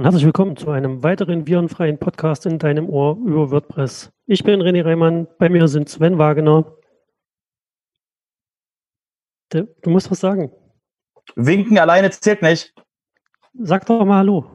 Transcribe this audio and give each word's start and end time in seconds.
Und 0.00 0.04
herzlich 0.04 0.24
willkommen 0.24 0.56
zu 0.56 0.70
einem 0.70 1.02
weiteren 1.02 1.46
virenfreien 1.46 1.98
Podcast 1.98 2.46
in 2.46 2.58
deinem 2.58 2.88
Ohr 2.88 3.18
über 3.18 3.50
WordPress. 3.50 4.10
Ich 4.24 4.42
bin 4.42 4.62
René 4.62 4.82
Reimann, 4.82 5.28
bei 5.38 5.50
mir 5.50 5.68
sind 5.68 5.90
Sven 5.90 6.16
Wagener. 6.16 6.74
Du 9.50 9.66
musst 9.90 10.10
was 10.10 10.20
sagen. 10.20 10.50
Winken 11.36 11.78
alleine 11.78 12.08
zählt 12.08 12.40
nicht. 12.40 12.72
Sag 13.52 13.84
doch 13.84 14.02
mal 14.06 14.20
Hallo. 14.20 14.46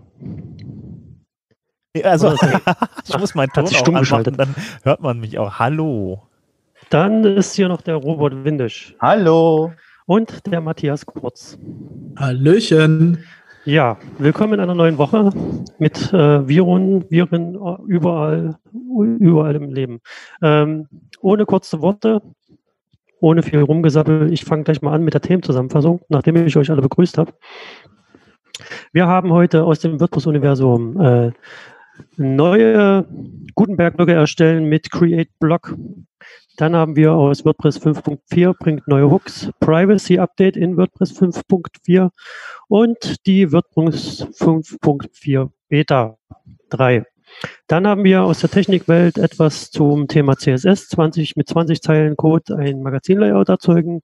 Also, 2.03 2.33
ich 3.07 3.15
muss 3.19 3.35
meinen 3.35 3.51
Ton 3.51 3.65
auch 3.65 3.87
anmachen, 3.87 4.35
dann 4.35 4.55
hört 4.81 5.01
man 5.01 5.19
mich 5.19 5.37
auch. 5.37 5.59
Hallo. 5.59 6.27
Dann 6.89 7.23
ist 7.23 7.53
hier 7.53 7.67
noch 7.67 7.83
der 7.83 7.97
Robert 7.97 8.43
Windisch. 8.45 8.95
Hallo. 8.99 9.73
Und 10.07 10.47
der 10.47 10.61
Matthias 10.61 11.05
Kurz. 11.05 11.59
Hallöchen. 12.17 13.23
Ja, 13.65 13.97
willkommen 14.19 14.53
in 14.53 14.59
einer 14.59 14.75
neuen 14.75 14.99
Woche 14.99 15.31
mit 15.79 16.13
äh, 16.13 16.47
Viren, 16.47 17.09
Viren 17.09 17.55
überall, 17.87 18.59
überall 18.71 19.55
im 19.55 19.71
Leben. 19.71 20.01
Ähm, 20.43 20.87
ohne 21.19 21.47
kurze 21.47 21.81
Worte, 21.81 22.21
ohne 23.21 23.41
viel 23.41 23.59
Rumgesappel, 23.59 24.31
ich 24.31 24.45
fange 24.45 24.65
gleich 24.65 24.83
mal 24.83 24.93
an 24.93 25.03
mit 25.03 25.15
der 25.15 25.21
Themenzusammenfassung, 25.21 26.01
nachdem 26.09 26.35
ich 26.45 26.55
euch 26.55 26.69
alle 26.69 26.83
begrüßt 26.83 27.17
habe. 27.17 27.33
Wir 28.91 29.07
haben 29.07 29.33
heute 29.33 29.63
aus 29.63 29.79
dem 29.79 29.99
WordPress-Universum 29.99 31.01
äh, 31.01 31.31
neue 32.17 33.07
Gutenberg-Blöcke 33.55 34.13
erstellen 34.13 34.65
mit 34.65 34.91
Create 34.91 35.31
Block. 35.39 35.75
Dann 36.57 36.75
haben 36.75 36.95
wir 36.95 37.13
aus 37.13 37.43
WordPress 37.43 37.81
5.4 37.81 38.53
bringt 38.57 38.87
neue 38.87 39.09
Hooks, 39.11 39.49
Privacy 39.59 40.19
Update 40.19 40.55
in 40.55 40.77
WordPress 40.77 41.11
5.4 41.19 42.09
und 42.69 43.25
die 43.25 43.51
WordPress 43.51 44.25
5.4 44.39 45.49
Beta 45.67 46.17
3. 46.69 47.03
Dann 47.67 47.85
haben 47.85 48.05
wir 48.05 48.23
aus 48.23 48.39
der 48.39 48.49
Technikwelt 48.49 49.17
etwas 49.17 49.69
zum 49.71 50.07
Thema 50.07 50.37
CSS, 50.37 50.87
20 50.89 51.35
mit 51.35 51.49
20 51.49 51.81
Zeilen 51.81 52.15
Code 52.15 52.55
ein 52.55 52.81
Magazinlayout 52.81 53.49
erzeugen 53.49 54.01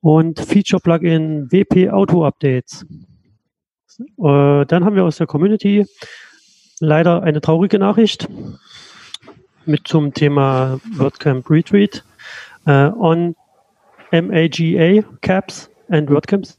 und 0.00 0.38
Feature 0.38 0.80
Plugin 0.80 1.50
WP 1.50 1.90
Auto 1.90 2.24
Updates. 2.24 2.84
Äh, 3.98 4.66
dann 4.66 4.84
haben 4.84 4.96
wir 4.96 5.04
aus 5.04 5.16
der 5.16 5.26
Community 5.26 5.86
leider 6.80 7.22
eine 7.22 7.40
traurige 7.40 7.78
Nachricht 7.78 8.28
mit 9.66 9.86
zum 9.86 10.12
Thema 10.12 10.80
WordCamp 10.96 11.48
Retreat 11.50 12.04
äh, 12.66 12.90
on 12.98 13.34
MAGA 14.12 15.02
Caps 15.20 15.70
and 15.88 16.10
WordCamps. 16.10 16.56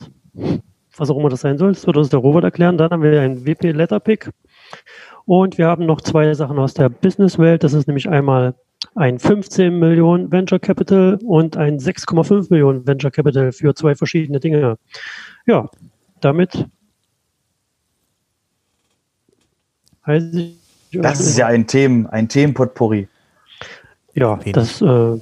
Was 0.98 1.10
auch 1.10 1.18
immer 1.18 1.30
das 1.30 1.42
sein 1.42 1.58
soll, 1.58 1.74
das 1.74 1.88
wird 1.88 1.98
uns 1.98 2.10
der 2.10 2.20
Robert 2.20 2.44
erklären. 2.44 2.78
Dann 2.78 2.92
haben 2.92 3.02
wir 3.02 3.22
ein 3.22 3.46
WP 3.46 3.72
Letterpick 3.72 4.30
und 5.26 5.58
wir 5.58 5.68
haben 5.68 5.86
noch 5.86 6.02
zwei 6.02 6.34
Sachen 6.34 6.60
aus 6.60 6.74
der 6.74 6.90
Businesswelt. 6.90 7.64
Das 7.64 7.74
ist 7.74 7.88
nämlich 7.88 8.10
einmal 8.10 8.56
ein 8.96 9.20
15 9.20 9.78
Millionen 9.80 10.32
Venture 10.32 10.60
Capital 10.60 11.20
und 11.24 11.58
ein 11.58 11.80
6,5 11.80 12.48
Millionen 12.50 12.86
Venture 12.86 13.12
Capital 13.12 13.52
für 13.52 13.74
zwei 13.74 13.96
verschiedene 13.96 14.40
Dinge. 14.40 14.78
Ja, 15.46 15.70
damit 16.20 16.68
das 20.94 21.20
ist 21.20 21.38
ja 21.38 21.48
ein 21.48 21.68
Themen, 21.68 22.08
ein 22.08 22.28
Themenpotpourri. 22.28 23.08
Ja, 24.14 24.40
das 24.54 24.82
äh, 24.82 25.20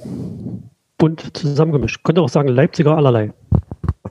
bunt 0.98 1.36
zusammengemischt. 1.36 2.02
Könnte 2.04 2.22
auch 2.22 2.28
sagen 2.28 2.48
Leipziger 2.48 2.96
allerlei. 2.96 3.32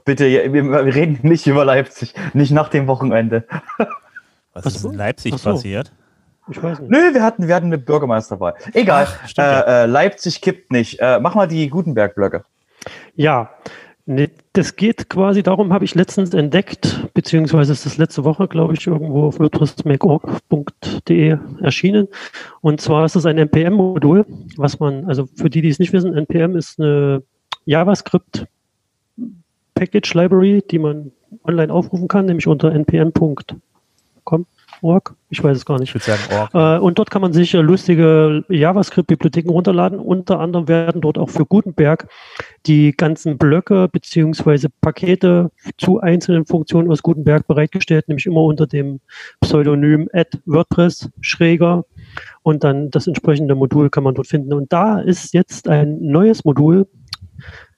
Bitte, 0.04 0.24
wir, 0.24 0.52
wir 0.52 0.94
reden 0.94 1.18
nicht 1.22 1.46
über 1.46 1.64
Leipzig, 1.64 2.14
nicht 2.32 2.52
nach 2.52 2.68
dem 2.68 2.86
Wochenende. 2.86 3.44
Was, 4.54 4.64
Was 4.64 4.76
ist 4.76 4.84
in 4.84 4.94
Leipzig 4.94 5.34
so. 5.36 5.50
passiert? 5.50 5.92
Ich 6.50 6.62
weiß 6.62 6.80
nicht. 6.80 6.90
Nö, 6.90 7.14
wir 7.14 7.22
hatten, 7.22 7.46
wir 7.46 7.54
hatten 7.54 7.66
eine 7.66 7.78
Bürgermeisterwahl. 7.78 8.54
Egal, 8.72 9.06
Ach, 9.08 9.28
stimmt, 9.28 9.46
äh, 9.46 9.50
ja. 9.50 9.82
äh, 9.82 9.86
Leipzig 9.86 10.40
kippt 10.40 10.72
nicht. 10.72 10.98
Äh, 10.98 11.20
mach 11.20 11.34
mal 11.34 11.46
die 11.46 11.68
Gutenberg-Blöcke. 11.68 12.44
Ja, 13.14 13.50
Nee, 14.06 14.30
das 14.54 14.76
geht 14.76 15.08
quasi 15.08 15.42
darum, 15.42 15.72
habe 15.72 15.84
ich 15.84 15.94
letztens 15.94 16.34
entdeckt, 16.34 17.08
beziehungsweise 17.14 17.72
ist 17.72 17.86
das 17.86 17.98
letzte 17.98 18.24
Woche, 18.24 18.48
glaube 18.48 18.74
ich, 18.74 18.86
irgendwo 18.86 19.24
auf 19.24 19.38
wordpressmakeorg.de 19.38 21.38
erschienen. 21.60 22.08
Und 22.60 22.80
zwar 22.80 23.04
ist 23.04 23.14
das 23.14 23.26
ein 23.26 23.38
NPM-Modul, 23.38 24.26
was 24.56 24.80
man, 24.80 25.04
also 25.04 25.28
für 25.36 25.50
die, 25.50 25.62
die 25.62 25.68
es 25.68 25.78
nicht 25.78 25.92
wissen, 25.92 26.16
NPM 26.16 26.56
ist 26.56 26.80
eine 26.80 27.22
JavaScript 27.66 28.46
Package 29.74 30.14
Library, 30.14 30.64
die 30.70 30.78
man 30.78 31.12
online 31.44 31.72
aufrufen 31.72 32.08
kann, 32.08 32.26
nämlich 32.26 32.46
unter 32.46 32.72
npm.com. 32.72 34.46
Org, 34.82 35.14
ich 35.28 35.42
weiß 35.42 35.56
es 35.56 35.64
gar 35.64 35.78
nicht. 35.78 35.88
Ich 35.88 35.94
würde 35.94 36.04
sagen 36.04 36.22
Org. 36.32 36.54
Äh, 36.54 36.82
und 36.82 36.98
dort 36.98 37.10
kann 37.10 37.22
man 37.22 37.32
sich 37.32 37.54
äh, 37.54 37.60
lustige 37.60 38.44
JavaScript-Bibliotheken 38.48 39.50
runterladen. 39.50 39.98
Unter 39.98 40.40
anderem 40.40 40.68
werden 40.68 41.00
dort 41.00 41.18
auch 41.18 41.30
für 41.30 41.46
Gutenberg 41.46 42.08
die 42.66 42.92
ganzen 42.92 43.38
Blöcke 43.38 43.88
beziehungsweise 43.88 44.68
Pakete 44.80 45.50
zu 45.78 46.00
einzelnen 46.00 46.46
Funktionen 46.46 46.90
aus 46.90 47.02
Gutenberg 47.02 47.46
bereitgestellt, 47.46 48.08
nämlich 48.08 48.26
immer 48.26 48.42
unter 48.42 48.66
dem 48.66 49.00
Pseudonym 49.40 50.08
at 50.12 50.38
WordPress 50.46 51.10
Schräger 51.20 51.84
und 52.42 52.64
dann 52.64 52.90
das 52.90 53.06
entsprechende 53.06 53.54
Modul 53.54 53.90
kann 53.90 54.04
man 54.04 54.14
dort 54.14 54.26
finden. 54.26 54.52
Und 54.52 54.72
da 54.72 55.00
ist 55.00 55.34
jetzt 55.34 55.68
ein 55.68 55.98
neues 56.00 56.44
Modul 56.44 56.86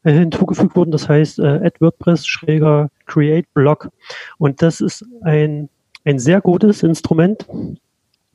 äh, 0.04 0.12
hinzugefügt 0.12 0.74
worden, 0.74 0.90
das 0.90 1.08
heißt 1.08 1.38
äh, 1.38 1.60
at 1.64 1.80
WordPress 1.80 2.26
Schräger 2.26 2.90
Create 3.06 3.46
Block. 3.54 3.90
Und 4.38 4.60
das 4.62 4.80
ist 4.80 5.04
ein 5.22 5.68
ein 6.04 6.18
sehr 6.18 6.40
gutes 6.40 6.82
Instrument, 6.82 7.46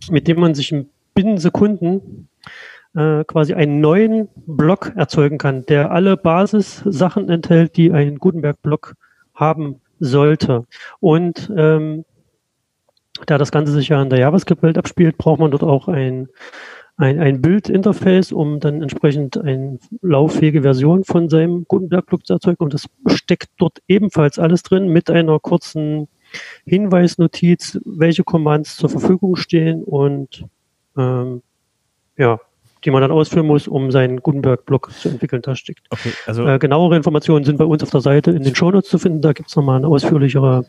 mit 0.09 0.27
dem 0.27 0.39
man 0.39 0.55
sich 0.55 0.71
in 0.71 0.89
binnen 1.17 1.39
Sekunden 1.39 2.29
äh, 2.95 3.23
quasi 3.23 3.55
einen 3.55 3.81
neuen 3.81 4.29
Block 4.45 4.93
erzeugen 4.95 5.39
kann, 5.39 5.65
der 5.65 5.89
alle 5.89 6.15
Basissachen 6.15 7.27
enthält, 7.27 7.75
die 7.75 7.91
ein 7.91 8.19
Gutenberg-Block 8.19 8.93
haben 9.33 9.81
sollte. 9.99 10.65
Und 10.99 11.51
ähm, 11.57 12.05
da 13.25 13.39
das 13.39 13.51
Ganze 13.51 13.71
sich 13.71 13.89
ja 13.89 13.99
in 13.99 14.11
der 14.11 14.19
JavaScript-Welt 14.19 14.77
abspielt, 14.77 15.17
braucht 15.17 15.39
man 15.39 15.49
dort 15.49 15.63
auch 15.63 15.87
ein, 15.87 16.27
ein, 16.97 17.19
ein 17.19 17.41
Bildinterface, 17.41 18.31
um 18.31 18.59
dann 18.59 18.83
entsprechend 18.83 19.39
eine 19.39 19.79
lauffähige 20.03 20.61
Version 20.61 21.03
von 21.03 21.29
seinem 21.29 21.65
Gutenberg-Block 21.67 22.27
zu 22.27 22.33
erzeugen. 22.33 22.63
Und 22.63 22.75
das 22.75 22.85
steckt 23.07 23.49
dort 23.57 23.79
ebenfalls 23.87 24.37
alles 24.37 24.61
drin 24.61 24.89
mit 24.89 25.09
einer 25.09 25.39
kurzen 25.39 26.09
Hinweisnotiz, 26.65 27.79
welche 27.85 28.23
Commands 28.23 28.77
zur 28.77 28.89
Verfügung 28.89 29.35
stehen 29.35 29.83
und 29.83 30.45
ähm, 30.97 31.41
ja, 32.17 32.39
die 32.83 32.91
man 32.91 33.01
dann 33.01 33.11
ausführen 33.11 33.47
muss, 33.47 33.67
um 33.67 33.91
seinen 33.91 34.21
Gutenberg-Block 34.21 34.91
zu 34.91 35.09
entwickeln. 35.09 35.41
Da 35.41 35.55
steckt. 35.55 35.81
Okay, 35.89 36.11
also 36.25 36.47
äh, 36.47 36.59
genauere 36.59 36.95
Informationen 36.95 37.43
sind 37.43 37.57
bei 37.57 37.65
uns 37.65 37.83
auf 37.83 37.89
der 37.89 38.01
Seite 38.01 38.31
in 38.31 38.43
den 38.43 38.55
Shownotes 38.55 38.89
zu 38.89 38.99
finden. 38.99 39.21
Da 39.21 39.33
gibt 39.33 39.49
es 39.49 39.55
nochmal 39.55 39.77
eine 39.77 39.87
ausführlichere. 39.87 40.65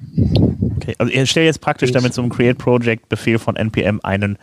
Okay, 0.76 0.94
also 0.98 1.12
ihr 1.12 1.26
stellt 1.26 1.46
jetzt 1.46 1.60
praktisch 1.60 1.92
damit 1.92 2.18
einem 2.18 2.30
Create 2.30 2.58
Project 2.58 3.08
Befehl 3.08 3.38
von 3.38 3.56
NPM 3.56 4.00
einen 4.02 4.38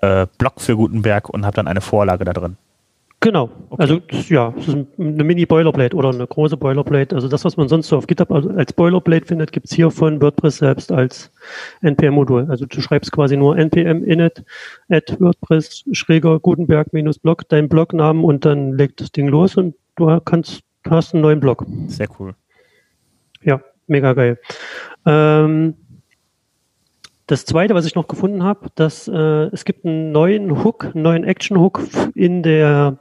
äh, 0.00 0.26
Block 0.38 0.60
für 0.60 0.76
Gutenberg 0.76 1.28
und 1.28 1.46
habt 1.46 1.58
dann 1.58 1.68
eine 1.68 1.80
Vorlage 1.80 2.24
da 2.24 2.32
drin. 2.32 2.56
Genau. 3.22 3.50
Okay. 3.70 3.82
Also 3.82 4.00
ja, 4.28 4.52
es 4.58 4.66
ist 4.66 4.74
eine 4.98 5.22
Mini-Boilerplate 5.22 5.94
oder 5.96 6.08
eine 6.08 6.26
große 6.26 6.56
Boilerplate. 6.56 7.14
Also 7.14 7.28
das, 7.28 7.44
was 7.44 7.56
man 7.56 7.68
sonst 7.68 7.86
so 7.86 7.96
auf 7.96 8.08
GitHub 8.08 8.32
als 8.32 8.72
Boilerplate 8.72 9.26
findet, 9.26 9.52
gibt 9.52 9.66
es 9.66 9.72
hier 9.72 9.92
von 9.92 10.20
WordPress 10.20 10.58
selbst 10.58 10.90
als 10.90 11.30
NPM-Modul. 11.82 12.48
Also 12.50 12.66
du 12.66 12.80
schreibst 12.80 13.12
quasi 13.12 13.36
nur 13.36 13.56
npm 13.56 14.02
init 14.02 14.44
at 14.88 15.20
WordPress 15.20 15.84
schräger 15.92 16.40
Gutenberg 16.40 16.92
minus 16.92 17.20
Blog, 17.20 17.48
deinen 17.48 17.68
Blognamen 17.68 18.24
und 18.24 18.44
dann 18.44 18.72
legt 18.72 19.00
das 19.00 19.12
Ding 19.12 19.28
los 19.28 19.56
und 19.56 19.76
du 19.94 20.18
kannst, 20.24 20.62
du 20.82 20.90
hast 20.90 21.14
einen 21.14 21.22
neuen 21.22 21.38
Blog. 21.38 21.64
Sehr 21.86 22.08
cool. 22.18 22.34
Ja, 23.44 23.60
mega 23.86 24.14
geil. 24.14 24.40
Ähm, 25.06 25.74
das 27.28 27.44
zweite, 27.44 27.76
was 27.76 27.86
ich 27.86 27.94
noch 27.94 28.08
gefunden 28.08 28.42
habe, 28.42 28.66
dass 28.74 29.06
äh, 29.06 29.14
es 29.52 29.64
gibt 29.64 29.84
einen 29.84 30.10
neuen 30.10 30.64
Hook, 30.64 30.86
einen 30.86 31.02
neuen 31.02 31.22
Action 31.22 31.56
Hook 31.56 31.80
in 32.16 32.42
der 32.42 32.98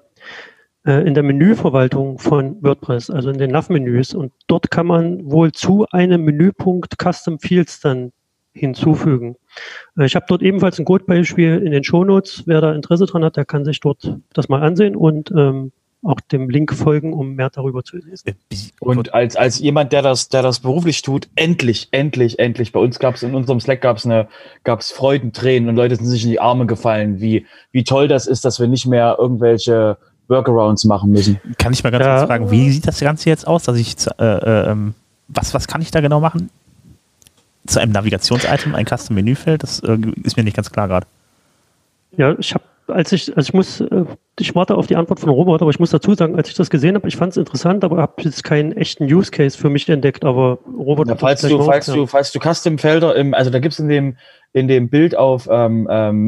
in 0.84 1.14
der 1.14 1.24
Menüverwaltung 1.24 2.18
von 2.18 2.62
WordPress, 2.64 3.10
also 3.12 3.30
in 3.30 3.38
den 3.38 3.52
Nav-Menüs. 3.52 4.16
Und 4.16 4.34
dort 4.48 4.72
kann 4.72 4.88
man 4.88 5.30
wohl 5.30 5.52
zu 5.52 5.86
einem 5.92 6.24
Menüpunkt 6.24 6.96
Custom 6.98 7.40
Fields 7.40 7.82
dann 7.82 8.12
hinzufügen. 8.54 9.36
Äh, 9.98 10.06
ich 10.06 10.16
habe 10.16 10.26
dort 10.28 10.42
ebenfalls 10.42 10.80
ein 10.80 10.86
Codebeispiel 10.86 11.62
in 11.64 11.72
den 11.72 11.84
Shownotes. 11.84 12.44
Wer 12.46 12.62
da 12.62 12.74
Interesse 12.74 13.06
dran 13.06 13.24
hat, 13.24 13.38
der 13.38 13.46
kann 13.46 13.66
sich 13.66 13.80
dort 13.80 14.18
das 14.34 14.50
mal 14.50 14.62
ansehen 14.62 14.96
und 14.96 15.32
ähm, 15.32 15.72
auch 16.04 16.20
dem 16.20 16.50
Link 16.50 16.74
folgen, 16.74 17.14
um 17.14 17.36
mehr 17.36 17.52
darüber 17.52 17.84
zu 17.84 17.98
lesen. 17.98 18.36
Und 18.80 19.14
als, 19.14 19.36
als 19.36 19.60
jemand, 19.60 19.94
der 19.94 20.02
das, 20.02 20.30
der 20.30 20.42
das 20.42 20.62
beruflich 20.62 21.04
tut, 21.04 21.30
endlich, 21.36 21.90
endlich, 21.92 22.40
endlich. 22.40 22.72
Bei 22.72 22.80
uns 22.80 22.98
gab 22.98 23.16
es 23.16 23.24
in 23.24 23.36
unserem 23.36 23.60
Slack 23.60 23.82
gab 23.82 23.98
es 23.98 24.06
eine, 24.06 24.28
gab 24.64 24.80
es 24.80 24.92
Freudentränen 24.92 25.70
und 25.70 25.76
Leute 25.76 25.96
sind 25.96 26.08
sich 26.08 26.24
in 26.24 26.32
die 26.32 26.40
Arme 26.40 26.66
gefallen, 26.66 27.22
wie, 27.22 27.46
wie 27.72 27.84
toll 27.84 28.08
das 28.08 28.26
ist, 28.26 28.46
dass 28.46 28.60
wir 28.60 28.68
nicht 28.68 28.88
mehr 28.88 29.18
irgendwelche 29.20 29.98
Workarounds 30.32 30.86
machen 30.86 31.12
müssen. 31.12 31.40
Kann 31.60 31.74
ich 31.74 31.84
mal 31.84 31.92
ganz 31.92 32.06
ja. 32.06 32.18
kurz 32.18 32.28
fragen, 32.28 32.50
wie 32.50 32.72
sieht 32.72 32.88
das 32.88 33.00
Ganze 33.00 33.30
jetzt 33.30 33.46
aus? 33.46 33.64
Dass 33.64 33.78
ich, 33.78 33.96
äh, 34.18 34.24
äh, 34.24 34.72
ähm, 34.72 34.96
was, 35.28 35.54
was 35.54 35.68
kann 35.68 35.82
ich 35.84 35.92
da 35.92 36.02
genau 36.02 36.20
machen? 36.20 36.50
zu 37.68 37.80
einem 37.80 37.92
Navigations-Item 37.92 38.76
ein 38.76 38.86
Custom-Menüfeld? 38.86 39.64
Das 39.64 39.80
äh, 39.82 39.98
ist 40.24 40.38
mir 40.38 40.44
nicht 40.44 40.56
ganz 40.56 40.72
klar 40.72 40.88
gerade. 40.88 41.08
Ja, 42.18 42.36
ich 42.38 42.54
habe, 42.54 42.64
als 42.88 43.12
ich, 43.12 43.36
also 43.36 43.48
ich 43.48 43.54
muss, 43.54 43.82
äh, 43.82 44.06
ich 44.40 44.56
warte 44.56 44.76
auf 44.76 44.88
die 44.88 44.96
Antwort 44.96 45.20
von 45.20 45.30
Robert, 45.30 45.62
aber 45.62 45.72
ich 45.72 45.80
muss 45.80 45.92
dazu 45.92 46.14
sagen, 46.14 46.36
als 46.36 46.50
ich 46.50 46.56
das 46.56 46.70
gesehen 46.70 46.96
habe, 46.96 47.08
ich 47.08 47.16
fand 47.16 47.32
es 47.32 47.38
interessant, 47.38 47.84
aber 47.84 47.98
habe 47.98 48.14
jetzt 48.24 48.44
keinen 48.44 48.74
echten 48.74 49.06
Use 49.06 49.32
Case 49.32 49.58
für 49.58 49.70
mich 49.70 49.88
entdeckt. 49.88 50.26
Aber 50.26 50.60
Robert, 50.78 51.08
ja, 51.08 51.16
falls 51.16 51.42
du, 51.42 51.62
falls 51.64 51.86
du, 51.86 52.06
falls 52.08 52.32
du 52.32 52.40
Custom-Felder 52.40 53.16
im, 53.16 53.34
also 53.34 53.52
da 53.52 53.60
gibt's 53.60 53.80
in 53.80 53.88
dem 53.88 54.18
in 54.54 54.68
dem 54.68 54.90
Bild 54.90 55.16
auf 55.16 55.48
ähm, 55.50 55.88
ähm, 55.90 56.26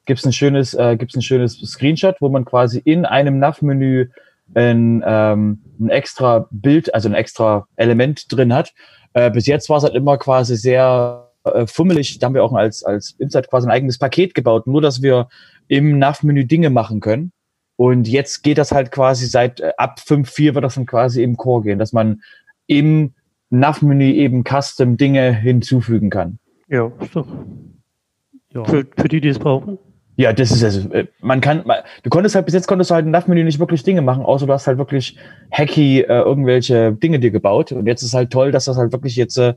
makewordpress.org 0.00 0.06
gibt's 0.06 0.24
ein 0.24 0.32
schönes, 0.32 0.74
äh, 0.74 0.96
gibt's 0.96 1.16
ein 1.16 1.22
schönes 1.22 1.58
Screenshot, 1.58 2.16
wo 2.20 2.28
man 2.28 2.44
quasi 2.44 2.80
in 2.84 3.04
einem 3.04 3.38
Nav-Menü 3.38 4.08
ein, 4.54 5.02
ähm, 5.06 5.62
ein 5.78 5.90
extra 5.90 6.48
Bild, 6.50 6.92
also 6.94 7.08
ein 7.08 7.14
extra 7.14 7.66
Element 7.76 8.24
drin 8.32 8.52
hat. 8.52 8.72
Äh, 9.12 9.30
bis 9.30 9.46
jetzt 9.46 9.68
war 9.68 9.78
es 9.78 9.84
halt 9.84 9.94
immer 9.94 10.18
quasi 10.18 10.56
sehr 10.56 11.30
äh, 11.44 11.66
fummelig. 11.66 12.18
Da 12.18 12.26
haben 12.26 12.34
wir 12.34 12.44
auch 12.44 12.52
als, 12.52 12.82
als 12.82 13.12
Insight 13.18 13.48
quasi 13.48 13.68
ein 13.68 13.72
eigenes 13.72 13.98
Paket 13.98 14.34
gebaut, 14.34 14.66
nur 14.66 14.80
dass 14.80 15.02
wir 15.02 15.28
im 15.68 15.98
Nav-Menü 15.98 16.44
Dinge 16.44 16.70
machen 16.70 17.00
können. 17.00 17.32
Und 17.76 18.08
jetzt 18.08 18.42
geht 18.42 18.58
das 18.58 18.72
halt 18.72 18.90
quasi 18.90 19.26
seit 19.26 19.60
äh, 19.60 19.72
ab 19.76 20.00
5.4 20.04 20.54
wird 20.54 20.64
das 20.64 20.74
dann 20.74 20.86
quasi 20.86 21.22
im 21.22 21.36
Core 21.36 21.62
gehen, 21.62 21.78
dass 21.78 21.92
man 21.92 22.22
im 22.66 23.14
Nav-Menü 23.50 24.12
eben 24.12 24.44
Custom 24.44 24.96
Dinge 24.96 25.32
hinzufügen 25.32 26.10
kann. 26.10 26.38
Ja, 26.68 26.90
ist 27.00 27.16
doch. 27.16 27.26
Ja. 28.52 28.64
Für, 28.64 28.84
für 28.96 29.08
die, 29.08 29.20
die 29.20 29.28
es 29.28 29.38
brauchen. 29.38 29.78
Ja, 30.20 30.34
das 30.34 30.50
ist 30.50 30.62
also, 30.62 30.86
man 31.22 31.40
kann, 31.40 31.62
man, 31.64 31.78
du 32.02 32.10
konntest 32.10 32.34
halt, 32.34 32.44
bis 32.44 32.52
jetzt 32.52 32.66
konntest 32.66 32.90
du 32.90 32.94
halt 32.94 33.06
im 33.06 33.10
NAV-Menü 33.10 33.42
nicht 33.42 33.58
wirklich 33.58 33.84
Dinge 33.84 34.02
machen, 34.02 34.22
außer 34.22 34.46
du 34.46 34.52
hast 34.52 34.66
halt 34.66 34.76
wirklich 34.76 35.16
hacky 35.50 36.02
äh, 36.02 36.20
irgendwelche 36.20 36.92
Dinge 36.92 37.18
dir 37.20 37.30
gebaut. 37.30 37.72
Und 37.72 37.86
jetzt 37.86 38.02
ist 38.02 38.12
halt 38.12 38.30
toll, 38.30 38.52
dass 38.52 38.66
das 38.66 38.76
halt 38.76 38.92
wirklich 38.92 39.16
jetzt 39.16 39.38
äh, 39.38 39.54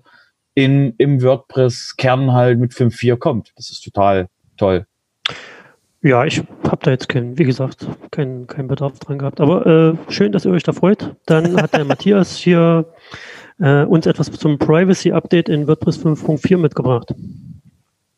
in, 0.53 0.93
im 0.99 1.21
WordPress-Kern 1.21 2.31
halt 2.31 2.59
mit 2.59 2.71
5.4 2.71 3.17
kommt. 3.17 3.51
Das 3.57 3.71
ist 3.71 3.81
total 3.81 4.29
toll. 4.55 4.85
Ja, 6.01 6.23
ich 6.23 6.41
habe 6.63 6.79
da 6.81 6.91
jetzt 6.91 7.09
keinen, 7.09 7.37
wie 7.37 7.43
gesagt, 7.43 7.85
keinen 8.11 8.47
kein 8.47 8.69
Bedarf 8.69 8.99
dran 8.99 9.17
gehabt. 9.17 9.41
Aber 9.41 9.65
äh, 9.65 10.11
schön, 10.13 10.31
dass 10.31 10.45
ihr 10.45 10.51
euch 10.53 10.63
da 10.63 10.71
freut. 10.71 11.13
Dann 11.25 11.61
hat 11.61 11.73
der 11.73 11.83
Matthias 11.83 12.37
hier 12.37 12.85
äh, 13.59 13.83
uns 13.83 14.05
etwas 14.05 14.31
zum 14.31 14.57
Privacy-Update 14.57 15.49
in 15.49 15.67
WordPress 15.67 15.99
5.4 15.99 16.55
mitgebracht. 16.55 17.13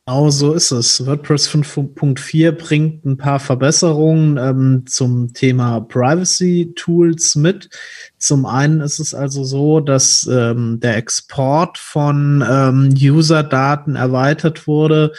Genau 0.07 0.30
so 0.30 0.54
ist 0.54 0.69
es. 0.69 1.04
WordPress 1.04 1.50
5.4 1.50 2.52
bringt 2.52 3.06
ein 3.06 3.18
paar 3.18 3.40
Verbesserungen 3.40 4.38
ähm, 4.38 4.84
zum 4.86 5.34
Thema 5.34 5.80
Privacy 5.80 6.74
Tools 6.75 7.36
mit. 7.36 7.72
Zum 8.19 8.46
einen 8.46 8.81
ist 8.81 9.00
es 9.00 9.16
also 9.16 9.44
so, 9.44 9.80
dass 9.80 10.28
ähm, 10.31 10.80
der 10.80 10.98
Export 10.98 11.80
von 11.80 12.46
ähm, 12.48 12.94
User-Daten 12.96 13.96
erweitert 13.96 14.68
wurde. 14.68 15.12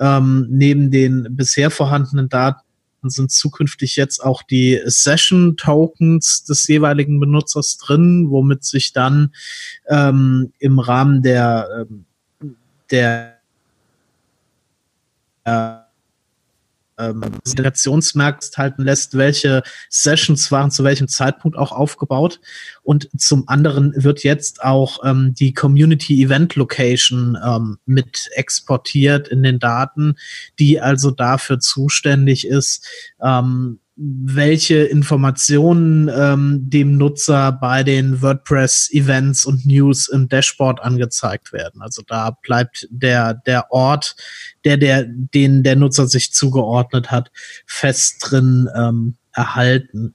Ähm, 0.00 0.48
neben 0.50 0.90
den 0.90 1.28
bisher 1.36 1.70
vorhandenen 1.70 2.28
Daten 2.28 2.58
sind 3.04 3.30
zukünftig 3.30 3.94
jetzt 3.94 4.18
auch 4.18 4.42
die 4.42 4.80
Session 4.86 5.56
Tokens 5.56 6.42
des 6.42 6.66
jeweiligen 6.66 7.20
Benutzers 7.20 7.76
drin, 7.76 8.30
womit 8.30 8.64
sich 8.64 8.92
dann 8.92 9.32
ähm, 9.86 10.52
im 10.58 10.80
Rahmen 10.80 11.22
der, 11.22 11.86
ähm, 11.88 12.06
der 12.90 13.33
äh, 15.44 15.84
ähm, 16.98 17.22
halten 18.56 18.82
lässt, 18.82 19.16
welche 19.16 19.62
Sessions 19.88 20.50
waren 20.52 20.70
zu 20.70 20.84
welchem 20.84 21.08
Zeitpunkt 21.08 21.56
auch 21.56 21.72
aufgebaut. 21.72 22.40
Und 22.82 23.08
zum 23.18 23.48
anderen 23.48 23.92
wird 23.96 24.22
jetzt 24.22 24.62
auch 24.62 25.04
ähm, 25.04 25.34
die 25.34 25.54
Community 25.54 26.22
Event 26.22 26.56
Location 26.56 27.36
ähm, 27.44 27.78
mit 27.86 28.28
exportiert 28.34 29.28
in 29.28 29.42
den 29.42 29.58
Daten, 29.58 30.16
die 30.58 30.80
also 30.80 31.10
dafür 31.10 31.58
zuständig 31.58 32.46
ist, 32.46 32.86
ähm, 33.20 33.80
welche 33.96 34.84
Informationen 34.84 36.08
ähm, 36.08 36.68
dem 36.68 36.96
Nutzer 36.96 37.52
bei 37.52 37.84
den 37.84 38.20
WordPress-Events 38.20 39.44
und 39.46 39.66
News 39.66 40.08
im 40.08 40.28
Dashboard 40.28 40.82
angezeigt 40.82 41.52
werden. 41.52 41.80
Also 41.80 42.02
da 42.04 42.30
bleibt 42.42 42.88
der, 42.90 43.34
der 43.34 43.70
Ort, 43.70 44.16
der, 44.64 44.78
der, 44.78 45.04
den 45.06 45.62
der 45.62 45.76
Nutzer 45.76 46.08
sich 46.08 46.32
zugeordnet 46.32 47.12
hat, 47.12 47.30
fest 47.66 48.16
drin 48.20 48.68
ähm, 48.76 49.14
erhalten. 49.32 50.14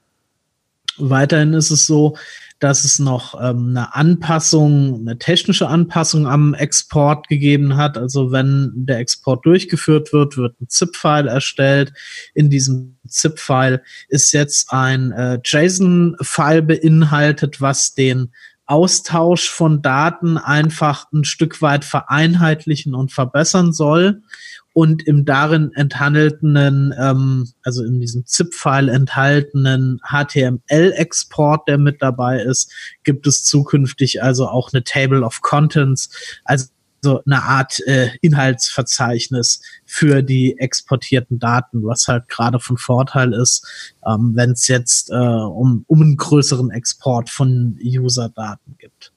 Weiterhin 0.97 1.53
ist 1.53 1.71
es 1.71 1.85
so, 1.85 2.17
dass 2.59 2.83
es 2.83 2.99
noch 2.99 3.35
ähm, 3.41 3.69
eine 3.69 3.95
Anpassung, 3.95 4.99
eine 4.99 5.17
technische 5.17 5.67
Anpassung 5.67 6.27
am 6.27 6.53
Export 6.53 7.27
gegeben 7.27 7.77
hat. 7.77 7.97
Also 7.97 8.31
wenn 8.31 8.71
der 8.75 8.99
Export 8.99 9.45
durchgeführt 9.45 10.11
wird, 10.11 10.37
wird 10.37 10.59
ein 10.61 10.67
ZIP-File 10.67 11.27
erstellt. 11.27 11.93
In 12.33 12.49
diesem 12.49 12.97
ZIP-File 13.07 13.81
ist 14.09 14.33
jetzt 14.33 14.71
ein 14.71 15.11
äh, 15.11 15.39
JSON-File 15.43 16.61
beinhaltet, 16.63 17.61
was 17.61 17.93
den 17.93 18.31
Austausch 18.65 19.49
von 19.49 19.81
Daten 19.81 20.37
einfach 20.37 21.07
ein 21.11 21.23
Stück 21.23 21.61
weit 21.61 21.83
vereinheitlichen 21.83 22.93
und 22.93 23.11
verbessern 23.11 23.73
soll 23.73 24.21
und 24.79 25.05
im 25.05 25.25
darin 25.25 25.73
enthaltenen, 25.73 26.93
ähm, 26.97 27.49
also 27.63 27.83
in 27.83 27.99
diesem 27.99 28.25
ZIP-File 28.25 28.87
enthaltenen 28.87 29.99
HTML-Export, 30.05 31.67
der 31.67 31.77
mit 31.77 32.01
dabei 32.01 32.41
ist, 32.41 32.71
gibt 33.03 33.27
es 33.27 33.43
zukünftig 33.43 34.23
also 34.23 34.47
auch 34.47 34.71
eine 34.71 34.85
Table 34.85 35.23
of 35.23 35.41
Contents, 35.41 36.09
also 36.45 36.67
so 37.01 37.21
eine 37.25 37.43
Art 37.43 37.85
äh, 37.87 38.11
Inhaltsverzeichnis 38.21 39.61
für 39.85 40.23
die 40.23 40.57
exportierten 40.57 41.39
Daten, 41.39 41.83
was 41.83 42.07
halt 42.07 42.29
gerade 42.29 42.61
von 42.61 42.77
Vorteil 42.77 43.33
ist, 43.33 43.67
ähm, 44.07 44.31
wenn 44.35 44.51
es 44.51 44.69
jetzt 44.69 45.09
äh, 45.11 45.13
um, 45.13 45.83
um 45.87 46.01
einen 46.01 46.15
größeren 46.15 46.71
Export 46.71 47.29
von 47.29 47.77
User-Daten 47.83 48.77
gibt. 48.77 49.11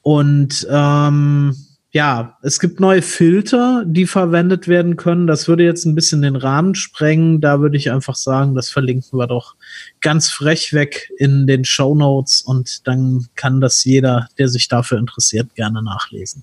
Und 0.00 0.66
ähm, 0.70 1.54
ja, 1.94 2.38
es 2.42 2.58
gibt 2.58 2.80
neue 2.80 3.02
Filter, 3.02 3.84
die 3.86 4.06
verwendet 4.06 4.66
werden 4.66 4.96
können. 4.96 5.28
Das 5.28 5.46
würde 5.46 5.62
jetzt 5.62 5.84
ein 5.84 5.94
bisschen 5.94 6.22
den 6.22 6.34
Rahmen 6.34 6.74
sprengen. 6.74 7.40
Da 7.40 7.60
würde 7.60 7.76
ich 7.76 7.92
einfach 7.92 8.16
sagen, 8.16 8.56
das 8.56 8.68
verlinken 8.68 9.16
wir 9.16 9.28
doch 9.28 9.54
ganz 10.00 10.28
frech 10.28 10.72
weg 10.72 11.12
in 11.18 11.46
den 11.46 11.64
Show 11.64 11.94
Notes 11.94 12.42
und 12.42 12.88
dann 12.88 13.28
kann 13.36 13.60
das 13.60 13.84
jeder, 13.84 14.26
der 14.38 14.48
sich 14.48 14.66
dafür 14.66 14.98
interessiert, 14.98 15.54
gerne 15.54 15.84
nachlesen. 15.84 16.42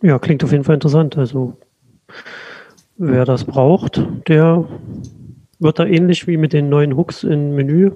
Ja, 0.00 0.20
klingt 0.20 0.44
auf 0.44 0.52
jeden 0.52 0.62
Fall 0.62 0.74
interessant. 0.74 1.18
Also 1.18 1.56
wer 2.98 3.24
das 3.24 3.42
braucht, 3.42 4.00
der 4.28 4.64
wird 5.58 5.80
da 5.80 5.86
ähnlich 5.86 6.28
wie 6.28 6.36
mit 6.36 6.52
den 6.52 6.68
neuen 6.68 6.96
Hooks 6.96 7.24
im 7.24 7.56
Menü 7.56 7.90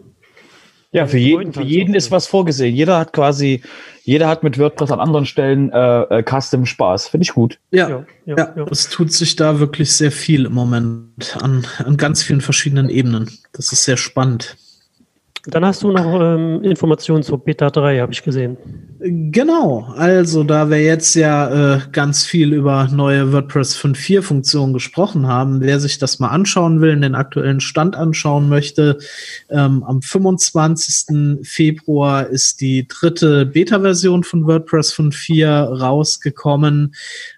ja, 0.92 1.06
für 1.06 1.18
jeden, 1.18 1.52
für 1.52 1.62
jeden 1.62 1.94
ist 1.94 2.10
was 2.10 2.26
vorgesehen. 2.26 2.74
Jeder 2.74 2.98
hat 2.98 3.12
quasi, 3.12 3.62
jeder 4.04 4.28
hat 4.28 4.42
mit 4.42 4.58
WordPress 4.58 4.90
an 4.90 5.00
anderen 5.00 5.26
Stellen 5.26 5.70
äh, 5.72 6.02
äh, 6.02 6.22
Custom 6.22 6.64
Spaß. 6.64 7.08
Finde 7.08 7.24
ich 7.24 7.34
gut. 7.34 7.58
Ja, 7.70 7.88
ja, 7.88 8.06
ja, 8.24 8.54
ja, 8.56 8.66
es 8.70 8.88
tut 8.88 9.12
sich 9.12 9.36
da 9.36 9.58
wirklich 9.58 9.92
sehr 9.92 10.12
viel 10.12 10.46
im 10.46 10.54
Moment 10.54 11.36
an, 11.40 11.66
an 11.78 11.96
ganz 11.96 12.22
vielen 12.22 12.40
verschiedenen 12.40 12.88
Ebenen. 12.88 13.30
Das 13.52 13.72
ist 13.72 13.84
sehr 13.84 13.96
spannend. 13.96 14.56
Dann 15.48 15.64
hast 15.64 15.82
du 15.84 15.92
noch 15.92 16.20
ähm, 16.20 16.62
Informationen 16.62 17.22
zur 17.22 17.38
Beta 17.38 17.70
3, 17.70 18.00
habe 18.00 18.12
ich 18.12 18.24
gesehen. 18.24 18.56
Genau, 18.98 19.92
also 19.96 20.42
da 20.42 20.70
wir 20.70 20.82
jetzt 20.82 21.14
ja 21.14 21.76
äh, 21.76 21.80
ganz 21.92 22.24
viel 22.24 22.52
über 22.52 22.88
neue 22.90 23.32
WordPress 23.32 23.76
5.4 23.76 24.22
Funktionen 24.22 24.72
gesprochen 24.72 25.28
haben, 25.28 25.60
wer 25.60 25.78
sich 25.78 25.98
das 25.98 26.18
mal 26.18 26.30
anschauen 26.30 26.80
will, 26.80 26.98
den 26.98 27.14
aktuellen 27.14 27.60
Stand 27.60 27.94
anschauen 27.94 28.48
möchte, 28.48 28.98
ähm, 29.48 29.84
am 29.84 30.02
25. 30.02 31.46
Februar 31.46 32.26
ist 32.26 32.60
die 32.60 32.88
dritte 32.88 33.46
Beta-Version 33.46 34.24
von 34.24 34.46
WordPress 34.46 34.94
5.4 34.94 35.78
rausgekommen. 35.78 36.94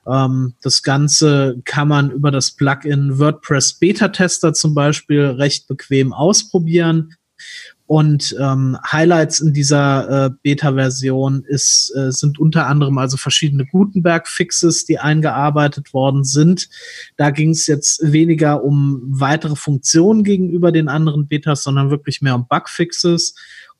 Ähm, 0.06 0.54
das 0.62 0.82
Ganze 0.82 1.60
kann 1.66 1.88
man 1.88 2.10
über 2.10 2.30
das 2.30 2.52
Plugin 2.52 3.18
WordPress 3.18 3.74
Beta 3.74 4.08
Tester 4.08 4.54
zum 4.54 4.74
Beispiel 4.74 5.24
recht 5.24 5.68
bequem 5.68 6.14
ausprobieren. 6.14 7.14
Und 7.88 8.36
ähm, 8.38 8.76
Highlights 8.86 9.40
in 9.40 9.54
dieser 9.54 10.26
äh, 10.26 10.30
Beta-Version 10.42 11.42
ist, 11.48 11.90
äh, 11.96 12.12
sind 12.12 12.38
unter 12.38 12.66
anderem 12.66 12.98
also 12.98 13.16
verschiedene 13.16 13.64
Gutenberg-Fixes, 13.64 14.84
die 14.84 14.98
eingearbeitet 14.98 15.94
worden 15.94 16.22
sind. 16.22 16.68
Da 17.16 17.30
ging 17.30 17.48
es 17.48 17.66
jetzt 17.66 18.12
weniger 18.12 18.62
um 18.62 19.00
weitere 19.08 19.56
Funktionen 19.56 20.22
gegenüber 20.22 20.70
den 20.70 20.90
anderen 20.90 21.28
Betas, 21.28 21.62
sondern 21.62 21.90
wirklich 21.90 22.20
mehr 22.20 22.34
um 22.34 22.46
Bugfixes. 22.46 23.34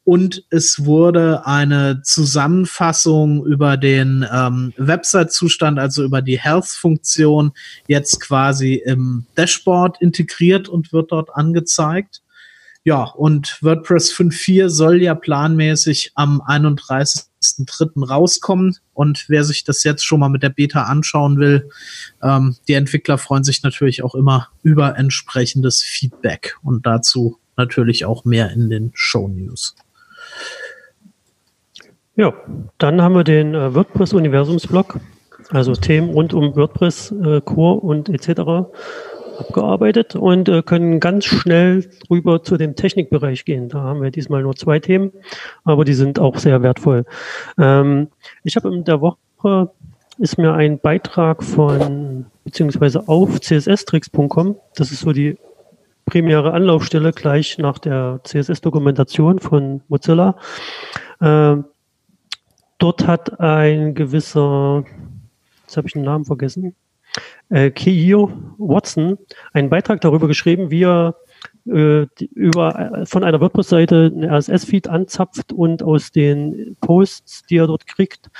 Und 0.05 0.43
es 0.49 0.87
wurde 0.87 1.45
eine 1.45 2.01
Zusammenfassung 2.03 3.45
über 3.45 3.77
den 3.77 4.25
ähm, 4.33 4.73
Website-Zustand, 4.79 5.79
also 5.79 6.03
über 6.03 6.23
die 6.23 6.41
Health-Funktion, 6.41 7.53
jetzt 7.89 8.21
quasi 8.21 8.77
im 8.87 9.27
Dashboard 9.35 10.01
integriert 10.01 10.67
und 10.67 10.95
wird 10.95 11.13
dort 11.13 11.37
angezeigt. 11.37 12.23
Ja, 12.89 13.03
und 13.03 13.59
WordPress 13.61 14.15
5.4 14.15 14.71
soll 14.71 15.03
ja 15.03 15.15
planmäßig 15.15 16.13
am 16.15 16.41
31. 16.41 17.29
31.03. 17.43 18.09
rauskommen. 18.09 18.79
Und 18.95 19.27
wer 19.29 19.45
sich 19.45 19.63
das 19.63 19.85
jetzt 19.85 20.07
schon 20.07 20.21
mal 20.21 20.31
mit 20.31 20.43
der 20.43 20.49
Beta 20.49 20.85
anschauen 20.85 21.39
will, 21.39 21.69
ähm, 22.23 22.57
die 22.67 22.73
Entwickler 22.73 23.19
freuen 23.19 23.45
sich 23.45 23.63
natürlich 23.63 24.03
auch 24.03 24.15
immer 24.15 24.49
über 24.63 24.97
entsprechendes 24.97 25.83
Feedback. 25.83 26.57
Und 26.63 26.87
dazu 26.87 27.37
natürlich 27.59 28.07
auch 28.07 28.25
mehr 28.25 28.53
in 28.53 28.71
den 28.71 28.91
Show 28.95 29.29
News. 29.29 29.77
Ja, 32.17 32.33
dann 32.79 33.03
haben 33.03 33.15
wir 33.15 33.25
den 33.25 33.55
äh, 33.55 33.75
WordPress-Universums-Blog, 33.75 34.99
also 35.51 35.75
Themen 35.75 36.09
rund 36.09 36.33
um 36.33 36.57
WordPress, 36.57 37.13
äh, 37.13 37.43
Core 37.43 37.81
und 37.81 38.09
etc. 38.09 38.71
abgearbeitet 39.39 40.17
und 40.17 40.49
äh, 40.49 40.63
können 40.63 41.01
ganz 41.01 41.25
schnell 41.25 41.89
rüber 42.11 42.43
zu 42.43 42.57
dem 42.57 42.77
Technikbereich 42.77 43.45
gehen. 43.45 43.69
Da 43.69 43.81
haben 43.81 44.03
wir 44.03 44.11
diesmal 44.11 44.43
nur 44.43 44.57
zwei 44.57 44.79
Themen, 44.81 45.13
aber 45.65 45.85
die 45.85 45.95
sind 45.95 46.19
auch 46.19 46.37
sehr 46.39 46.63
wertvoll. 46.63 47.05
Ähm, 47.59 48.09
ich 48.45 48.57
habe 48.57 48.75
in 48.75 48.85
der 48.85 49.01
Woche 49.01 49.71
ist 50.19 50.37
mir 50.37 50.53
ein 50.53 50.81
Beitrag 50.81 51.45
von 51.45 52.27
beziehungsweise 52.45 53.07
auf 53.09 53.39
csstricks.com, 53.41 54.57
das 54.75 54.91
ist 54.91 55.01
so 55.01 55.13
die 55.13 55.39
primäre 56.07 56.53
Anlaufstelle 56.53 57.13
gleich 57.13 57.59
nach 57.59 57.79
der 57.79 58.21
CSS-Dokumentation 58.25 59.39
von 59.39 59.83
Mozilla. 59.89 60.37
Äh, 61.21 61.57
dort 62.79 63.07
hat 63.07 63.39
ein 63.41 63.95
gewisser, 63.95 64.85
jetzt 65.63 65.77
habe 65.77 65.87
ich 65.87 65.93
den 65.93 66.03
Namen 66.03 66.25
vergessen, 66.25 66.75
äh, 67.51 67.71
Keio 67.71 68.33
Watson 68.59 69.19
einen 69.53 69.71
Beitrag 69.71 70.01
darüber 70.01 70.29
geschrieben, 70.29 70.71
wie 70.71 70.85
er 70.85 71.17
äh, 71.67 72.07
über, 72.35 73.05
von 73.05 73.25
einer 73.25 73.41
WordPress-Seite 73.41 74.13
einen 74.15 74.25
RSS-Feed 74.25 74.89
anzapft 74.89 75.53
und 75.53 75.83
aus 75.83 76.11
den 76.11 76.77
Posts, 76.81 77.45
die 77.45 77.57
er 77.57 77.67
dort 77.67 77.87
kriegt, 77.87 78.31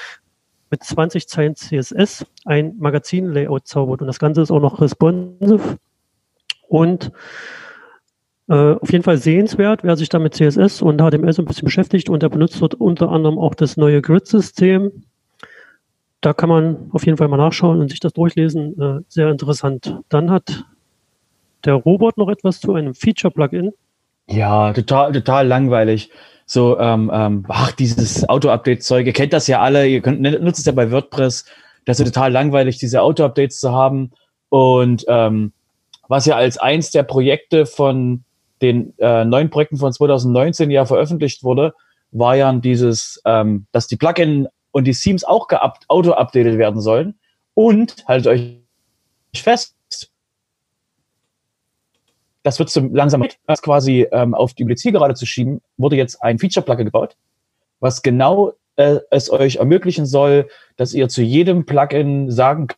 mit 0.71 0.83
20 0.83 1.29
Zeilen 1.29 1.55
CSS 1.57 2.27
ein 2.45 2.75
Magazin-Layout 2.79 3.67
zaubert. 3.67 4.01
Und 4.01 4.07
das 4.07 4.19
Ganze 4.19 4.43
ist 4.43 4.51
auch 4.51 4.61
noch 4.61 4.81
responsive 4.81 5.79
und 6.69 7.13
äh, 8.49 8.75
auf 8.75 8.91
jeden 8.91 9.05
Fall 9.05 9.19
sehenswert, 9.19 9.85
wer 9.85 9.97
sich 9.97 10.09
da 10.09 10.19
mit 10.19 10.35
CSS 10.35 10.83
und 10.83 11.01
HTML 11.01 11.33
so 11.33 11.43
ein 11.43 11.47
bisschen 11.47 11.67
beschäftigt 11.67 12.09
und 12.09 12.23
er 12.23 12.31
benutzt 12.31 12.61
dort 12.61 12.75
unter 12.75 13.11
anderem 13.11 13.39
auch 13.39 13.55
das 13.55 13.77
neue 13.77 14.01
Grid-System. 14.01 15.05
Da 16.21 16.33
kann 16.33 16.49
man 16.49 16.91
auf 16.93 17.07
jeden 17.07 17.17
Fall 17.17 17.29
mal 17.29 17.37
nachschauen 17.37 17.81
und 17.81 17.91
sich 17.91 18.01
das 18.01 18.13
durchlesen. 18.13 18.81
Äh, 18.81 19.05
sehr 19.09 19.31
interessant. 19.31 19.95
Dann 20.09 20.31
hat 20.31 20.65
der 21.65 21.75
Robot 21.75 22.19
noch 22.19 22.29
etwas 22.29 22.61
zu 22.61 22.75
einem 22.75 22.95
Feature-Plugin. 22.95 23.73
Ja, 24.29 24.73
total, 24.73 25.13
total 25.13 25.47
langweilig. 25.47 26.11
So, 26.45 26.79
ähm, 26.79 27.11
ähm, 27.13 27.45
ach, 27.49 27.73
dieses 27.73 28.29
Auto-Update-Zeug, 28.29 29.07
ihr 29.07 29.13
kennt 29.13 29.33
das 29.33 29.47
ja 29.47 29.61
alle, 29.61 29.87
ihr 29.87 30.01
könnt, 30.01 30.21
nutzt 30.21 30.61
es 30.61 30.65
ja 30.65 30.73
bei 30.73 30.91
WordPress. 30.91 31.45
Das 31.85 32.01
ist 32.01 32.13
total 32.13 32.33
langweilig, 32.33 32.79
diese 32.79 33.03
Auto-Updates 33.03 33.61
zu 33.61 33.73
haben. 33.73 34.13
Und 34.49 35.05
ähm, 35.09 35.53
was 36.09 36.27
ja 36.27 36.37
als 36.37 36.59
eins 36.59 36.91
der 36.91 37.03
Projekte 37.03 37.67
von 37.67 38.25
den 38.61 38.95
äh, 38.99 39.25
neuen 39.25 39.51
Projekten 39.51 39.77
von 39.77 39.93
2019 39.93 40.71
ja 40.71 40.85
veröffentlicht 40.85 41.45
wurde, 41.45 41.75
war 42.11 42.35
ja 42.35 42.53
dieses, 42.53 43.21
ähm, 43.25 43.67
dass 43.73 43.87
die 43.87 43.97
Plugin 43.97 44.49
und 44.79 44.85
die 44.85 44.93
Themes 44.93 45.25
auch 45.25 45.49
auto-updated 45.89 46.57
werden 46.57 46.81
sollen. 46.81 47.19
Und 47.55 48.07
haltet 48.07 48.29
euch 48.29 48.63
fest, 49.35 49.75
das 52.45 52.59
wird 52.59 52.71
zum 52.71 52.95
langsam 52.95 53.27
das 53.47 53.61
quasi 53.61 54.07
ähm, 54.13 54.35
auf 54.35 54.55
die 54.55 54.73
Zielgerade 54.75 55.15
zu 55.15 55.27
schieben, 55.27 55.61
wurde 55.77 55.97
jetzt 55.97 56.23
ein 56.23 56.39
Feature-Plugin 56.39 56.87
gebaut, 56.87 57.17
was 57.81 58.03
genau 58.03 58.55
äh, 58.77 59.01
es 59.11 59.31
euch 59.31 59.57
ermöglichen 59.57 60.07
soll, 60.07 60.49
dass 60.77 60.95
ihr 60.95 61.09
zu 61.09 61.23
jedem 61.23 61.67
Plugin 61.67 62.31
sagen 62.31 62.69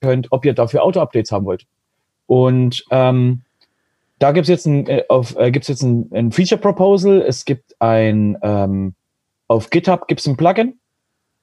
könnt, 0.00 0.30
ob 0.30 0.44
ihr 0.44 0.54
dafür 0.54 0.84
Auto-Updates 0.84 1.32
haben 1.32 1.44
wollt. 1.44 1.66
Und 2.26 2.84
ähm, 2.90 3.42
da 4.20 4.32
gibt 4.32 4.44
es 4.44 4.48
jetzt 4.48 4.66
ein, 4.66 4.86
äh, 4.86 5.02
äh, 5.08 5.50
ein, 5.82 6.10
ein 6.12 6.32
Feature 6.32 6.60
Proposal. 6.60 7.20
Es 7.20 7.44
gibt 7.44 7.74
ein, 7.80 8.38
ähm, 8.42 8.94
auf 9.48 9.68
GitHub 9.68 10.06
gibt 10.06 10.20
es 10.20 10.26
ein 10.28 10.36
Plugin. 10.36 10.79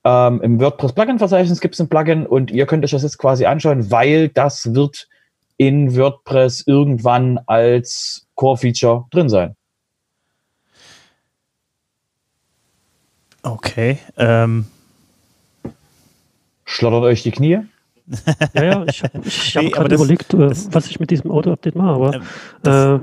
Ähm, 0.03 0.41
Im 0.41 0.59
WordPress 0.59 0.93
Plugin 0.93 1.19
Verzeichnis 1.19 1.59
gibt 1.59 1.75
es 1.75 1.81
ein 1.81 1.89
Plugin 1.89 2.25
und 2.25 2.51
ihr 2.51 2.65
könnt 2.65 2.83
euch 2.83 2.91
das 2.91 3.03
jetzt 3.03 3.17
quasi 3.17 3.45
anschauen, 3.45 3.91
weil 3.91 4.29
das 4.29 4.73
wird 4.73 5.07
in 5.57 5.95
WordPress 5.95 6.63
irgendwann 6.65 7.39
als 7.47 8.27
Core 8.35 8.57
Feature 8.57 9.05
drin 9.11 9.29
sein. 9.29 9.55
Okay. 13.43 13.97
Ähm. 14.17 14.67
Schlottert 16.65 17.03
euch 17.03 17.23
die 17.23 17.31
Knie? 17.31 17.59
ja, 18.53 18.63
ja, 18.63 18.85
ich, 18.87 19.03
ich 19.25 19.55
habe 19.55 19.65
nee, 19.65 19.71
gerade 19.71 19.95
überlegt, 19.95 20.33
äh, 20.33 20.49
was 20.71 20.87
ich 20.87 20.99
mit 20.99 21.11
diesem 21.11 21.31
Auto-Update 21.31 21.75
mache, 21.75 21.89
aber 21.89 22.21
ähm, 22.65 23.01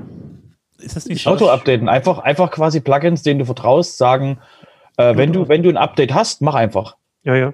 äh, 0.79 0.83
ist 0.83 0.95
das 0.95 1.05
nicht 1.05 1.25
Auto-Updaten, 1.27 1.89
einfach, 1.89 2.19
einfach 2.19 2.51
quasi 2.51 2.79
Plugins, 2.79 3.23
denen 3.23 3.39
du 3.39 3.45
vertraust, 3.45 3.97
sagen, 3.97 4.39
äh, 4.97 5.15
wenn, 5.15 5.33
du, 5.33 5.47
wenn 5.47 5.63
du 5.63 5.69
ein 5.69 5.77
Update 5.77 6.13
hast, 6.13 6.41
mach 6.41 6.55
einfach. 6.55 6.95
Ja, 7.23 7.35
ja. 7.35 7.53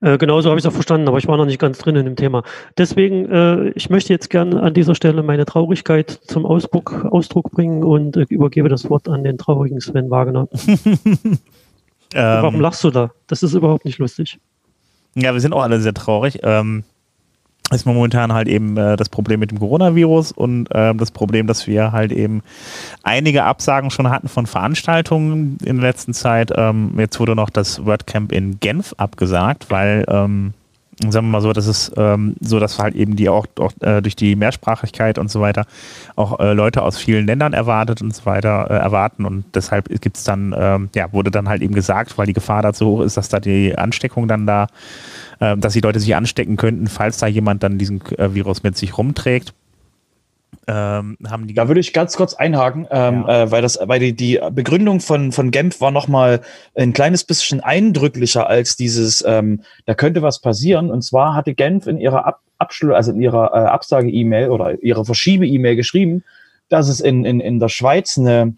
Äh, 0.00 0.18
genauso 0.18 0.50
habe 0.50 0.58
ich 0.58 0.64
es 0.64 0.68
auch 0.68 0.74
verstanden, 0.74 1.08
aber 1.08 1.18
ich 1.18 1.26
war 1.26 1.36
noch 1.36 1.46
nicht 1.46 1.58
ganz 1.58 1.78
drin 1.78 1.96
in 1.96 2.04
dem 2.04 2.16
Thema. 2.16 2.42
Deswegen, 2.76 3.30
äh, 3.30 3.70
ich 3.70 3.88
möchte 3.88 4.12
jetzt 4.12 4.28
gerne 4.28 4.62
an 4.62 4.74
dieser 4.74 4.94
Stelle 4.94 5.22
meine 5.22 5.46
Traurigkeit 5.46 6.10
zum 6.10 6.44
Ausdruck, 6.44 7.06
Ausdruck 7.10 7.50
bringen 7.50 7.82
und 7.82 8.16
äh, 8.16 8.26
übergebe 8.28 8.68
das 8.68 8.90
Wort 8.90 9.08
an 9.08 9.24
den 9.24 9.38
traurigen 9.38 9.80
Sven 9.80 10.10
Wagner. 10.10 10.48
Warum 12.12 12.56
ähm. 12.56 12.60
lachst 12.60 12.84
du 12.84 12.90
da? 12.90 13.10
Das 13.26 13.42
ist 13.42 13.54
überhaupt 13.54 13.84
nicht 13.84 13.98
lustig. 13.98 14.38
Ja, 15.14 15.32
wir 15.32 15.40
sind 15.40 15.54
auch 15.54 15.62
alle 15.62 15.80
sehr 15.80 15.94
traurig. 15.94 16.40
Ähm, 16.42 16.84
ist 17.72 17.84
momentan 17.84 18.32
halt 18.32 18.48
eben 18.48 18.76
äh, 18.76 18.96
das 18.96 19.08
Problem 19.08 19.40
mit 19.40 19.50
dem 19.50 19.58
Coronavirus 19.58 20.32
und 20.32 20.70
äh, 20.70 20.94
das 20.94 21.10
Problem, 21.10 21.46
dass 21.46 21.66
wir 21.66 21.92
halt 21.92 22.12
eben 22.12 22.42
einige 23.02 23.44
Absagen 23.44 23.90
schon 23.90 24.08
hatten 24.08 24.28
von 24.28 24.46
Veranstaltungen 24.46 25.58
in 25.64 25.80
der 25.80 25.88
letzten 25.88 26.14
Zeit. 26.14 26.52
Ähm, 26.54 26.94
jetzt 26.98 27.18
wurde 27.18 27.34
noch 27.34 27.50
das 27.50 27.84
WordCamp 27.84 28.32
in 28.32 28.60
Genf 28.60 28.94
abgesagt, 28.98 29.66
weil 29.70 30.04
ähm, 30.08 30.54
sagen 31.00 31.26
wir 31.26 31.32
mal 31.32 31.40
so, 31.42 31.52
das 31.52 31.66
ist 31.66 31.92
ähm, 31.96 32.36
so, 32.40 32.58
dass 32.58 32.78
halt 32.78 32.94
eben 32.94 33.16
die 33.16 33.28
auch, 33.28 33.46
auch 33.58 33.72
äh, 33.80 34.00
durch 34.00 34.16
die 34.16 34.34
Mehrsprachigkeit 34.34 35.18
und 35.18 35.30
so 35.30 35.40
weiter 35.40 35.66
auch 36.16 36.40
äh, 36.40 36.52
Leute 36.54 36.82
aus 36.82 36.96
vielen 36.98 37.26
Ländern 37.26 37.52
erwartet 37.52 38.00
und 38.00 38.14
so 38.14 38.24
weiter 38.24 38.70
äh, 38.70 38.74
erwarten 38.74 39.26
und 39.26 39.44
deshalb 39.54 39.88
gibt 40.00 40.16
es 40.16 40.24
dann, 40.24 40.54
ähm, 40.56 40.88
ja, 40.94 41.12
wurde 41.12 41.30
dann 41.30 41.48
halt 41.48 41.62
eben 41.62 41.74
gesagt, 41.74 42.16
weil 42.16 42.26
die 42.26 42.32
Gefahr 42.32 42.62
dazu 42.62 42.86
hoch 42.86 43.00
ist, 43.02 43.16
dass 43.16 43.28
da 43.28 43.40
die 43.40 43.76
Ansteckung 43.76 44.26
dann 44.26 44.46
da, 44.46 44.68
äh, 45.40 45.56
dass 45.56 45.74
die 45.74 45.80
Leute 45.80 46.00
sich 46.00 46.16
anstecken 46.16 46.56
könnten, 46.56 46.86
falls 46.86 47.18
da 47.18 47.26
jemand 47.26 47.62
dann 47.62 47.76
diesen 47.76 48.00
äh, 48.16 48.34
Virus 48.34 48.62
mit 48.62 48.76
sich 48.76 48.96
rumträgt. 48.96 49.52
Ähm, 50.68 51.16
haben 51.28 51.46
die 51.46 51.54
da 51.54 51.68
würde 51.68 51.78
ich 51.78 51.92
ganz 51.92 52.16
kurz 52.16 52.34
einhaken, 52.34 52.88
ähm, 52.90 53.24
ja. 53.28 53.44
äh, 53.44 53.50
weil 53.52 53.62
das, 53.62 53.78
weil 53.80 54.00
die, 54.00 54.14
die 54.14 54.40
Begründung 54.50 54.98
von, 54.98 55.30
von 55.30 55.52
Genf 55.52 55.80
war 55.80 55.92
nochmal 55.92 56.40
ein 56.74 56.92
kleines 56.92 57.22
bisschen 57.22 57.60
eindrücklicher 57.60 58.48
als 58.48 58.74
dieses, 58.74 59.24
ähm, 59.24 59.62
da 59.84 59.94
könnte 59.94 60.22
was 60.22 60.40
passieren. 60.40 60.90
Und 60.90 61.02
zwar 61.02 61.34
hatte 61.34 61.54
Genf 61.54 61.86
in 61.86 61.98
ihrer 61.98 62.26
Ab 62.26 62.40
Abschluss, 62.58 62.94
also 62.94 63.12
in 63.12 63.20
ihrer 63.20 63.52
äh, 63.52 63.68
Absage-E-Mail 63.68 64.50
oder 64.50 64.82
ihrer 64.82 65.04
Verschiebe-E-Mail 65.04 65.76
geschrieben, 65.76 66.24
dass 66.68 66.88
es 66.88 67.00
in, 67.00 67.24
in, 67.24 67.40
in 67.40 67.60
der 67.60 67.68
Schweiz 67.68 68.18
eine, 68.18 68.56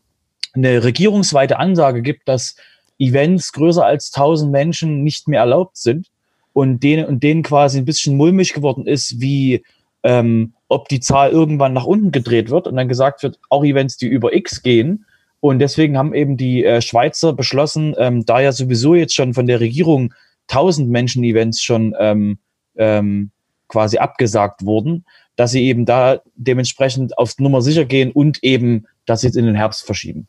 eine 0.55 0.85
regierungsweite 0.85 1.59
Ansage 1.59 2.03
gibt, 2.03 2.29
dass 2.29 2.57
Events 2.99 3.53
größer 3.53 3.85
als 3.85 4.13
1000 4.15 4.51
Menschen 4.51 5.03
nicht 5.03 5.29
mehr 5.29 5.41
erlaubt 5.41 5.77
sind 5.77 6.09
und 6.53 6.83
denen, 6.83 7.07
und 7.07 7.23
denen 7.23 7.43
quasi 7.43 7.79
ein 7.79 7.85
bisschen 7.85 8.17
mulmig 8.17 8.55
geworden 8.55 8.87
ist, 8.87 9.21
wie 9.21 9.65
ähm, 10.03 10.55
ob 10.69 10.89
die 10.89 11.01
Zahl 11.01 11.31
irgendwann 11.31 11.73
nach 11.73 11.85
unten 11.85 12.13
gedreht 12.13 12.51
wird 12.51 12.67
und 12.67 12.77
dann 12.77 12.89
gesagt 12.89 13.23
wird, 13.23 13.39
auch 13.49 13.65
Events, 13.65 13.97
die 13.97 14.07
über 14.07 14.35
X 14.35 14.63
gehen. 14.63 15.05
Und 15.41 15.61
deswegen 15.61 15.97
haben 15.97 16.15
eben 16.15 16.37
die 16.37 16.65
äh, 16.65 16.81
Schweizer 16.81 17.33
beschlossen, 17.33 17.95
ähm, 17.99 18.25
da 18.25 18.41
ja 18.41 18.53
sowieso 18.53 18.95
jetzt 18.95 19.15
schon 19.15 19.35
von 19.35 19.47
der 19.47 19.61
Regierung 19.61 20.13
1000 20.49 20.89
Menschen-Events 20.89 21.63
schon 21.63 21.95
ähm, 21.99 22.39
ähm, 22.77 23.31
quasi 23.69 23.99
abgesagt 23.99 24.65
wurden, 24.65 25.05
dass 25.37 25.53
sie 25.53 25.65
eben 25.65 25.85
da 25.85 26.21
dementsprechend 26.35 27.17
auf 27.19 27.39
Nummer 27.39 27.63
sicher 27.63 27.85
gehen 27.85 28.11
und 28.11 28.43
eben 28.43 28.87
das 29.07 29.23
jetzt 29.23 29.37
in 29.37 29.47
den 29.47 29.55
Herbst 29.55 29.85
verschieben. 29.85 30.27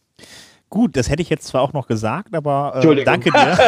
Gut, 0.70 0.96
das 0.96 1.10
hätte 1.10 1.24
ich 1.24 1.30
jetzt 1.30 1.48
zwar 1.48 1.62
auch 1.62 1.74
noch 1.74 1.88
gesagt, 1.88 2.36
aber 2.36 2.80
äh, 2.84 3.04
danke 3.04 3.32
dir. 3.32 3.58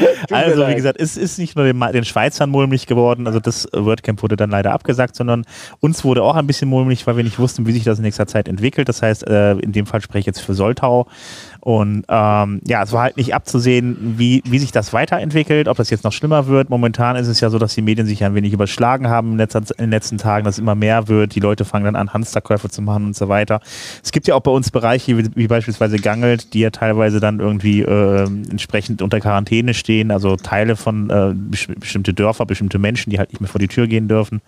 also, 0.30 0.66
wie 0.66 0.74
gesagt, 0.74 1.00
es 1.00 1.16
ist 1.16 1.38
nicht 1.38 1.54
nur 1.54 1.64
den, 1.64 1.78
den 1.78 2.04
Schweizern 2.04 2.50
mulmig 2.50 2.86
geworden, 2.86 3.28
also 3.28 3.38
das 3.38 3.68
WordCamp 3.72 4.22
wurde 4.22 4.36
dann 4.36 4.50
leider 4.50 4.72
abgesagt, 4.72 5.14
sondern 5.14 5.44
uns 5.78 6.04
wurde 6.04 6.24
auch 6.24 6.34
ein 6.34 6.48
bisschen 6.48 6.68
mulmig, 6.68 7.06
weil 7.06 7.16
wir 7.16 7.24
nicht 7.24 7.38
wussten, 7.38 7.66
wie 7.66 7.72
sich 7.72 7.84
das 7.84 7.98
in 7.98 8.04
nächster 8.04 8.26
Zeit 8.26 8.48
entwickelt. 8.48 8.88
Das 8.88 9.02
heißt, 9.02 9.26
äh, 9.28 9.52
in 9.52 9.70
dem 9.70 9.86
Fall 9.86 10.00
spreche 10.00 10.20
ich 10.20 10.26
jetzt 10.26 10.40
für 10.40 10.54
Soltau. 10.54 11.06
Und 11.60 12.06
ähm, 12.08 12.60
ja, 12.66 12.82
es 12.82 12.92
war 12.92 13.02
halt 13.02 13.18
nicht 13.18 13.34
abzusehen, 13.34 14.14
wie, 14.16 14.42
wie 14.46 14.58
sich 14.58 14.72
das 14.72 14.94
weiterentwickelt, 14.94 15.68
ob 15.68 15.76
das 15.76 15.90
jetzt 15.90 16.04
noch 16.04 16.12
schlimmer 16.12 16.46
wird. 16.46 16.70
Momentan 16.70 17.16
ist 17.16 17.28
es 17.28 17.40
ja 17.40 17.50
so, 17.50 17.58
dass 17.58 17.74
die 17.74 17.82
Medien 17.82 18.06
sich 18.06 18.24
ein 18.24 18.34
wenig 18.34 18.54
überschlagen 18.54 19.08
haben 19.08 19.32
in, 19.32 19.38
letzter, 19.38 19.60
in 19.76 19.84
den 19.84 19.90
letzten 19.90 20.16
Tagen, 20.16 20.44
dass 20.44 20.54
es 20.54 20.58
immer 20.58 20.74
mehr 20.74 21.08
wird. 21.08 21.34
Die 21.34 21.40
Leute 21.40 21.66
fangen 21.66 21.84
dann 21.84 21.96
an, 21.96 22.14
Hamsterkäufe 22.14 22.70
zu 22.70 22.80
machen 22.80 23.06
und 23.06 23.16
so 23.16 23.28
weiter. 23.28 23.60
Es 24.02 24.10
gibt 24.10 24.26
ja 24.26 24.34
auch 24.34 24.40
bei 24.40 24.50
uns 24.50 24.70
Bereiche, 24.70 25.18
wie, 25.34 25.46
beispielsweise 25.46 25.98
Gangelt, 25.98 26.54
die 26.54 26.60
ja 26.60 26.70
teilweise 26.70 27.20
dann 27.20 27.40
irgendwie 27.40 27.82
äh, 27.82 28.24
entsprechend 28.24 29.02
unter 29.02 29.20
Quarantäne 29.20 29.74
stehen, 29.74 30.10
also 30.10 30.36
Teile 30.36 30.76
von 30.76 31.10
äh, 31.10 31.34
bestimmte 31.78 32.14
Dörfer, 32.14 32.46
bestimmte 32.46 32.78
Menschen, 32.78 33.10
die 33.10 33.18
halt 33.18 33.30
nicht 33.30 33.40
mehr 33.40 33.48
vor 33.48 33.58
die 33.58 33.68
Tür 33.68 33.86
gehen 33.86 34.08
dürfen. 34.08 34.40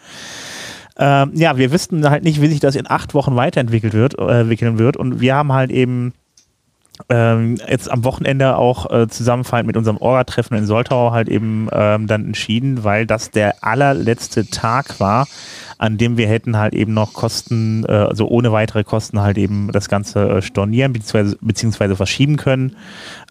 Ähm, 0.99 1.33
ja, 1.35 1.57
wir 1.57 1.73
wüssten 1.73 2.09
halt 2.09 2.25
nicht, 2.25 2.41
wie 2.43 2.49
sich 2.49 2.61
das 2.61 2.77
in 2.77 2.89
acht 2.89 3.15
Wochen 3.15 3.37
weiterentwickelt 3.37 3.95
wird, 3.95 4.19
äh, 4.19 4.41
entwickeln 4.41 4.79
wird. 4.79 4.97
Und 4.97 5.21
wir 5.21 5.35
haben 5.35 5.53
halt 5.53 5.71
eben 5.71 6.13
ähm, 7.09 7.59
jetzt 7.69 7.91
am 7.91 8.05
Wochenende 8.05 8.57
auch 8.57 8.91
äh, 8.91 9.09
zusammenfallend 9.09 9.67
mit 9.67 9.77
unserem 9.77 9.97
Orga-Treffen 9.97 10.57
in 10.57 10.67
Soltau 10.67 11.13
halt 11.13 11.29
eben 11.29 11.69
ähm, 11.73 12.07
dann 12.07 12.27
entschieden, 12.27 12.85
weil 12.85 13.07
das 13.07 13.31
der 13.31 13.65
allerletzte 13.65 14.49
Tag 14.49 15.01
war, 15.01 15.27
an 15.83 15.99
dem 15.99 16.17
wir 16.17 16.29
hätten 16.29 16.57
halt 16.57 16.75
eben 16.75 16.95
noch 16.95 17.13
Kosten, 17.13 17.85
äh, 17.89 17.91
also 17.91 18.29
ohne 18.29 18.53
weitere 18.53 18.85
Kosten 18.85 19.21
halt 19.21 19.37
eben 19.37 19.73
das 19.73 19.89
Ganze 19.89 20.29
äh, 20.29 20.43
stornieren 20.43 20.93
beziehungsweise, 20.93 21.37
beziehungsweise 21.41 21.97
verschieben 21.97 22.37
können, 22.37 22.77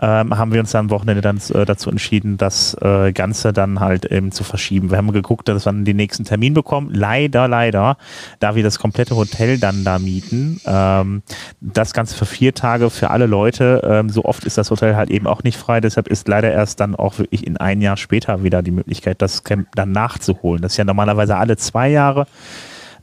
ähm, 0.02 0.38
haben 0.38 0.52
wir 0.52 0.60
uns 0.60 0.72
dann 0.72 0.88
am 0.88 0.90
Wochenende 0.90 1.22
dann 1.22 1.40
äh, 1.54 1.64
dazu 1.64 1.90
entschieden, 1.90 2.36
das 2.36 2.76
äh, 2.82 3.14
Ganze 3.14 3.54
dann 3.54 3.80
halt 3.80 4.04
eben 4.04 4.34
zu 4.34 4.44
verschieben. 4.44 4.90
Wir 4.90 4.98
haben 4.98 5.14
geguckt, 5.14 5.48
dass 5.48 5.66
wir 5.66 5.72
dann 5.72 5.86
den 5.86 5.96
nächsten 5.96 6.26
Termin 6.26 6.54
bekommen. 6.54 6.90
Leider, 6.94 7.48
leider, 7.48 7.96
da 8.42 8.54
wir 8.54 8.64
das 8.64 8.80
komplette 8.80 9.16
Hotel 9.16 9.58
dann 9.58 9.86
da 9.86 9.98
mieten, 9.98 10.60
ähm, 10.66 11.22
das 11.62 11.94
Ganze 11.94 12.18
für 12.18 12.26
vier 12.26 12.54
Tage 12.54 12.90
für 12.90 13.12
alle 13.12 13.28
Leute, 13.28 13.82
ähm, 13.86 14.10
so 14.10 14.26
oft 14.26 14.44
ist 14.44 14.58
das 14.58 14.70
Hotel 14.70 14.98
halt 14.98 15.10
eben 15.10 15.26
auch 15.26 15.44
nicht 15.44 15.58
frei, 15.58 15.80
deshalb 15.80 16.10
ist 16.10 16.28
leider 16.28 16.52
erst 16.52 16.82
dann 16.82 16.96
auch 16.96 17.18
wirklich 17.18 17.48
in 17.48 17.56
ein 17.56 17.80
Jahr 17.80 17.96
später 17.96 18.44
wieder 18.44 18.62
die 18.62 18.72
Möglichkeit, 18.72 19.22
das 19.22 19.46
Camp 19.46 19.70
dann 19.74 19.94
nachzuholen. 19.94 20.62
Das 20.62 20.74
ist 20.74 20.78
ja 20.78 20.84
normalerweise 20.84 21.38
alle 21.38 21.56
zwei 21.56 21.88
Jahre. 21.88 22.28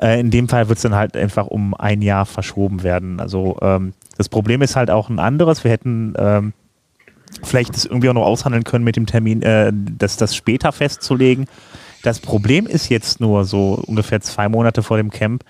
Äh, 0.00 0.20
in 0.20 0.30
dem 0.30 0.48
Fall 0.48 0.68
wird 0.68 0.78
es 0.78 0.82
dann 0.82 0.94
halt 0.94 1.16
einfach 1.16 1.46
um 1.46 1.74
ein 1.74 2.02
Jahr 2.02 2.26
verschoben 2.26 2.82
werden. 2.82 3.20
Also 3.20 3.58
ähm, 3.62 3.92
das 4.16 4.28
Problem 4.28 4.62
ist 4.62 4.76
halt 4.76 4.90
auch 4.90 5.08
ein 5.08 5.18
anderes. 5.18 5.64
Wir 5.64 5.70
hätten 5.70 6.14
ähm, 6.16 6.52
vielleicht 7.42 7.74
das 7.74 7.84
irgendwie 7.84 8.08
auch 8.08 8.14
noch 8.14 8.26
aushandeln 8.26 8.64
können 8.64 8.84
mit 8.84 8.96
dem 8.96 9.06
Termin, 9.06 9.42
äh, 9.42 9.72
das, 9.74 10.16
das 10.16 10.34
später 10.34 10.72
festzulegen. 10.72 11.46
Das 12.08 12.20
Problem 12.20 12.66
ist 12.66 12.88
jetzt 12.88 13.20
nur 13.20 13.44
so 13.44 13.82
ungefähr 13.86 14.22
zwei 14.22 14.48
Monate 14.48 14.82
vor 14.82 14.96
dem 14.96 15.10
Camp, 15.10 15.44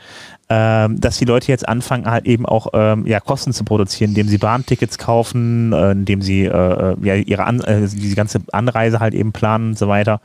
ähm, 0.48 1.00
dass 1.00 1.16
die 1.16 1.24
Leute 1.24 1.52
jetzt 1.52 1.68
anfangen, 1.68 2.10
halt 2.10 2.26
eben 2.26 2.46
auch 2.46 2.70
ähm, 2.72 3.06
ja, 3.06 3.20
Kosten 3.20 3.52
zu 3.52 3.62
produzieren, 3.62 4.10
indem 4.10 4.26
sie 4.26 4.38
Bahntickets 4.38 4.98
kaufen, 4.98 5.72
äh, 5.72 5.92
indem 5.92 6.20
sie 6.20 6.46
äh, 6.46 6.48
äh 6.48 6.96
ja, 7.00 7.14
ihre 7.14 7.44
An 7.44 7.60
äh, 7.60 7.82
diese 7.82 8.16
ganze 8.16 8.40
Anreise 8.50 8.98
halt 8.98 9.14
eben 9.14 9.30
planen 9.30 9.68
und 9.68 9.78
so 9.78 9.86
weiter. 9.86 10.20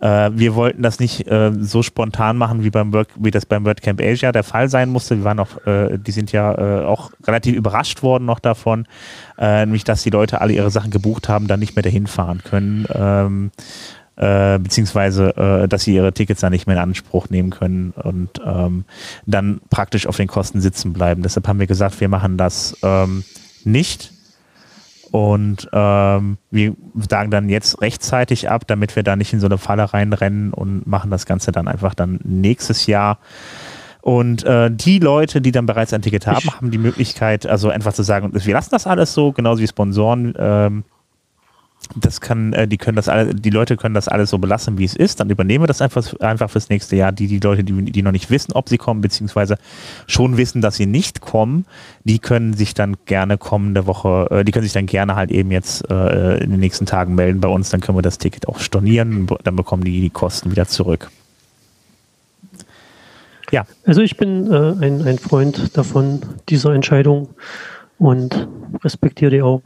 Äh, 0.00 0.30
wir 0.34 0.54
wollten 0.54 0.80
das 0.80 1.00
nicht 1.00 1.26
äh, 1.26 1.50
so 1.58 1.82
spontan 1.82 2.36
machen, 2.36 2.62
wie, 2.62 2.70
beim 2.70 2.92
Work, 2.92 3.08
wie 3.16 3.32
das 3.32 3.44
beim 3.44 3.64
WordCamp 3.64 4.00
Asia 4.00 4.30
der 4.30 4.44
Fall 4.44 4.68
sein 4.68 4.90
musste. 4.90 5.16
Wir 5.16 5.24
waren 5.24 5.40
äh, 5.66 5.98
die 5.98 6.12
sind 6.12 6.30
ja 6.30 6.86
auch 6.86 7.10
relativ 7.26 7.56
überrascht 7.56 8.04
worden 8.04 8.26
noch 8.26 8.38
davon, 8.38 8.86
nämlich 9.40 9.82
dass 9.82 10.04
die 10.04 10.10
Leute 10.10 10.40
alle 10.40 10.52
ihre 10.52 10.70
Sachen 10.70 10.92
gebucht 10.92 11.28
haben, 11.28 11.48
dann 11.48 11.58
nicht 11.58 11.74
mehr 11.74 11.82
dahin 11.82 12.06
fahren 12.06 12.42
können. 12.44 12.86
Ähm, 12.94 13.50
äh, 14.16 14.58
beziehungsweise 14.58 15.36
äh, 15.36 15.68
dass 15.68 15.84
sie 15.84 15.94
ihre 15.94 16.12
Tickets 16.12 16.40
dann 16.40 16.52
nicht 16.52 16.66
mehr 16.66 16.76
in 16.76 16.82
Anspruch 16.82 17.30
nehmen 17.30 17.50
können 17.50 17.92
und 17.96 18.30
ähm, 18.44 18.84
dann 19.26 19.60
praktisch 19.70 20.06
auf 20.06 20.16
den 20.16 20.28
Kosten 20.28 20.60
sitzen 20.60 20.92
bleiben. 20.92 21.22
Deshalb 21.22 21.48
haben 21.48 21.58
wir 21.58 21.66
gesagt, 21.66 22.00
wir 22.00 22.08
machen 22.08 22.36
das 22.36 22.76
ähm, 22.82 23.24
nicht 23.64 24.12
und 25.14 25.68
ähm, 25.72 26.38
wir 26.50 26.74
sagen 27.08 27.30
dann 27.30 27.48
jetzt 27.48 27.80
rechtzeitig 27.80 28.50
ab, 28.50 28.66
damit 28.66 28.96
wir 28.96 29.04
da 29.04 29.14
nicht 29.14 29.32
in 29.32 29.38
so 29.38 29.46
eine 29.46 29.58
Falle 29.58 29.94
reinrennen 29.94 30.52
und 30.52 30.88
machen 30.88 31.08
das 31.08 31.24
Ganze 31.24 31.52
dann 31.52 31.68
einfach 31.68 31.94
dann 31.94 32.18
nächstes 32.24 32.86
Jahr. 32.86 33.18
Und 34.00 34.44
äh, 34.44 34.72
die 34.72 34.98
Leute, 34.98 35.40
die 35.40 35.52
dann 35.52 35.66
bereits 35.66 35.92
ein 35.92 36.02
Ticket 36.02 36.26
haben, 36.26 36.50
haben 36.50 36.70
die 36.72 36.78
Möglichkeit, 36.78 37.46
also 37.46 37.70
einfach 37.70 37.92
zu 37.92 38.02
sagen, 38.02 38.32
wir 38.34 38.54
lassen 38.54 38.70
das 38.72 38.88
alles 38.88 39.14
so, 39.14 39.30
genauso 39.30 39.62
wie 39.62 39.68
Sponsoren. 39.68 40.34
Ähm, 40.36 40.84
das 41.96 42.20
kann, 42.20 42.52
äh, 42.52 42.68
die 42.68 42.76
können 42.76 42.96
das 42.96 43.08
alle, 43.08 43.34
die 43.34 43.50
Leute 43.50 43.76
können 43.76 43.94
das 43.94 44.08
alles 44.08 44.30
so 44.30 44.38
belassen, 44.38 44.78
wie 44.78 44.84
es 44.84 44.96
ist. 44.96 45.20
Dann 45.20 45.30
übernehmen 45.30 45.62
wir 45.62 45.66
das 45.66 45.82
einfach, 45.82 46.12
einfach 46.20 46.50
fürs 46.50 46.68
nächste 46.68 46.96
Jahr. 46.96 47.12
Die, 47.12 47.26
die 47.26 47.38
Leute, 47.38 47.64
die, 47.64 47.72
die 47.90 48.02
noch 48.02 48.12
nicht 48.12 48.30
wissen, 48.30 48.52
ob 48.52 48.68
sie 48.68 48.78
kommen, 48.78 49.00
beziehungsweise 49.00 49.56
schon 50.06 50.36
wissen, 50.36 50.60
dass 50.60 50.76
sie 50.76 50.86
nicht 50.86 51.20
kommen, 51.20 51.66
die 52.04 52.18
können 52.18 52.54
sich 52.54 52.74
dann 52.74 52.96
gerne 53.06 53.38
kommende 53.38 53.86
Woche, 53.86 54.28
äh, 54.30 54.44
die 54.44 54.52
können 54.52 54.64
sich 54.64 54.72
dann 54.72 54.86
gerne 54.86 55.16
halt 55.16 55.30
eben 55.30 55.50
jetzt 55.50 55.88
äh, 55.90 56.38
in 56.38 56.50
den 56.50 56.60
nächsten 56.60 56.86
Tagen 56.86 57.14
melden 57.14 57.40
bei 57.40 57.48
uns. 57.48 57.70
Dann 57.70 57.80
können 57.80 57.98
wir 57.98 58.02
das 58.02 58.18
Ticket 58.18 58.48
auch 58.48 58.58
stornieren. 58.58 59.26
Dann 59.44 59.56
bekommen 59.56 59.84
die 59.84 60.00
die 60.00 60.10
Kosten 60.10 60.50
wieder 60.50 60.66
zurück. 60.66 61.10
Ja. 63.50 63.66
Also 63.84 64.00
ich 64.00 64.16
bin 64.16 64.52
ein, 64.52 65.06
ein 65.06 65.18
Freund 65.18 65.76
davon, 65.76 66.20
dieser 66.48 66.74
Entscheidung 66.74 67.28
und 67.98 68.48
respektiere 68.82 69.30
die 69.30 69.42
auch. 69.42 69.62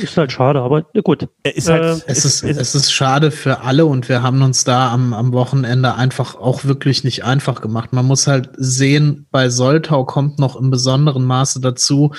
Ist 0.00 0.16
halt 0.16 0.30
schade, 0.30 0.60
aber 0.60 0.82
gut. 1.02 1.28
Ist 1.42 1.68
halt, 1.68 1.82
äh, 1.82 2.02
es, 2.06 2.24
ist, 2.24 2.44
es 2.44 2.74
ist 2.74 2.92
schade 2.92 3.30
für 3.30 3.62
alle 3.62 3.84
und 3.84 4.08
wir 4.08 4.22
haben 4.22 4.42
uns 4.42 4.64
da 4.64 4.92
am, 4.92 5.12
am 5.12 5.32
Wochenende 5.32 5.96
einfach 5.96 6.36
auch 6.36 6.64
wirklich 6.64 7.02
nicht 7.02 7.24
einfach 7.24 7.60
gemacht. 7.60 7.92
Man 7.92 8.06
muss 8.06 8.26
halt 8.26 8.50
sehen, 8.56 9.26
bei 9.32 9.48
Soltau 9.48 10.04
kommt 10.04 10.38
noch 10.38 10.54
im 10.54 10.70
besonderen 10.70 11.24
Maße 11.24 11.60
dazu, 11.60 12.12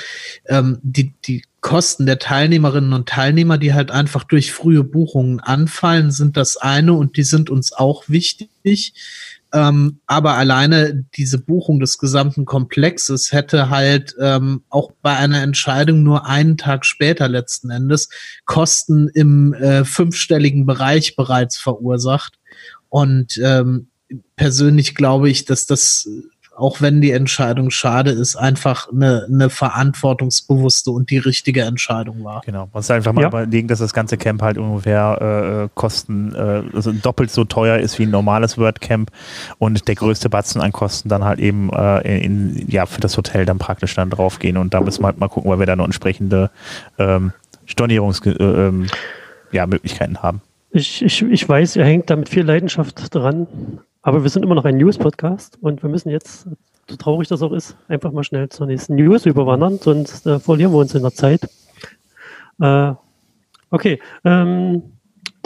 ähm, 0.47 0.79
die, 0.83 1.13
die 1.25 1.43
Kosten 1.61 2.05
der 2.07 2.19
Teilnehmerinnen 2.19 2.91
und 2.91 3.07
Teilnehmer, 3.07 3.57
die 3.57 3.73
halt 3.73 3.91
einfach 3.91 4.23
durch 4.23 4.51
frühe 4.51 4.83
Buchungen 4.83 5.39
anfallen, 5.39 6.11
sind 6.11 6.35
das 6.35 6.57
eine 6.57 6.93
und 6.93 7.17
die 7.17 7.23
sind 7.23 7.49
uns 7.49 7.71
auch 7.71 8.09
wichtig. 8.09 8.93
Ähm, 9.53 9.99
aber 10.05 10.35
alleine 10.35 11.05
diese 11.15 11.37
Buchung 11.37 11.79
des 11.79 11.97
gesamten 11.97 12.45
Komplexes 12.45 13.33
hätte 13.33 13.69
halt 13.69 14.15
ähm, 14.19 14.63
auch 14.69 14.91
bei 15.01 15.17
einer 15.17 15.41
Entscheidung 15.41 16.03
nur 16.03 16.25
einen 16.25 16.57
Tag 16.57 16.85
später 16.85 17.27
letzten 17.27 17.69
Endes 17.69 18.09
Kosten 18.45 19.09
im 19.09 19.53
äh, 19.53 19.83
fünfstelligen 19.83 20.65
Bereich 20.65 21.15
bereits 21.15 21.57
verursacht. 21.57 22.39
Und 22.87 23.39
ähm, 23.43 23.87
persönlich 24.35 24.95
glaube 24.95 25.29
ich, 25.29 25.45
dass 25.45 25.65
das 25.65 26.09
auch 26.61 26.79
wenn 26.79 27.01
die 27.01 27.11
Entscheidung 27.11 27.71
schade 27.71 28.11
ist, 28.11 28.35
einfach 28.35 28.87
eine, 28.91 29.27
eine 29.31 29.49
verantwortungsbewusste 29.49 30.91
und 30.91 31.09
die 31.09 31.17
richtige 31.17 31.63
Entscheidung 31.63 32.23
war. 32.23 32.41
Genau, 32.45 32.59
man 32.59 32.69
muss 32.73 32.91
einfach 32.91 33.13
mal 33.13 33.23
ja. 33.23 33.27
überlegen, 33.29 33.67
dass 33.67 33.79
das 33.79 33.93
ganze 33.93 34.17
Camp 34.17 34.41
halt 34.41 34.57
ungefähr 34.57 35.65
äh, 35.65 35.69
Kosten, 35.73 36.33
äh, 36.35 36.63
also 36.73 36.91
doppelt 36.91 37.31
so 37.31 37.45
teuer 37.45 37.79
ist 37.79 37.97
wie 37.99 38.03
ein 38.03 38.11
normales 38.11 38.57
WordCamp 38.57 39.11
und 39.57 39.87
der 39.87 39.95
größte 39.95 40.29
Batzen 40.29 40.61
an 40.61 40.71
Kosten 40.71 41.09
dann 41.09 41.23
halt 41.23 41.39
eben 41.39 41.71
äh, 41.73 42.23
in, 42.23 42.65
ja, 42.69 42.85
für 42.85 43.01
das 43.01 43.17
Hotel 43.17 43.45
dann 43.45 43.57
praktisch 43.57 43.95
dann 43.95 44.09
draufgehen 44.09 44.57
und 44.57 44.73
da 44.73 44.81
müssen 44.81 45.01
wir 45.01 45.07
halt 45.07 45.19
mal 45.19 45.29
gucken, 45.29 45.49
weil 45.49 45.59
wir 45.59 45.65
da 45.65 45.75
noch 45.75 45.85
entsprechende 45.85 46.51
ähm, 46.99 47.33
Stornierungsmöglichkeiten 47.65 48.55
äh, 48.55 48.67
ähm, 48.67 48.87
ja, 49.51 50.23
haben. 50.23 50.41
Ich, 50.71 51.01
ich, 51.01 51.21
ich 51.23 51.49
weiß, 51.49 51.75
ihr 51.75 51.85
hängt 51.85 52.09
da 52.09 52.15
mit 52.15 52.29
viel 52.29 52.43
Leidenschaft 52.43 53.13
dran. 53.13 53.47
Aber 54.03 54.23
wir 54.23 54.29
sind 54.29 54.43
immer 54.43 54.55
noch 54.55 54.65
ein 54.65 54.77
News-Podcast 54.77 55.59
und 55.61 55.83
wir 55.83 55.89
müssen 55.89 56.09
jetzt, 56.09 56.47
so 56.89 56.95
traurig 56.97 57.27
das 57.27 57.41
auch 57.41 57.51
ist, 57.51 57.77
einfach 57.87 58.11
mal 58.11 58.23
schnell 58.23 58.49
zur 58.49 58.65
nächsten 58.65 58.95
News 58.95 59.25
überwandern, 59.25 59.77
sonst 59.77 60.25
äh, 60.25 60.39
verlieren 60.39 60.71
wir 60.71 60.79
uns 60.79 60.95
in 60.95 61.03
der 61.03 61.13
Zeit. 61.13 61.41
Äh, 62.59 62.93
okay, 63.69 63.99
ähm, 64.25 64.83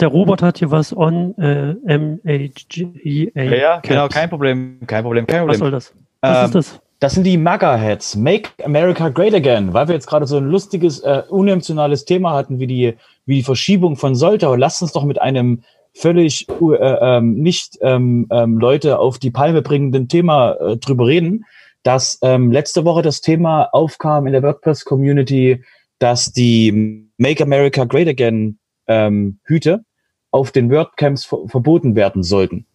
der 0.00 0.08
Robert 0.08 0.42
hat 0.42 0.58
hier 0.58 0.70
was 0.70 0.96
on 0.96 1.36
äh, 1.38 1.74
MHGA. 1.98 3.30
Ja, 3.34 3.54
ja 3.54 3.80
genau, 3.80 4.08
kein 4.08 4.28
Problem, 4.28 4.78
kein 4.86 5.02
Problem, 5.02 5.26
kein 5.26 5.40
Problem. 5.40 5.48
Was 5.48 5.58
soll 5.58 5.70
das? 5.70 5.94
Was 6.20 6.38
ähm, 6.38 6.44
ist 6.44 6.54
das? 6.54 6.80
Das 6.98 7.12
sind 7.12 7.24
die 7.24 7.36
MAGA-Heads, 7.36 8.16
Make 8.16 8.50
America 8.64 9.10
Great 9.10 9.34
Again, 9.34 9.74
weil 9.74 9.86
wir 9.86 9.94
jetzt 9.94 10.06
gerade 10.06 10.26
so 10.26 10.38
ein 10.38 10.48
lustiges, 10.48 11.00
äh, 11.00 11.22
unemotionales 11.28 12.06
Thema 12.06 12.32
hatten 12.32 12.58
wie 12.58 12.66
die, 12.66 12.94
wie 13.26 13.36
die 13.36 13.42
Verschiebung 13.42 13.96
von 13.96 14.14
Soltau. 14.14 14.54
Lasst 14.54 14.80
uns 14.80 14.92
doch 14.92 15.04
mit 15.04 15.20
einem 15.20 15.62
völlig 15.96 16.46
äh, 16.48 16.74
ähm, 17.00 17.34
nicht 17.34 17.78
ähm, 17.80 18.26
ähm, 18.30 18.58
Leute 18.58 18.98
auf 18.98 19.18
die 19.18 19.30
Palme 19.30 19.62
bringenden 19.62 20.08
Thema 20.08 20.52
äh, 20.52 20.76
drüber 20.76 21.06
reden, 21.06 21.44
dass 21.82 22.18
ähm, 22.22 22.52
letzte 22.52 22.84
Woche 22.84 23.02
das 23.02 23.20
Thema 23.20 23.68
aufkam 23.72 24.26
in 24.26 24.32
der 24.32 24.42
WordPress-Community, 24.42 25.64
dass 25.98 26.32
die 26.32 27.08
Make 27.16 27.42
America 27.42 27.84
Great 27.84 28.08
Again 28.08 28.58
ähm, 28.86 29.38
Hüte 29.44 29.84
auf 30.30 30.52
den 30.52 30.70
WordCamps 30.70 31.24
ver 31.24 31.38
verboten 31.46 31.96
werden 31.96 32.22
sollten. 32.22 32.66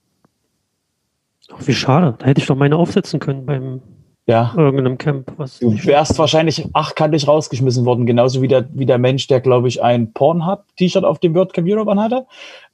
Ach, 1.52 1.68
wie 1.68 1.74
schade. 1.74 2.16
Da 2.18 2.26
hätte 2.26 2.42
ich 2.42 2.48
doch 2.48 2.56
meine 2.56 2.78
aufsetzen 2.78 3.20
können 3.20 3.46
beim 3.46 3.82
ja. 4.28 4.54
irgendeinem 4.56 4.98
Camp. 4.98 5.32
Was 5.38 5.60
du 5.60 5.72
wärst 5.86 6.18
wahrscheinlich 6.20 6.66
achtkantig 6.74 7.28
rausgeschmissen 7.28 7.86
worden, 7.86 8.06
genauso 8.06 8.42
wie 8.42 8.48
der, 8.48 8.68
wie 8.74 8.86
der 8.86 8.98
Mensch, 8.98 9.28
der, 9.28 9.42
glaube 9.42 9.68
ich, 9.68 9.82
ein 9.82 10.14
Pornhub-T-Shirt 10.14 11.04
auf 11.04 11.20
dem 11.20 11.34
WordCamp 11.34 11.68
Europe 11.68 12.00
hatte. 12.00 12.26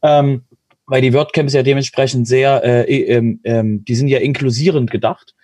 Ähm, 0.01 0.43
weil 0.87 1.01
die 1.01 1.13
WordCamps 1.13 1.53
ja 1.53 1.63
dementsprechend 1.63 2.27
sehr, 2.27 2.63
äh, 2.63 3.01
ähm, 3.03 3.41
ähm, 3.43 3.83
die 3.85 3.95
sind 3.95 4.07
ja 4.07 4.19
inklusierend 4.19 4.89
gedacht. 4.89 5.35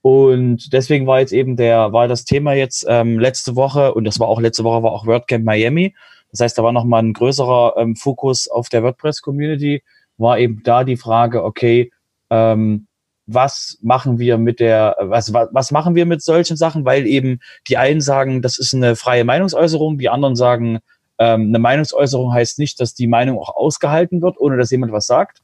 Und 0.00 0.72
deswegen 0.72 1.06
war 1.06 1.20
jetzt 1.20 1.32
eben 1.32 1.56
der, 1.56 1.92
war 1.92 2.08
das 2.08 2.24
Thema 2.24 2.54
jetzt 2.54 2.84
ähm, 2.88 3.18
letzte 3.18 3.54
Woche, 3.54 3.94
und 3.94 4.04
das 4.04 4.18
war 4.18 4.28
auch 4.28 4.40
letzte 4.40 4.64
Woche, 4.64 4.82
war 4.82 4.92
auch 4.92 5.06
WordCamp 5.06 5.44
Miami. 5.44 5.94
Das 6.30 6.40
heißt, 6.40 6.58
da 6.58 6.62
war 6.62 6.72
nochmal 6.72 7.02
ein 7.02 7.12
größerer 7.12 7.74
ähm, 7.76 7.94
Fokus 7.94 8.48
auf 8.48 8.68
der 8.68 8.82
WordPress-Community, 8.82 9.82
war 10.18 10.38
eben 10.38 10.62
da 10.64 10.82
die 10.82 10.96
Frage, 10.96 11.44
okay, 11.44 11.92
ähm, 12.30 12.86
was 13.26 13.78
machen 13.82 14.18
wir 14.18 14.38
mit 14.38 14.60
der, 14.60 14.96
was, 15.00 15.32
was, 15.32 15.48
was 15.52 15.70
machen 15.70 15.94
wir 15.94 16.06
mit 16.06 16.22
solchen 16.22 16.56
Sachen, 16.56 16.84
weil 16.84 17.06
eben 17.06 17.40
die 17.68 17.76
einen 17.76 18.00
sagen, 18.00 18.42
das 18.42 18.58
ist 18.58 18.74
eine 18.74 18.96
freie 18.96 19.24
Meinungsäußerung, 19.24 19.98
die 19.98 20.08
anderen 20.08 20.36
sagen, 20.36 20.80
ähm, 21.18 21.48
eine 21.48 21.58
Meinungsäußerung 21.58 22.32
heißt 22.32 22.58
nicht, 22.58 22.80
dass 22.80 22.94
die 22.94 23.06
Meinung 23.06 23.38
auch 23.38 23.54
ausgehalten 23.54 24.22
wird, 24.22 24.38
ohne 24.38 24.56
dass 24.56 24.70
jemand 24.70 24.92
was 24.92 25.06
sagt. 25.06 25.42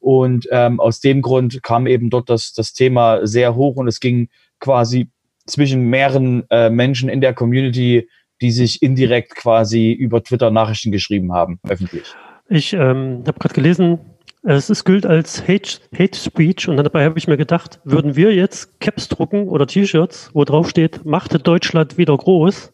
Und 0.00 0.48
ähm, 0.50 0.80
aus 0.80 1.00
dem 1.00 1.20
Grund 1.22 1.62
kam 1.62 1.86
eben 1.86 2.10
dort 2.10 2.30
das, 2.30 2.52
das 2.52 2.72
Thema 2.72 3.26
sehr 3.26 3.54
hoch 3.54 3.76
und 3.76 3.86
es 3.86 4.00
ging 4.00 4.28
quasi 4.58 5.08
zwischen 5.46 5.84
mehreren 5.90 6.44
äh, 6.50 6.70
Menschen 6.70 7.08
in 7.08 7.20
der 7.20 7.34
Community, 7.34 8.08
die 8.40 8.50
sich 8.50 8.82
indirekt 8.82 9.36
quasi 9.36 9.92
über 9.92 10.22
Twitter 10.22 10.50
Nachrichten 10.50 10.90
geschrieben 10.90 11.32
haben, 11.32 11.60
öffentlich. 11.68 12.14
Ich 12.48 12.72
ähm, 12.72 13.22
habe 13.26 13.38
gerade 13.38 13.54
gelesen, 13.54 13.98
es 14.42 14.70
ist, 14.70 14.84
gilt 14.84 15.04
als 15.06 15.42
Hate, 15.42 15.78
Hate 15.94 16.18
Speech 16.18 16.68
und 16.68 16.76
dabei 16.76 17.04
habe 17.04 17.18
ich 17.18 17.28
mir 17.28 17.36
gedacht, 17.36 17.80
würden 17.84 18.16
wir 18.16 18.34
jetzt 18.34 18.80
Caps 18.80 19.08
drucken 19.08 19.48
oder 19.48 19.66
T-Shirts, 19.66 20.30
wo 20.32 20.44
drauf 20.44 20.70
steht, 20.70 21.04
machte 21.04 21.38
Deutschland 21.38 21.98
wieder 21.98 22.16
groß, 22.16 22.72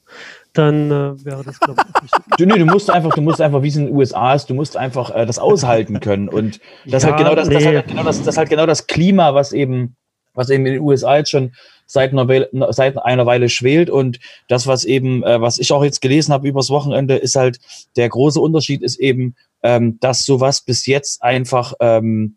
dann 0.56 0.90
äh, 0.90 1.24
wäre 1.24 1.42
das, 1.44 1.60
glaube 1.60 1.82
ich, 1.86 2.02
nicht 2.02 2.14
du, 2.38 2.46
nee, 2.46 2.58
du 2.58 2.66
musst 2.66 2.90
einfach, 2.90 3.14
du 3.14 3.20
musst 3.20 3.40
einfach, 3.40 3.62
wie 3.62 3.68
es 3.68 3.76
in 3.76 3.86
den 3.86 3.94
USA 3.94 4.34
ist, 4.34 4.48
du 4.48 4.54
musst 4.54 4.76
einfach 4.76 5.14
äh, 5.14 5.26
das 5.26 5.38
aushalten 5.38 6.00
können. 6.00 6.28
Und 6.28 6.60
das 6.86 7.02
Ja, 7.02 7.10
halt 7.10 7.18
genau 7.18 7.34
das, 7.34 7.48
das, 7.48 7.62
nee. 7.62 7.76
halt 7.76 7.88
genau 7.88 8.02
das, 8.02 8.22
das 8.22 8.36
halt 8.36 8.48
genau 8.48 8.66
das 8.66 8.86
Klima, 8.86 9.34
was 9.34 9.52
eben, 9.52 9.96
was 10.34 10.50
eben 10.50 10.66
in 10.66 10.74
den 10.74 10.82
USA 10.82 11.18
jetzt 11.18 11.30
schon 11.30 11.52
seit 11.86 12.12
einer 12.12 12.28
Weile, 12.28 12.48
seit 12.70 12.96
einer 12.98 13.26
Weile 13.26 13.48
schwelt. 13.48 13.90
Und 13.90 14.18
das, 14.48 14.66
was 14.66 14.84
eben, 14.84 15.22
äh, 15.24 15.40
was 15.40 15.58
ich 15.58 15.72
auch 15.72 15.84
jetzt 15.84 16.00
gelesen 16.00 16.32
habe 16.32 16.48
übers 16.48 16.70
Wochenende, 16.70 17.16
ist 17.16 17.36
halt, 17.36 17.58
der 17.96 18.08
große 18.08 18.40
Unterschied 18.40 18.82
ist 18.82 18.96
eben, 18.96 19.34
ähm, 19.66 19.98
dass 20.00 20.24
sowas 20.24 20.60
bis 20.60 20.86
jetzt 20.86 21.22
einfach, 21.24 21.74
ähm, 21.80 22.36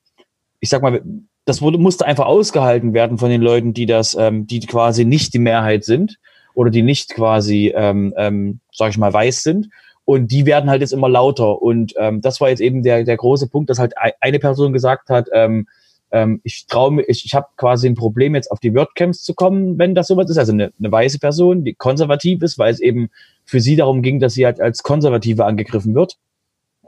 ich 0.59 0.69
sag 0.69 0.81
mal, 0.81 1.01
das 1.45 1.61
wurde, 1.61 1.77
musste 1.77 2.05
einfach 2.07 2.25
ausgehalten 2.25 2.93
werden 2.93 3.19
von 3.19 3.29
den 3.29 3.41
Leuten, 3.41 3.73
die 3.73 3.85
das, 3.85 4.15
ähm, 4.19 4.47
die 4.47 4.59
quasi 4.61 5.05
nicht 5.05 5.33
die 5.35 5.39
Mehrheit 5.39 5.83
sind 5.83 6.17
oder 6.55 6.71
die 6.71 6.81
nicht 6.81 7.13
quasi, 7.13 7.71
ähm, 7.75 8.13
ähm, 8.17 8.59
sag 8.73 8.89
ich 8.89 8.97
mal, 8.97 9.13
weiß 9.13 9.43
sind. 9.43 9.69
Und 10.05 10.31
die 10.31 10.47
werden 10.47 10.71
halt 10.71 10.81
jetzt 10.81 10.91
immer 10.91 11.07
lauter. 11.07 11.61
Und 11.61 11.93
ähm, 11.99 12.19
das 12.21 12.41
war 12.41 12.49
jetzt 12.49 12.61
eben 12.61 12.81
der, 12.81 13.03
der 13.03 13.15
große 13.17 13.47
Punkt, 13.47 13.69
dass 13.69 13.77
halt 13.77 13.95
ei- 13.95 14.13
eine 14.21 14.39
Person 14.39 14.73
gesagt 14.73 15.09
hat, 15.09 15.27
ähm, 15.33 15.67
ähm, 16.11 16.41
ich 16.43 16.65
traue 16.65 16.91
mir, 16.91 17.03
ich, 17.03 17.25
ich 17.25 17.35
habe 17.35 17.45
quasi 17.57 17.87
ein 17.87 17.93
Problem, 17.93 18.33
jetzt 18.33 18.49
auf 18.49 18.59
die 18.59 18.73
WordCamps 18.73 19.21
zu 19.21 19.35
kommen, 19.35 19.77
wenn 19.77 19.93
das 19.93 20.07
sowas 20.07 20.27
ist. 20.31 20.39
Also 20.39 20.51
eine, 20.51 20.71
eine 20.79 20.91
weiße 20.91 21.19
Person, 21.19 21.63
die 21.63 21.75
konservativ 21.75 22.41
ist, 22.41 22.57
weil 22.57 22.73
es 22.73 22.79
eben 22.79 23.09
für 23.45 23.59
sie 23.59 23.75
darum 23.75 24.01
ging, 24.01 24.19
dass 24.19 24.33
sie 24.33 24.45
halt 24.47 24.59
als 24.59 24.81
Konservative 24.81 25.45
angegriffen 25.45 25.93
wird. 25.93 26.17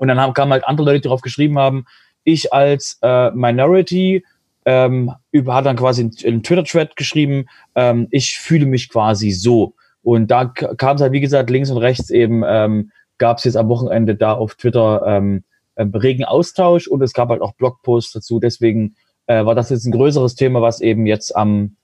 Und 0.02 0.08
dann 0.08 0.20
haben, 0.20 0.34
kamen 0.34 0.52
halt 0.52 0.66
andere 0.66 0.86
Leute, 0.86 1.02
die 1.02 1.04
darauf 1.04 1.22
geschrieben 1.22 1.60
haben, 1.60 1.86
ich 2.24 2.52
als 2.52 2.98
äh, 3.04 3.30
Minority 3.30 4.26
ähm, 4.66 5.12
über, 5.32 5.54
hat 5.54 5.68
dann 5.68 5.76
quasi 5.76 6.02
in, 6.02 6.12
in 6.24 6.42
Twitter-Thread 6.42 6.96
geschrieben, 6.96 7.46
ähm, 7.76 8.08
ich 8.10 8.40
fühle 8.40 8.66
mich 8.66 8.90
quasi 8.90 9.30
so. 9.30 9.76
Und 10.02 10.32
da 10.32 10.46
kam 10.46 10.96
es 10.96 11.04
halt, 11.04 11.12
wie 11.12 11.22
gesagt, 11.22 11.52
links 11.52 11.70
und 11.70 11.78
rechts 11.78 12.10
eben, 12.10 12.44
ähm, 12.48 12.92
gab 13.20 13.38
es 13.38 13.44
jetzt 13.44 13.58
am 13.58 13.70
Wochenende 13.70 14.16
da 14.16 14.34
auf 14.34 14.56
Twitter 14.56 15.04
ähm, 15.06 15.44
ähm, 15.76 15.92
regen 15.94 16.24
Austausch 16.24 16.88
und 16.88 17.04
es 17.04 17.14
gab 17.14 17.30
halt 17.30 17.44
auch 17.44 17.54
Blogposts 17.54 18.14
dazu. 18.14 18.40
Deswegen 18.40 18.96
äh, 19.28 19.46
war 19.46 19.54
das 19.54 19.70
jetzt 19.70 19.86
ein 19.86 19.92
größeres 19.92 20.34
Thema, 20.34 20.64
was 20.64 20.82
eben 20.82 21.06
jetzt 21.06 21.36
am 21.36 21.76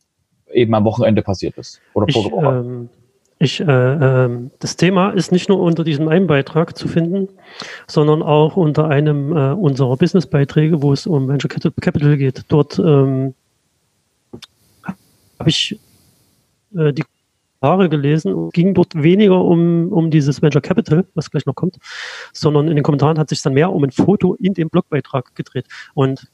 eben 0.51 0.73
am 0.73 0.85
Wochenende 0.85 1.21
passiert 1.21 1.55
ist. 1.59 1.81
Oder 1.93 2.07
Ich, 2.07 2.15
ähm, 2.15 2.89
ich, 3.39 3.59
äh, 3.59 3.63
ähm, 3.65 4.51
das 4.59 4.77
Thema 4.77 5.11
ist 5.11 5.31
nicht 5.31 5.49
nur 5.49 5.59
unter 5.59 5.83
diesem 5.83 6.07
einen 6.07 6.27
Beitrag 6.27 6.77
zu 6.77 6.87
finden, 6.87 7.29
sondern 7.87 8.23
auch 8.23 8.57
unter 8.57 8.87
einem 8.87 9.31
äh, 9.35 9.51
unserer 9.51 9.95
Businessbeiträge, 9.95 10.81
wo 10.81 10.91
es 10.91 11.05
um 11.05 11.27
Venture 11.27 11.49
Capital- 11.49 11.73
Capital 11.79 12.17
geht. 12.17 12.45
Dort 12.47 12.79
ähm, 12.79 13.35
habe 15.39 15.49
ich 15.49 15.79
äh, 16.75 16.93
die 16.93 17.03
Kommentare 17.59 17.89
gelesen 17.89 18.33
und 18.33 18.53
ging 18.53 18.73
dort 18.73 18.95
weniger 18.95 19.43
um, 19.43 19.91
um 19.91 20.09
dieses 20.09 20.41
Venture 20.41 20.61
Capital, 20.61 21.05
was 21.13 21.29
gleich 21.29 21.45
noch 21.45 21.55
kommt, 21.55 21.77
sondern 22.33 22.67
in 22.67 22.75
den 22.75 22.83
Kommentaren 22.83 23.19
hat 23.19 23.29
sich 23.29 23.41
dann 23.41 23.53
mehr 23.53 23.71
um 23.71 23.83
ein 23.83 23.91
Foto 23.91 24.33
in 24.35 24.53
dem 24.53 24.69
Blogbeitrag 24.69 25.35
gedreht. 25.35 25.65
Und 25.93 26.27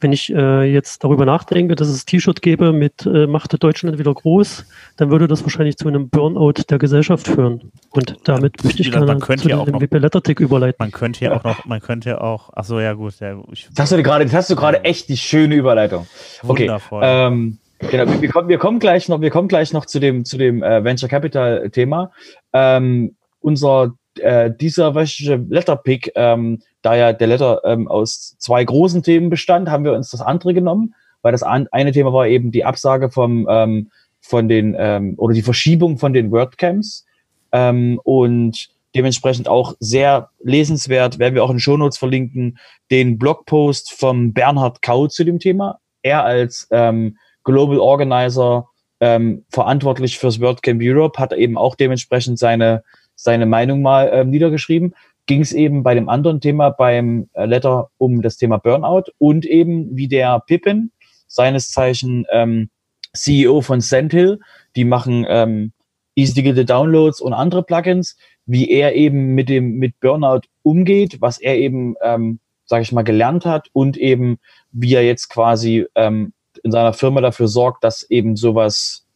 wenn 0.00 0.12
ich 0.12 0.32
äh, 0.32 0.62
jetzt 0.64 1.04
darüber 1.04 1.24
nachdenke, 1.24 1.74
dass 1.74 1.88
es 1.88 2.04
T-Shirt 2.04 2.42
gäbe 2.42 2.72
mit 2.72 3.06
äh, 3.06 3.26
Machte 3.26 3.58
Deutschland 3.58 3.98
wieder 3.98 4.14
groß, 4.14 4.64
dann 4.96 5.10
würde 5.10 5.26
das 5.28 5.42
wahrscheinlich 5.42 5.76
zu 5.76 5.88
einem 5.88 6.08
Burnout 6.08 6.54
der 6.70 6.78
Gesellschaft 6.78 7.26
führen. 7.26 7.72
Und 7.90 8.16
damit 8.24 8.62
möchte 8.64 8.82
ich 8.82 8.90
gerne 8.92 9.18
könnte 9.18 9.44
zu 9.44 9.48
ja 9.48 9.58
auch 9.58 9.64
dem 9.64 9.72
noch- 9.74 9.80
WP-Lettertick 9.82 10.40
überleiten. 10.40 10.76
Man 10.78 10.90
könnte 10.92 11.24
ja 11.24 11.36
auch 11.36 11.44
noch, 11.44 11.64
man 11.64 11.80
könnte 11.80 12.10
ja 12.10 12.20
auch, 12.20 12.50
ach 12.54 12.64
so, 12.64 12.80
ja 12.80 12.92
gut, 12.92 13.14
ja, 13.20 13.36
ich, 13.52 13.68
Das 13.74 13.90
hast 13.90 13.98
du 13.98 14.02
gerade, 14.02 14.24
das 14.24 14.34
hast 14.34 14.50
du 14.50 14.56
gerade 14.56 14.84
echt 14.84 15.08
die 15.08 15.16
schöne 15.16 15.54
Überleitung. 15.54 16.06
Okay. 16.42 16.62
wundervoll. 16.62 17.02
Ähm, 17.04 17.58
genau, 17.78 18.06
wir, 18.06 18.20
wir, 18.22 18.28
kommen, 18.28 18.48
wir 18.48 18.58
kommen 18.58 18.78
gleich 18.78 19.08
noch, 19.08 19.20
wir 19.20 19.30
kommen 19.30 19.48
gleich 19.48 19.72
noch 19.72 19.86
zu 19.86 19.98
dem, 20.00 20.24
zu 20.24 20.38
dem 20.38 20.62
äh, 20.62 20.84
Venture 20.84 21.08
Capital 21.08 21.70
Thema. 21.70 22.12
Ähm, 22.52 23.16
unser 23.40 23.94
äh, 24.20 24.50
dieser 24.50 24.94
wöchige 24.94 25.44
Letterpick, 25.48 26.10
ähm, 26.14 26.60
da 26.82 26.96
ja 26.96 27.12
der 27.12 27.26
Letter 27.26 27.60
ähm, 27.64 27.88
aus 27.88 28.36
zwei 28.38 28.64
großen 28.64 29.02
Themen 29.02 29.30
bestand, 29.30 29.70
haben 29.70 29.84
wir 29.84 29.92
uns 29.92 30.10
das 30.10 30.20
andere 30.20 30.54
genommen, 30.54 30.94
weil 31.22 31.32
das 31.32 31.42
eine 31.42 31.92
Thema 31.92 32.12
war 32.12 32.26
eben 32.26 32.52
die 32.52 32.64
Absage 32.64 33.10
vom 33.10 33.46
ähm, 33.50 33.90
von 34.20 34.48
den 34.48 34.76
ähm, 34.78 35.14
oder 35.16 35.34
die 35.34 35.42
Verschiebung 35.42 35.98
von 35.98 36.12
den 36.12 36.30
WordCamps 36.30 37.06
ähm, 37.52 38.00
und 38.04 38.68
dementsprechend 38.94 39.48
auch 39.48 39.74
sehr 39.80 40.30
lesenswert, 40.42 41.18
werden 41.18 41.34
wir 41.34 41.44
auch 41.44 41.50
in 41.50 41.60
Shownotes 41.60 41.98
verlinken, 41.98 42.58
den 42.90 43.18
Blogpost 43.18 43.92
vom 43.92 44.32
Bernhard 44.32 44.82
Kau 44.82 45.06
zu 45.06 45.24
dem 45.24 45.38
Thema. 45.38 45.78
Er 46.02 46.24
als 46.24 46.66
ähm, 46.70 47.18
Global 47.44 47.78
Organizer 47.78 48.68
ähm, 49.00 49.44
verantwortlich 49.50 50.18
fürs 50.18 50.40
WordCamp 50.40 50.80
Europe 50.82 51.18
hat 51.20 51.32
eben 51.32 51.56
auch 51.56 51.76
dementsprechend 51.76 52.38
seine, 52.38 52.82
seine 53.14 53.46
Meinung 53.46 53.82
mal 53.82 54.10
ähm, 54.12 54.30
niedergeschrieben. 54.30 54.94
Ging 55.28 55.42
es 55.42 55.52
eben 55.52 55.82
bei 55.82 55.94
dem 55.94 56.08
anderen 56.08 56.40
Thema, 56.40 56.70
beim 56.70 57.28
äh, 57.34 57.44
Letter, 57.44 57.90
um 57.98 58.22
das 58.22 58.38
Thema 58.38 58.56
Burnout 58.56 59.12
und 59.18 59.44
eben 59.44 59.94
wie 59.94 60.08
der 60.08 60.40
Pippin, 60.40 60.90
seines 61.26 61.70
Zeichen 61.70 62.24
ähm, 62.32 62.70
CEO 63.12 63.60
von 63.60 63.82
Sandhill, 63.82 64.40
die 64.74 64.84
machen 64.84 65.26
ähm, 65.28 65.72
Easy 66.14 66.32
Digital 66.32 66.64
Downloads 66.64 67.20
und 67.20 67.34
andere 67.34 67.62
Plugins, 67.62 68.16
wie 68.46 68.70
er 68.70 68.94
eben 68.94 69.34
mit 69.34 69.50
dem 69.50 69.72
mit 69.72 70.00
Burnout 70.00 70.48
umgeht, 70.62 71.20
was 71.20 71.38
er 71.38 71.58
eben, 71.58 71.94
ähm, 72.02 72.40
sage 72.64 72.82
ich 72.82 72.92
mal, 72.92 73.02
gelernt 73.02 73.44
hat 73.44 73.68
und 73.74 73.98
eben 73.98 74.38
wie 74.72 74.94
er 74.94 75.04
jetzt 75.04 75.28
quasi 75.28 75.84
ähm, 75.94 76.32
in 76.64 76.72
seiner 76.72 76.94
Firma 76.94 77.20
dafür 77.20 77.48
sorgt, 77.48 77.84
dass 77.84 78.08
eben 78.10 78.34
sowas 78.34 79.06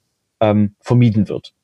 ähm, 0.40 0.75
vermieden 0.81 1.31
wird. 1.31 1.55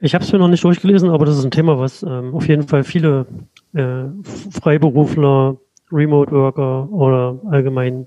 Ich 0.00 0.14
habe 0.14 0.24
es 0.24 0.32
mir 0.32 0.38
noch 0.38 0.48
nicht 0.48 0.64
durchgelesen, 0.64 1.10
aber 1.10 1.26
das 1.26 1.38
ist 1.38 1.44
ein 1.44 1.50
Thema, 1.50 1.78
was 1.78 2.02
ähm, 2.02 2.34
auf 2.34 2.48
jeden 2.48 2.62
Fall 2.62 2.84
viele 2.84 3.26
äh, 3.74 4.04
Freiberufler, 4.50 5.56
Remote 5.92 6.32
Worker 6.32 6.90
oder 6.90 7.38
allgemein 7.50 8.06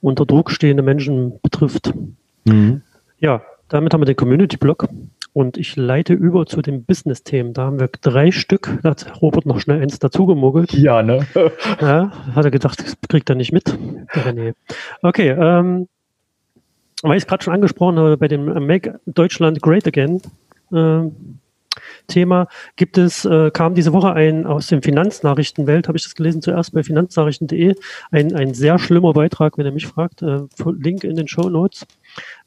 unter 0.00 0.26
Druck 0.26 0.50
stehende 0.50 0.82
Menschen 0.82 1.38
betrifft. 1.42 1.92
Ja, 3.20 3.42
damit 3.68 3.94
haben 3.94 4.00
wir 4.00 4.06
den 4.06 4.16
Community-Blog 4.16 4.88
und 5.32 5.56
ich 5.56 5.76
leite 5.76 6.14
über 6.14 6.46
zu 6.46 6.60
den 6.60 6.84
Business-Themen. 6.84 7.52
Da 7.54 7.66
haben 7.66 7.78
wir 7.78 7.88
drei 8.00 8.32
Stück. 8.32 8.78
Da 8.82 8.90
hat 8.90 9.22
Robert 9.22 9.46
noch 9.46 9.60
schnell 9.60 9.80
eins 9.80 9.98
dazugemogelt. 9.98 10.72
Ja, 10.72 11.02
ne? 11.02 11.26
Ja, 11.80 12.12
hat 12.34 12.44
er 12.44 12.50
gedacht, 12.50 12.80
das 12.80 12.96
kriegt 13.08 13.30
er 13.30 13.36
nicht 13.36 13.52
mit. 13.52 13.68
René. 14.12 14.54
Okay, 15.02 15.30
ähm, 15.30 15.88
weil 17.02 17.16
ich 17.16 17.22
es 17.22 17.26
gerade 17.26 17.44
schon 17.44 17.54
angesprochen 17.54 17.98
habe, 17.98 18.16
bei 18.16 18.28
dem 18.28 18.44
Make 18.66 19.00
Deutschland 19.06 19.62
Great 19.62 19.86
Again 19.86 20.20
Thema 22.06 22.48
gibt 22.76 22.98
es, 22.98 23.24
äh, 23.24 23.50
kam 23.50 23.74
diese 23.74 23.92
Woche 23.92 24.12
ein 24.12 24.46
aus 24.46 24.66
dem 24.66 24.82
Finanznachrichtenwelt, 24.82 25.88
habe 25.88 25.96
ich 25.96 26.04
das 26.04 26.14
gelesen 26.14 26.42
zuerst 26.42 26.72
bei 26.74 26.82
finanznachrichten.de, 26.82 27.74
ein, 28.10 28.34
ein 28.34 28.54
sehr 28.54 28.78
schlimmer 28.78 29.12
Beitrag, 29.12 29.58
wenn 29.58 29.66
ihr 29.66 29.72
mich 29.72 29.86
fragt, 29.86 30.22
äh, 30.22 30.40
Link 30.78 31.04
in 31.04 31.16
den 31.16 31.28
Show 31.28 31.48
Notes, 31.48 31.86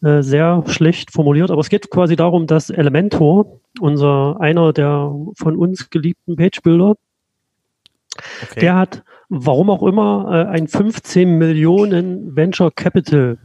äh, 0.03 0.21
sehr 0.21 0.63
schlecht 0.67 1.11
formuliert, 1.11 1.51
aber 1.51 1.61
es 1.61 1.69
geht 1.69 1.89
quasi 1.89 2.15
darum, 2.15 2.47
dass 2.47 2.69
Elementor, 2.69 3.59
unser 3.79 4.39
einer 4.39 4.73
der 4.73 5.13
von 5.35 5.55
uns 5.55 5.89
geliebten 5.89 6.35
Pagebuilder, 6.35 6.95
okay. 8.43 8.59
der 8.59 8.75
hat, 8.75 9.03
warum 9.29 9.69
auch 9.69 9.83
immer, 9.83 10.27
äh, 10.31 10.51
ein 10.51 10.67
15 10.67 11.37
Millionen 11.37 12.35
Venture 12.35 12.71
Capital 12.71 13.37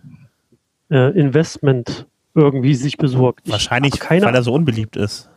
äh, 0.90 1.19
Investment 1.19 2.07
irgendwie 2.35 2.75
sich 2.75 2.97
besorgt. 2.97 3.43
Ich 3.45 3.53
Wahrscheinlich, 3.53 3.99
keine, 3.99 4.27
weil 4.27 4.35
er 4.35 4.43
so 4.43 4.53
unbeliebt 4.53 4.97
ist. 4.97 5.31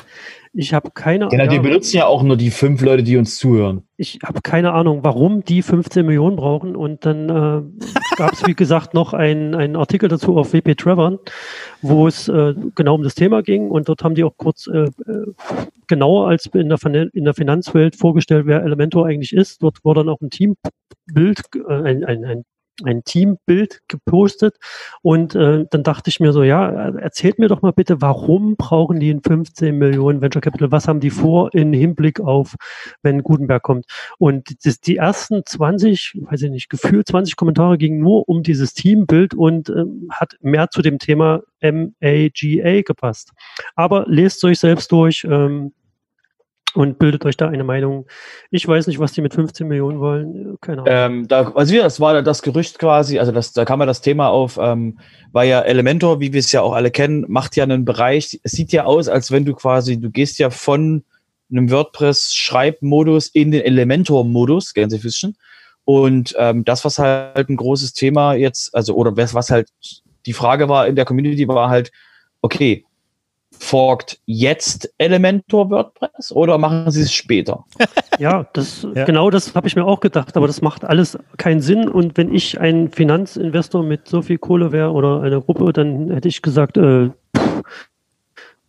ich 0.53 0.73
habe 0.73 0.91
keine, 0.91 1.27
Genau, 1.29 1.47
die 1.47 1.55
ja, 1.55 1.61
benutzen 1.61 1.97
ja 1.97 2.05
auch 2.05 2.23
nur 2.23 2.37
die 2.37 2.51
fünf 2.51 2.81
Leute, 2.81 3.03
die 3.03 3.17
uns 3.17 3.37
zuhören. 3.37 3.83
ich 3.97 4.19
habe 4.23 4.41
keine 4.41 4.73
Ahnung, 4.73 4.99
warum 5.03 5.43
die 5.43 5.61
15 5.61 6.05
Millionen 6.05 6.35
brauchen 6.35 6.75
und 6.75 7.05
dann 7.05 7.29
äh, 7.29 7.61
gab 8.17 8.33
es, 8.33 8.45
wie 8.45 8.53
gesagt, 8.53 8.93
noch 8.93 9.13
einen, 9.13 9.55
einen 9.55 9.75
Artikel 9.75 10.09
dazu 10.09 10.37
auf 10.37 10.53
WP 10.53 10.75
Trevor, 10.75 11.19
wo 11.81 12.07
es 12.07 12.27
äh, 12.27 12.53
genau 12.75 12.95
um 12.95 13.03
das 13.03 13.15
Thema 13.15 13.41
ging. 13.41 13.69
Und 13.69 13.89
dort 13.89 14.03
haben 14.03 14.15
die 14.15 14.23
auch 14.23 14.37
kurz 14.37 14.67
äh, 14.67 14.83
äh 14.83 15.33
genauer 15.87 16.29
als 16.29 16.45
in 16.53 16.69
der, 16.69 17.09
in 17.13 17.25
der 17.25 17.33
Finanzwelt 17.33 17.95
vorgestellt, 17.95 18.45
wer 18.45 18.63
Elementor 18.63 19.05
eigentlich 19.05 19.33
ist. 19.33 19.61
Dort 19.61 19.83
wurde 19.83 19.99
dann 19.99 20.09
auch 20.09 20.21
ein 20.21 20.29
Teambild, 20.29 21.41
äh, 21.55 21.73
ein, 21.73 22.03
ein, 22.05 22.25
ein 22.25 22.43
ein 22.83 23.03
Teambild 23.03 23.81
gepostet 23.87 24.57
und 25.01 25.35
äh, 25.35 25.65
dann 25.69 25.83
dachte 25.83 26.09
ich 26.09 26.19
mir 26.19 26.33
so, 26.33 26.43
ja, 26.43 26.69
erzählt 26.97 27.37
mir 27.37 27.47
doch 27.47 27.61
mal 27.61 27.71
bitte, 27.71 28.01
warum 28.01 28.55
brauchen 28.55 28.99
die 28.99 29.09
in 29.09 29.21
15 29.21 29.77
Millionen 29.77 30.21
Venture 30.21 30.41
Capital? 30.41 30.71
Was 30.71 30.87
haben 30.87 30.99
die 30.99 31.11
vor 31.11 31.53
in 31.53 31.71
Hinblick 31.71 32.19
auf, 32.19 32.55
wenn 33.03 33.21
Gutenberg 33.21 33.61
kommt? 33.61 33.85
Und 34.17 34.65
das, 34.65 34.79
die 34.79 34.97
ersten 34.97 35.45
20, 35.45 36.19
weiß 36.21 36.41
ich 36.43 36.51
nicht, 36.51 36.69
gefühlt 36.69 37.07
20 37.07 37.35
Kommentare 37.35 37.77
gingen 37.77 37.99
nur 37.99 38.27
um 38.27 38.43
dieses 38.43 38.73
Teambild 38.73 39.33
und 39.33 39.69
äh, 39.69 39.85
hat 40.09 40.37
mehr 40.41 40.69
zu 40.69 40.81
dem 40.81 40.99
Thema 40.99 41.41
MAGA 41.61 42.81
gepasst. 42.81 43.31
Aber 43.75 44.05
lest 44.07 44.43
euch 44.43 44.59
selbst 44.59 44.91
durch. 44.91 45.25
Ähm, 45.29 45.73
und 46.73 46.99
bildet 46.99 47.25
euch 47.25 47.37
da 47.37 47.47
eine 47.47 47.63
Meinung. 47.63 48.07
Ich 48.49 48.67
weiß 48.67 48.87
nicht, 48.87 48.99
was 48.99 49.11
die 49.11 49.21
mit 49.21 49.33
15 49.33 49.67
Millionen 49.67 49.99
wollen. 49.99 50.57
Keine 50.61 50.81
Ahnung. 50.81 50.93
Ähm, 51.21 51.27
da, 51.27 51.51
also 51.53 51.75
das 51.75 51.99
war 51.99 52.21
das 52.21 52.41
Gerücht 52.41 52.79
quasi, 52.79 53.19
also 53.19 53.31
das, 53.31 53.53
da 53.53 53.65
kam 53.65 53.79
ja 53.79 53.85
das 53.85 54.01
Thema 54.01 54.29
auf, 54.29 54.57
ähm, 54.61 54.99
war 55.31 55.43
ja 55.43 55.61
Elementor, 55.61 56.19
wie 56.19 56.33
wir 56.33 56.39
es 56.39 56.51
ja 56.51 56.61
auch 56.61 56.73
alle 56.73 56.91
kennen, 56.91 57.25
macht 57.27 57.55
ja 57.55 57.63
einen 57.63 57.85
Bereich, 57.85 58.39
es 58.43 58.53
sieht 58.53 58.71
ja 58.71 58.85
aus, 58.85 59.07
als 59.07 59.31
wenn 59.31 59.45
du 59.45 59.53
quasi, 59.53 59.99
du 59.99 60.09
gehst 60.09 60.39
ja 60.39 60.49
von 60.49 61.03
einem 61.51 61.69
WordPress-Schreibmodus 61.69 63.27
in 63.27 63.51
den 63.51 63.61
Elementor-Modus, 63.61 64.73
Gänsefüßchen. 64.73 65.37
Und 65.85 66.33
ähm, 66.37 66.63
das, 66.63 66.85
was 66.85 66.97
halt 66.97 67.49
ein 67.49 67.57
großes 67.57 67.93
Thema 67.93 68.33
jetzt, 68.33 68.73
also, 68.73 68.95
oder 68.95 69.15
was, 69.17 69.33
was 69.33 69.51
halt 69.51 69.69
die 70.25 70.33
Frage 70.33 70.69
war 70.69 70.87
in 70.87 70.95
der 70.95 71.05
Community, 71.05 71.47
war 71.47 71.69
halt, 71.69 71.91
okay, 72.41 72.85
forkt 73.63 74.19
jetzt 74.25 74.93
Elementor 74.97 75.69
WordPress 75.69 76.31
oder 76.33 76.57
machen 76.57 76.91
sie 76.91 77.01
es 77.01 77.13
später? 77.13 77.65
Ja, 78.19 78.47
das, 78.53 78.87
ja. 78.93 79.05
genau 79.05 79.31
das 79.31 79.55
habe 79.55 79.67
ich 79.67 79.75
mir 79.75 79.85
auch 79.85 79.99
gedacht, 79.99 80.37
aber 80.37 80.45
das 80.45 80.61
macht 80.61 80.85
alles 80.85 81.17
keinen 81.37 81.61
Sinn. 81.61 81.89
Und 81.89 82.15
wenn 82.15 82.31
ich 82.31 82.59
ein 82.59 82.91
Finanzinvestor 82.91 83.81
mit 83.81 84.07
so 84.07 84.21
viel 84.21 84.37
Kohle 84.37 84.71
wäre 84.71 84.91
oder 84.91 85.21
eine 85.21 85.41
Gruppe, 85.41 85.73
dann 85.73 86.11
hätte 86.11 86.27
ich 86.27 86.43
gesagt, 86.43 86.77
äh, 86.77 87.09
pff, 87.35 87.63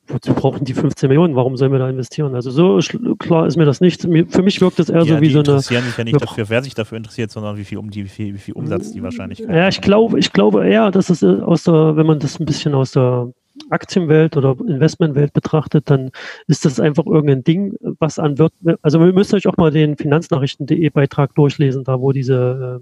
wozu 0.07 0.33
brauchen 0.33 0.65
die 0.65 0.73
15 0.73 1.09
Millionen? 1.09 1.37
Warum 1.37 1.59
sollen 1.59 1.73
wir 1.73 1.79
da 1.79 1.91
investieren? 1.91 2.35
Also 2.35 2.51
so 2.51 2.79
klar 3.19 3.47
ist 3.47 3.59
mir 3.59 3.67
das 3.67 3.83
nicht. 3.83 4.01
Für 4.01 4.43
mich 4.43 4.61
wirkt 4.63 4.79
das 4.79 4.89
eher 4.89 5.03
ja, 5.03 5.17
so 5.17 5.21
wie 5.21 5.31
so 5.31 5.41
eine. 5.41 5.49
interessieren 5.49 5.85
sich 5.85 5.99
ja 5.99 6.05
nicht 6.05 6.23
dafür, 6.23 6.49
wer 6.49 6.63
sich 6.63 6.75
dafür 6.75 6.97
interessiert, 6.97 7.31
sondern 7.31 7.59
wie 7.59 7.65
viel 7.65 7.77
um 7.77 7.91
die, 7.91 8.05
wie 8.05 8.09
viel, 8.09 8.35
wie 8.35 8.39
viel 8.39 8.55
Umsatz 8.55 8.93
die 8.93 9.03
wahrscheinlich. 9.03 9.41
Ja, 9.41 9.69
ich 9.69 9.83
glaube, 9.83 10.19
ich 10.19 10.33
glaube 10.33 10.67
eher, 10.67 10.91
dass 10.91 11.11
es 11.11 11.23
aus 11.23 11.65
der, 11.65 11.97
wenn 11.97 12.07
man 12.07 12.19
das 12.19 12.41
ein 12.41 12.47
bisschen 12.47 12.75
aus 12.75 12.93
der 12.93 13.31
Aktienwelt 13.71 14.37
oder 14.37 14.57
Investmentwelt 14.67 15.33
betrachtet, 15.33 15.89
dann 15.91 16.11
ist 16.47 16.65
das 16.65 16.81
einfach 16.81 17.07
irgendein 17.07 17.45
Ding, 17.45 17.77
was 17.99 18.19
an 18.19 18.39
wird. 18.39 18.53
Also 18.83 19.01
wir 19.01 19.13
müssen 19.13 19.37
euch 19.37 19.47
auch 19.47 19.57
mal 19.57 19.71
den 19.71 19.97
Finanznachrichten.de 19.97 20.89
Beitrag 20.91 21.35
durchlesen, 21.35 21.85
da 21.85 22.01
wo 22.01 22.13
diese, 22.13 22.81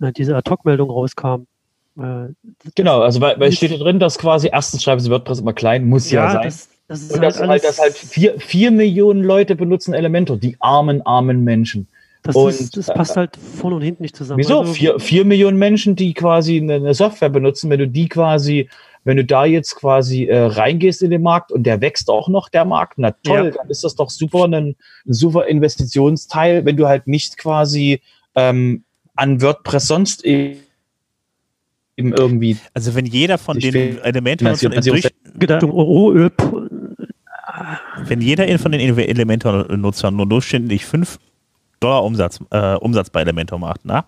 äh, 0.00 0.06
äh 0.06 0.12
diese 0.12 0.36
Ad-Hoc-Meldung 0.36 0.90
rauskam. 0.90 1.46
Äh, 1.98 2.28
genau, 2.74 3.00
also 3.00 3.20
weil, 3.20 3.40
weil 3.40 3.52
steht 3.52 3.70
hier 3.70 3.78
drin, 3.78 3.98
dass 3.98 4.18
quasi 4.18 4.48
erstens 4.52 4.82
schreiben 4.82 5.00
sie 5.00 5.10
WordPress 5.10 5.40
immer 5.40 5.52
klein, 5.52 5.88
muss 5.88 6.10
ja, 6.10 6.24
ja 6.24 6.32
sein. 6.32 6.44
Das, 6.44 6.68
das 6.88 7.02
ist 7.02 7.12
Und 7.12 7.20
halt, 7.20 7.38
halt, 7.38 7.64
dass 7.64 7.78
halt 7.78 7.94
vier, 7.94 8.38
vier 8.38 8.70
Millionen 8.70 9.22
Leute 9.22 9.56
benutzen 9.56 9.94
Elementor, 9.94 10.36
die 10.36 10.56
armen, 10.60 11.02
armen 11.02 11.44
Menschen. 11.44 11.88
Das, 12.22 12.36
und, 12.36 12.50
ist, 12.50 12.76
das 12.76 12.86
passt 12.86 13.16
halt 13.16 13.36
vorne 13.36 13.76
und 13.76 13.82
hinten 13.82 14.02
nicht 14.02 14.14
zusammen. 14.14 14.38
Wieso? 14.38 14.60
Also, 14.60 14.74
vier, 14.74 14.98
vier 15.00 15.24
Millionen 15.24 15.56
Menschen, 15.56 15.96
die 15.96 16.12
quasi 16.12 16.58
eine 16.58 16.92
Software 16.92 17.30
benutzen, 17.30 17.70
wenn 17.70 17.78
du 17.78 17.88
die 17.88 18.08
quasi 18.08 18.68
wenn 19.04 19.16
du 19.16 19.24
da 19.24 19.44
jetzt 19.44 19.76
quasi 19.76 20.24
äh, 20.24 20.38
reingehst 20.38 21.02
in 21.02 21.10
den 21.10 21.22
Markt 21.22 21.52
und 21.52 21.64
der 21.64 21.80
wächst 21.80 22.10
auch 22.10 22.28
noch, 22.28 22.48
der 22.48 22.64
Markt, 22.64 22.94
na 22.98 23.12
toll, 23.22 23.46
ja. 23.46 23.50
dann 23.50 23.68
ist 23.68 23.84
das 23.84 23.94
doch 23.94 24.10
super 24.10 24.44
ein, 24.44 24.54
ein, 24.54 24.76
super 25.06 25.46
Investitionsteil, 25.46 26.64
wenn 26.64 26.76
du 26.76 26.86
halt 26.86 27.06
nicht 27.06 27.38
quasi 27.38 28.00
ähm, 28.34 28.84
an 29.16 29.40
WordPress 29.40 29.86
sonst 29.86 30.24
eben 30.24 30.60
irgendwie. 31.96 32.58
Also 32.74 32.94
wenn 32.94 33.06
jeder 33.06 33.38
von 33.38 33.58
den 33.58 33.98
Elementen 34.02 34.46
wenn 38.06 38.20
jeder 38.20 38.58
von 38.58 38.72
den 38.72 38.80
Elementor-Nutzern 38.80 40.16
nur 40.16 40.26
durchschnittlich 40.26 40.86
5 40.86 41.18
Dollar 41.80 42.04
Umsatz, 42.04 42.40
äh, 42.50 42.74
Umsatz 42.74 43.10
bei 43.10 43.22
Elementor 43.22 43.58
macht, 43.58 43.80
na? 43.84 44.04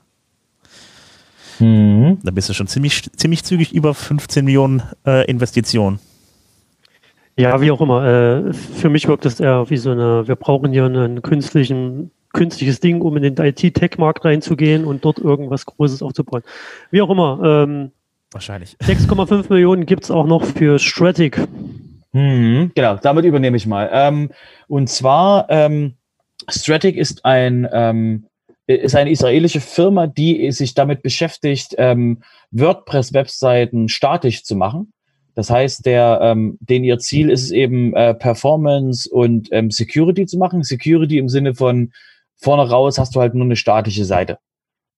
Mhm. 1.62 2.18
Da 2.22 2.31
bist 2.33 2.48
du 2.48 2.55
schon 2.55 2.66
ziemlich, 2.66 3.11
ziemlich 3.16 3.44
zügig 3.44 3.72
über 3.72 3.94
15 3.94 4.44
Millionen 4.44 4.83
äh, 5.07 5.25
Investitionen. 5.27 6.01
Ja, 7.37 7.61
wie 7.61 7.70
auch 7.70 7.81
immer. 7.81 8.05
Äh, 8.05 8.53
für 8.53 8.90
mich 8.90 9.09
wirkt 9.09 9.25
das 9.25 9.40
eher 9.40 9.70
wie 9.70 9.77
so 9.77 9.90
eine, 9.90 10.27
wir 10.27 10.37
brauchen 10.37 10.72
hier 10.72 10.85
einen 10.85 11.22
künstlichen, 11.22 12.11
künstliches 12.33 12.81
Ding, 12.81 13.01
um 13.01 13.16
in 13.16 13.22
den 13.22 13.37
IT-Tech-Markt 13.37 14.25
reinzugehen 14.25 14.85
und 14.85 15.05
dort 15.05 15.18
irgendwas 15.18 15.64
Großes 15.64 16.03
aufzubauen. 16.03 16.42
Wie 16.90 17.01
auch 17.01 17.11
immer. 17.11 17.40
Ähm, 17.42 17.92
Wahrscheinlich. 18.33 18.77
6,5 18.83 19.46
Millionen 19.48 19.87
gibt 19.87 20.05
es 20.05 20.11
auch 20.11 20.27
noch 20.27 20.44
für 20.44 20.79
Stratic. 20.79 21.40
Mhm, 22.12 22.72
genau, 22.75 22.96
damit 22.96 23.25
übernehme 23.25 23.57
ich 23.57 23.66
mal. 23.66 23.88
Ähm, 23.92 24.31
und 24.68 24.88
zwar, 24.88 25.46
ähm, 25.48 25.94
Stratic 26.48 26.96
ist 26.96 27.25
ein 27.25 27.68
ähm, 27.72 28.27
ist 28.66 28.94
eine 28.94 29.11
israelische 29.11 29.61
Firma, 29.61 30.07
die 30.07 30.51
sich 30.53 30.75
damit 30.75 31.03
beschäftigt, 31.03 31.75
ähm, 31.79 32.22
WordPress-Webseiten 32.51 33.88
statisch 33.88 34.44
zu 34.44 34.55
machen. 34.57 34.92
Das 35.35 35.51
heißt, 35.51 35.87
der, 35.87 36.20
ähm, 36.22 36.59
den 36.61 36.85
ihr 36.85 36.98
Ziel 36.98 37.31
ist 37.31 37.42
es 37.42 37.51
eben, 37.51 37.94
äh, 37.94 38.14
Performance 38.14 39.09
und 39.11 39.48
ähm, 39.51 39.70
Security 39.70 40.27
zu 40.27 40.38
machen. 40.38 40.62
Security 40.62 41.18
im 41.18 41.29
Sinne 41.29 41.55
von 41.55 41.92
vorne 42.37 42.68
raus 42.68 42.98
hast 42.98 43.14
du 43.14 43.20
halt 43.20 43.35
nur 43.35 43.44
eine 43.44 43.57
statische 43.57 44.05
Seite. 44.05 44.38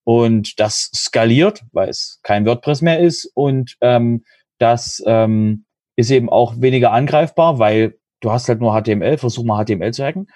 Und 0.03 0.59
das 0.59 0.91
skaliert, 0.93 1.63
weil 1.71 1.89
es 1.89 2.19
kein 2.23 2.45
WordPress 2.45 2.81
mehr 2.81 2.99
ist. 2.99 3.31
Und 3.33 3.77
ähm, 3.81 4.23
das 4.59 5.01
ähm, 5.07 5.65
ist 5.95 6.11
eben 6.11 6.29
auch 6.29 6.61
weniger 6.61 6.91
angreifbar, 6.91 7.59
weil 7.59 7.97
du 8.19 8.31
hast 8.31 8.49
halt 8.49 8.59
nur 8.59 8.79
HTML, 8.79 9.17
versuch 9.17 9.43
mal 9.43 9.63
HTML 9.63 9.93
zu 9.93 10.03
hacken. 10.03 10.27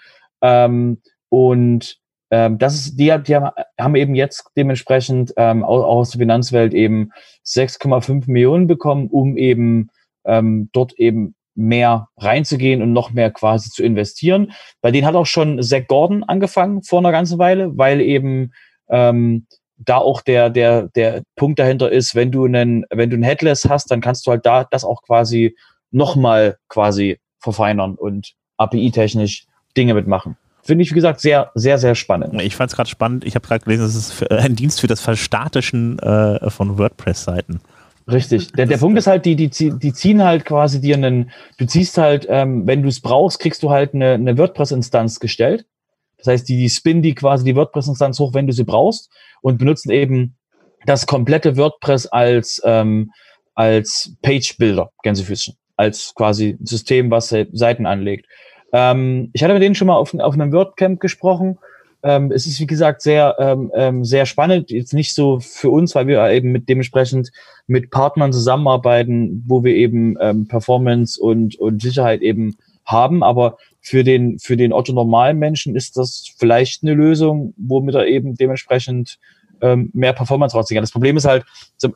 Ähm, 0.41 1.01
und 1.29 1.99
ähm, 2.31 2.57
das 2.57 2.75
ist, 2.75 2.97
die, 2.97 3.15
die 3.27 3.35
haben 3.35 3.95
eben 3.95 4.15
jetzt 4.15 4.45
dementsprechend 4.55 5.33
ähm, 5.37 5.63
auch 5.63 5.83
aus 5.83 6.11
der 6.11 6.19
Finanzwelt 6.19 6.73
eben 6.73 7.11
6,5 7.45 8.29
Millionen 8.29 8.67
bekommen, 8.67 9.07
um 9.07 9.37
eben 9.37 9.89
ähm, 10.25 10.69
dort 10.71 10.93
eben 10.93 11.35
mehr 11.55 12.07
reinzugehen 12.17 12.81
und 12.81 12.93
noch 12.93 13.11
mehr 13.11 13.31
quasi 13.31 13.69
zu 13.69 13.83
investieren. 13.83 14.51
Bei 14.81 14.91
denen 14.91 15.07
hat 15.07 15.15
auch 15.15 15.25
schon 15.25 15.61
Zach 15.61 15.87
Gordon 15.87 16.23
angefangen 16.23 16.83
vor 16.83 16.99
einer 16.99 17.11
ganzen 17.11 17.39
Weile, 17.39 17.77
weil 17.77 17.99
eben 17.99 18.53
ähm, 18.89 19.47
da 19.77 19.97
auch 19.97 20.21
der, 20.21 20.49
der, 20.49 20.89
der 20.89 21.23
Punkt 21.35 21.57
dahinter 21.59 21.91
ist, 21.91 22.13
wenn 22.15 22.31
du 22.31 22.45
einen, 22.45 22.85
wenn 22.91 23.09
du 23.09 23.17
ein 23.17 23.23
Headless 23.23 23.67
hast, 23.67 23.91
dann 23.91 24.01
kannst 24.01 24.27
du 24.27 24.31
halt 24.31 24.45
da 24.45 24.65
das 24.65 24.83
auch 24.85 25.01
quasi 25.01 25.55
nochmal 25.91 26.57
quasi 26.67 27.19
verfeinern 27.39 27.95
und 27.95 28.33
API-technisch 28.57 29.45
Dinge 29.75 29.93
mitmachen 29.93 30.37
finde 30.63 30.83
ich, 30.83 30.91
wie 30.91 30.95
gesagt, 30.95 31.21
sehr, 31.21 31.51
sehr, 31.55 31.77
sehr 31.77 31.95
spannend. 31.95 32.41
Ich 32.41 32.55
fand 32.55 32.71
es 32.71 32.75
gerade 32.75 32.89
spannend. 32.89 33.25
Ich 33.25 33.35
habe 33.35 33.47
gerade 33.47 33.63
gelesen, 33.63 33.85
es 33.85 33.95
ist 33.95 34.21
äh, 34.23 34.35
ein 34.35 34.55
Dienst 34.55 34.81
für 34.81 34.87
das 34.87 35.01
Verstatischen 35.01 35.99
äh, 35.99 36.49
von 36.49 36.77
WordPress-Seiten. 36.77 37.61
Richtig. 38.11 38.51
Der, 38.53 38.65
der 38.65 38.77
Punkt 38.77 38.97
ist 38.97 39.07
halt, 39.07 39.25
die, 39.25 39.35
die, 39.35 39.49
die 39.49 39.93
ziehen 39.93 40.23
halt 40.23 40.45
quasi 40.45 40.81
dir 40.81 40.95
einen, 40.95 41.31
du 41.57 41.65
ziehst 41.65 41.97
halt, 41.97 42.25
ähm, 42.29 42.65
wenn 42.65 42.81
du 42.81 42.89
es 42.89 43.01
brauchst, 43.01 43.39
kriegst 43.39 43.61
du 43.61 43.69
halt 43.69 43.93
eine, 43.93 44.13
eine 44.13 44.37
WordPress-Instanz 44.37 45.19
gestellt. 45.19 45.65
Das 46.17 46.27
heißt, 46.27 46.49
die, 46.49 46.57
die 46.57 46.69
spinnen 46.69 47.01
die 47.01 47.15
quasi 47.15 47.45
die 47.45 47.55
WordPress-Instanz 47.55 48.19
hoch, 48.19 48.33
wenn 48.33 48.47
du 48.47 48.53
sie 48.53 48.63
brauchst 48.63 49.09
und 49.41 49.57
benutzen 49.57 49.91
eben 49.91 50.35
das 50.85 51.05
komplette 51.05 51.55
WordPress 51.57 52.07
als, 52.07 52.61
ähm, 52.65 53.11
als 53.53 54.15
Page-Builder, 54.21 54.91
Gänsefüßchen, 55.03 55.55
als 55.77 56.13
quasi 56.15 56.57
System, 56.63 57.11
was 57.11 57.33
Seiten 57.51 57.85
anlegt. 57.85 58.25
Ähm, 58.73 59.29
ich 59.34 59.43
hatte 59.43 59.53
mit 59.53 59.63
denen 59.63 59.75
schon 59.75 59.88
mal 59.88 59.95
auf, 59.95 60.13
auf 60.13 60.34
einem 60.34 60.51
WordCamp 60.51 60.99
gesprochen. 60.99 61.58
Ähm, 62.01 62.32
es 62.32 62.45
ist, 62.45 62.60
wie 62.60 62.65
gesagt, 62.65 63.01
sehr, 63.01 63.36
ähm, 63.39 63.71
ähm, 63.75 64.05
sehr 64.05 64.25
spannend. 64.25 64.71
Jetzt 64.71 64.93
nicht 64.93 65.13
so 65.13 65.39
für 65.39 65.69
uns, 65.69 65.95
weil 65.95 66.08
wir 66.08 66.29
eben 66.29 66.51
mit 66.51 66.69
dementsprechend 66.69 67.32
mit 67.67 67.91
Partnern 67.91 68.32
zusammenarbeiten, 68.32 69.43
wo 69.47 69.63
wir 69.63 69.75
eben 69.75 70.15
ähm, 70.21 70.47
Performance 70.47 71.19
und, 71.21 71.55
und 71.60 71.82
Sicherheit 71.82 72.21
eben 72.21 72.55
haben. 72.86 73.21
Aber 73.21 73.58
für 73.82 74.03
den, 74.03 74.39
für 74.39 74.55
den 74.55 74.71
Otto 74.71 74.93
normalen 74.93 75.39
Menschen 75.39 75.75
ist 75.75 75.97
das 75.97 76.34
vielleicht 76.38 76.84
eine 76.84 76.93
Lösung, 76.93 77.53
womit 77.58 77.95
er 77.95 78.08
eben 78.08 78.36
dementsprechend 78.36 79.19
ähm, 79.61 79.89
mehr 79.93 80.13
Performance 80.13 80.55
rausziehen. 80.55 80.81
Das 80.81 80.91
Problem 80.91 81.17
ist 81.17 81.25
halt, 81.25 81.45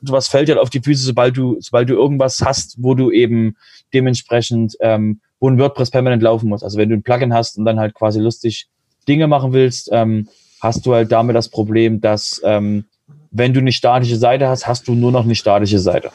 was 0.02 0.28
fällt 0.28 0.50
halt 0.50 0.60
auf 0.60 0.70
die 0.70 0.82
Füße, 0.82 1.04
sobald 1.04 1.38
du, 1.38 1.58
sobald 1.60 1.90
du 1.90 1.94
irgendwas 1.94 2.42
hast, 2.42 2.76
wo 2.80 2.96
du 2.96 3.12
eben 3.12 3.56
dementsprechend 3.94 4.76
ähm, 4.80 5.20
wo 5.44 5.50
ein 5.50 5.60
WordPress 5.60 5.92
permanent 5.92 6.24
laufen 6.24 6.48
muss. 6.48 6.64
Also 6.64 6.78
wenn 6.78 6.88
du 6.88 6.96
ein 6.96 7.04
Plugin 7.04 7.34
hast 7.34 7.58
und 7.58 7.66
dann 7.66 7.78
halt 7.78 7.94
quasi 7.94 8.18
lustig 8.18 8.68
Dinge 9.10 9.28
machen 9.28 9.52
willst, 9.52 9.90
ähm, 9.92 10.30
hast 10.62 10.86
du 10.86 10.94
halt 10.94 11.12
damit 11.12 11.36
das 11.36 11.50
Problem, 11.50 12.00
dass 12.00 12.40
ähm, 12.46 12.86
wenn 13.30 13.54
du 13.54 13.60
eine 13.60 13.74
statische 13.74 14.16
Seite 14.16 14.48
hast, 14.48 14.68
hast 14.68 14.88
du 14.88 14.96
nur 14.96 15.12
noch 15.12 15.26
eine 15.26 15.36
statische 15.36 15.80
Seite. 15.80 16.12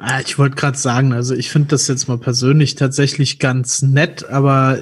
Ah, 0.00 0.18
Ich 0.20 0.38
wollte 0.38 0.56
gerade 0.56 0.76
sagen, 0.76 1.12
also 1.12 1.36
ich 1.36 1.50
finde 1.50 1.68
das 1.68 1.86
jetzt 1.86 2.08
mal 2.08 2.18
persönlich 2.18 2.74
tatsächlich 2.74 3.38
ganz 3.38 3.82
nett, 3.82 4.28
aber 4.28 4.78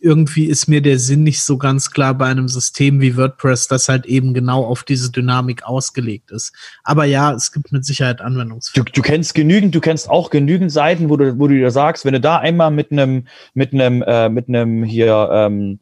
irgendwie 0.00 0.46
ist 0.46 0.66
mir 0.66 0.80
der 0.80 0.98
Sinn 0.98 1.22
nicht 1.22 1.42
so 1.42 1.58
ganz 1.58 1.90
klar 1.90 2.14
bei 2.14 2.26
einem 2.26 2.48
System 2.48 3.00
wie 3.00 3.16
WordPress, 3.16 3.68
das 3.68 3.88
halt 3.88 4.06
eben 4.06 4.34
genau 4.34 4.64
auf 4.64 4.82
diese 4.82 5.10
Dynamik 5.10 5.64
ausgelegt 5.64 6.30
ist. 6.30 6.52
Aber 6.84 7.04
ja, 7.04 7.32
es 7.32 7.52
gibt 7.52 7.72
mit 7.72 7.84
Sicherheit 7.84 8.20
Du, 8.20 8.24
Anwendungsfälle. 8.24 8.86
du 8.92 9.02
kennst 9.02 9.34
genügend, 9.34 9.74
du 9.74 9.80
kennst 9.80 10.08
auch 10.08 10.30
genügend 10.30 10.72
Seiten, 10.72 11.08
wo 11.08 11.16
du, 11.16 11.38
wo 11.38 11.48
du 11.48 11.54
dir 11.54 11.70
sagst, 11.70 12.04
wenn 12.04 12.14
du 12.14 12.20
da 12.20 12.38
einmal 12.38 12.70
mit 12.70 12.92
einem, 12.92 13.26
mit 13.54 13.72
einem, 13.72 14.02
äh, 14.02 14.28
mit 14.28 14.48
einem 14.48 14.84
hier, 14.84 15.28
ähm, 15.32 15.80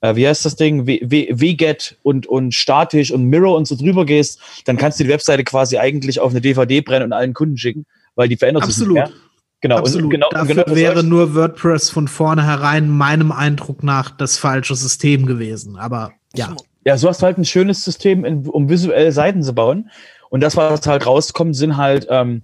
äh, 0.00 0.14
wie 0.14 0.26
heißt 0.26 0.44
das 0.44 0.56
Ding, 0.56 0.86
WGET 0.86 1.98
und, 2.02 2.26
und 2.26 2.54
statisch 2.54 3.10
und 3.10 3.24
Mirror 3.24 3.56
und 3.56 3.66
so 3.66 3.76
drüber 3.76 4.06
gehst, 4.06 4.40
dann 4.64 4.76
kannst 4.76 5.00
du 5.00 5.04
die 5.04 5.10
Webseite 5.10 5.44
quasi 5.44 5.78
eigentlich 5.78 6.20
auf 6.20 6.30
eine 6.30 6.40
DVD 6.40 6.80
brennen 6.80 7.06
und 7.06 7.12
allen 7.12 7.34
Kunden 7.34 7.56
schicken, 7.56 7.86
weil 8.14 8.28
die 8.28 8.36
verändert 8.36 8.64
sich 8.64 8.74
Absolut. 8.74 8.94
nicht 8.94 9.08
mehr. 9.08 9.25
Genau, 9.60 9.78
Absolut. 9.78 10.04
und 10.04 10.10
genau, 10.10 10.28
und 10.28 10.34
Dafür 10.34 10.54
genau 10.54 10.64
das 10.66 10.74
wäre 10.74 11.02
nur 11.02 11.34
WordPress 11.34 11.90
von 11.90 12.08
vornherein 12.08 12.88
meinem 12.88 13.32
Eindruck 13.32 13.82
nach 13.82 14.10
das 14.10 14.36
falsche 14.36 14.74
System 14.74 15.26
gewesen. 15.26 15.76
Aber 15.76 16.12
ja, 16.34 16.54
Ja, 16.84 16.96
so 16.98 17.08
hast 17.08 17.22
du 17.22 17.26
halt 17.26 17.38
ein 17.38 17.44
schönes 17.44 17.82
System, 17.82 18.24
in, 18.24 18.46
um 18.46 18.68
visuelle 18.68 19.12
Seiten 19.12 19.42
zu 19.42 19.54
bauen. 19.54 19.90
Und 20.28 20.40
das, 20.40 20.56
was 20.56 20.86
halt 20.86 21.06
rauskommt, 21.06 21.56
sind 21.56 21.76
halt 21.76 22.06
ähm, 22.10 22.42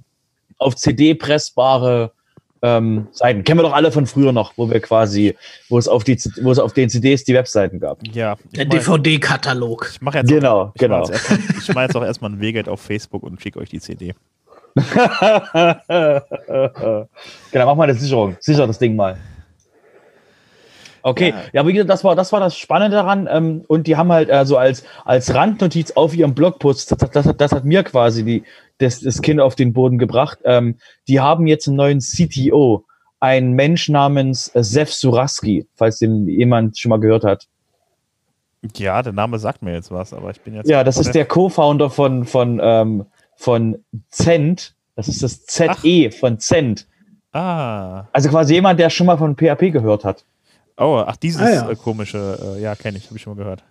auf 0.59 0.77
CD 0.77 1.15
pressbare 1.15 2.13
ähm, 2.63 3.09
Seiten. 3.11 3.45
Kennen 3.45 3.59
wir 3.59 3.65
doch 3.65 3.75
alle 3.75 3.91
von 3.93 4.07
früher 4.07 4.33
noch, 4.33 4.53
wo 4.57 4.71
wir 4.71 4.81
quasi, 4.81 5.37
wo 5.69 5.79
es 5.79 5.89
auf 5.89 6.05
die, 6.05 6.17
wo 6.43 6.53
es 6.53 6.59
auf 6.59 6.73
den 6.73 6.89
CDs 6.89 7.25
die 7.25 7.35
Webseiten 7.35 7.81
gab. 7.81 7.99
Ja, 8.07 8.37
der 8.55 8.65
DVD-Katalog. 8.65 9.91
ich 9.93 10.01
mache 10.01 10.19
jetzt, 10.19 10.29
Genau, 10.29 10.73
ich 10.75 10.81
mach 10.81 10.89
genau. 10.89 10.99
jetzt, 11.01 11.11
erstmal, 11.11 11.39
ich 11.59 11.75
mach 11.75 11.83
jetzt 11.83 11.97
auch 11.97 12.05
erstmal 12.05 12.31
ein 12.31 12.41
Weget 12.41 12.69
auf 12.69 12.81
Facebook 12.81 13.25
und 13.25 13.43
schicke 13.43 13.59
euch 13.59 13.69
die 13.69 13.81
CD. 13.81 14.15
genau, 17.51 17.67
mach 17.67 17.75
mal 17.75 17.85
eine 17.85 17.95
Sicherung. 17.95 18.37
Sicher 18.41 18.67
das 18.67 18.79
Ding 18.79 18.97
mal. 18.97 19.17
Okay, 21.05 21.31
Ja. 21.31 21.43
ja, 21.53 21.67
wie 21.67 21.73
gesagt, 21.73 21.91
das 21.91 22.05
war 22.05 22.15
das, 22.15 22.31
war 22.33 22.39
das 22.41 22.57
Spannende 22.57 22.97
daran. 22.97 23.29
Ähm, 23.31 23.65
und 23.67 23.87
die 23.89 23.97
haben 23.97 24.13
halt 24.13 24.31
also 24.31 24.57
als, 24.57 24.85
als 25.05 25.35
Randnotiz 25.35 25.91
auf 25.93 26.15
ihrem 26.15 26.35
Blogpost, 26.35 26.93
das, 26.93 27.11
das, 27.11 27.27
hat- 27.27 27.41
das 27.41 27.51
hat 27.53 27.65
mir 27.65 27.83
quasi 27.83 28.25
die, 28.25 28.45
das, 28.79 29.01
das 29.01 29.21
Kind 29.21 29.41
auf 29.41 29.57
den 29.57 29.73
Boden 29.73 29.99
gebracht. 29.99 30.39
Ähm, 30.45 30.77
die 31.09 31.19
haben 31.21 31.47
jetzt 31.49 31.67
einen 31.67 31.77
neuen 31.77 31.99
CTO, 32.01 32.85
ein 33.19 33.53
Mensch 33.53 33.89
namens 33.89 34.53
Sef 34.55 34.93
Suraski, 34.93 35.67
falls 35.75 35.99
den 35.99 36.29
jemand 36.29 36.79
schon 36.79 36.91
mal 36.91 37.01
gehört 37.01 37.25
hat. 37.25 37.49
Ja, 38.77 39.03
der 39.03 39.13
Name 39.13 39.41
sagt 39.41 39.63
mir 39.63 39.73
jetzt 39.73 39.91
was, 39.91 40.13
aber 40.13 40.31
ich 40.31 40.41
bin 40.41 40.55
jetzt. 40.55 40.71
Ja, 40.71 40.85
das 40.85 40.97
ist 40.99 41.17
der 41.17 41.25
Co-Founder 41.25 41.91
von, 41.91 42.25
von, 42.27 42.61
ähm, 42.63 43.07
von 43.43 43.85
Cent. 44.09 44.75
Das 44.95 45.09
ist 45.09 45.23
das 45.23 45.45
ZE 45.47 46.13
von 46.13 46.39
Cent. 46.39 46.87
Ah. 47.33 48.05
Also 48.13 48.29
quasi 48.29 48.55
jemand, 48.55 48.79
der 48.79 48.89
schon 48.89 49.07
mal 49.07 49.19
von 49.19 49.35
PHP 49.35 49.73
gehört 49.73 50.05
hat. 50.05 50.25
Oh, 50.77 51.03
ach, 51.05 51.17
dieses 51.17 51.41
Ah, 51.41 51.51
ja. 51.51 51.71
äh, 51.71 51.75
komische, 51.75 52.39
äh, 52.57 52.63
ja, 52.63 52.77
kenne 52.77 52.99
ich, 52.99 53.07
habe 53.07 53.17
ich 53.17 53.23
schon 53.23 53.35
mal 53.37 53.43
gehört. 53.43 53.65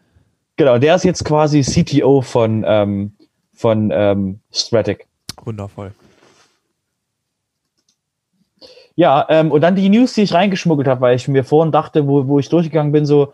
Genau, 0.57 0.77
der 0.77 0.95
ist 0.95 1.05
jetzt 1.05 1.23
quasi 1.23 1.61
CTO 1.61 2.21
von, 2.21 2.65
ähm, 2.67 3.13
von 3.53 3.91
ähm, 3.93 4.39
Stratic. 4.51 5.07
Wundervoll. 5.43 5.93
Ja, 8.95 9.25
ähm, 9.29 9.51
und 9.51 9.61
dann 9.61 9.75
die 9.75 9.87
News, 9.87 10.13
die 10.13 10.23
ich 10.23 10.33
reingeschmuggelt 10.33 10.87
habe, 10.89 10.99
weil 10.99 11.15
ich 11.15 11.29
mir 11.29 11.45
vorhin 11.45 11.71
dachte, 11.71 12.07
wo, 12.07 12.27
wo 12.27 12.39
ich 12.39 12.49
durchgegangen 12.49 12.91
bin, 12.91 13.05
so, 13.05 13.33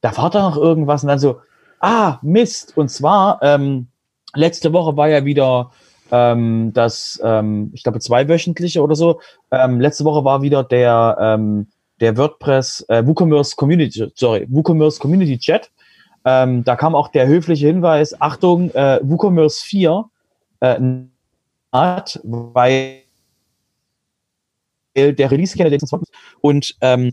da 0.00 0.16
war 0.16 0.30
da 0.30 0.42
noch 0.42 0.56
irgendwas 0.56 1.04
und 1.04 1.08
dann 1.08 1.20
so, 1.20 1.40
ah, 1.78 2.18
Mist. 2.22 2.76
Und 2.76 2.88
zwar, 2.90 3.38
ähm, 3.42 3.86
letzte 4.36 4.72
Woche 4.72 4.96
war 4.96 5.08
ja 5.08 5.24
wieder 5.24 5.72
ähm, 6.10 6.72
das, 6.72 7.20
ähm, 7.24 7.70
ich 7.74 7.82
glaube, 7.82 8.00
zweiwöchentliche 8.00 8.82
oder 8.82 8.94
so. 8.94 9.20
Ähm, 9.50 9.80
letzte 9.80 10.04
Woche 10.04 10.24
war 10.24 10.42
wieder 10.42 10.62
der, 10.62 11.16
ähm, 11.20 11.68
der 12.00 12.16
WordPress, 12.16 12.84
äh, 12.88 13.06
WooCommerce 13.06 13.56
Community, 13.56 14.12
sorry, 14.14 14.46
WooCommerce 14.48 15.00
Community 15.00 15.38
Chat. 15.38 15.70
Ähm, 16.24 16.64
da 16.64 16.76
kam 16.76 16.94
auch 16.94 17.08
der 17.08 17.26
höfliche 17.26 17.66
Hinweis, 17.66 18.20
Achtung, 18.20 18.70
äh, 18.74 19.00
WooCommerce 19.02 19.62
4 19.64 20.04
äh, 20.60 20.80
hat, 21.72 22.20
weil 22.24 23.02
der 24.96 25.30
Release-Scanner 25.30 25.68
der 25.68 25.78
und 26.40 26.74
ähm, 26.80 27.12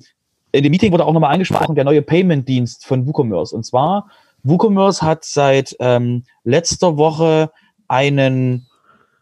in 0.54 0.64
dem 0.64 0.72
Meeting 0.72 0.92
wurde 0.92 1.06
auch 1.06 1.12
nochmal 1.12 1.34
angesprochen, 1.34 1.76
der 1.76 1.84
neue 1.84 2.02
Payment-Dienst 2.02 2.86
von 2.86 3.06
WooCommerce. 3.06 3.54
Und 3.54 3.66
zwar, 3.66 4.10
WooCommerce 4.44 5.02
hat 5.02 5.24
seit 5.24 5.76
ähm, 5.80 6.24
letzter 6.44 6.98
Woche 6.98 7.52
einen 7.88 8.68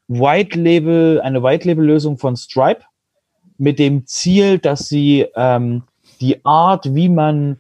White 0.08 0.60
Label, 0.60 1.22
eine 1.22 1.44
White 1.44 1.68
Label 1.68 1.86
Lösung 1.86 2.18
von 2.18 2.36
Stripe 2.36 2.82
mit 3.58 3.80
dem 3.80 4.06
Ziel, 4.08 4.58
dass 4.58 4.90
sie 4.90 5.28
ähm, 5.36 5.84
die 6.20 6.44
Art, 6.44 6.94
wie 6.96 7.10
man 7.10 7.60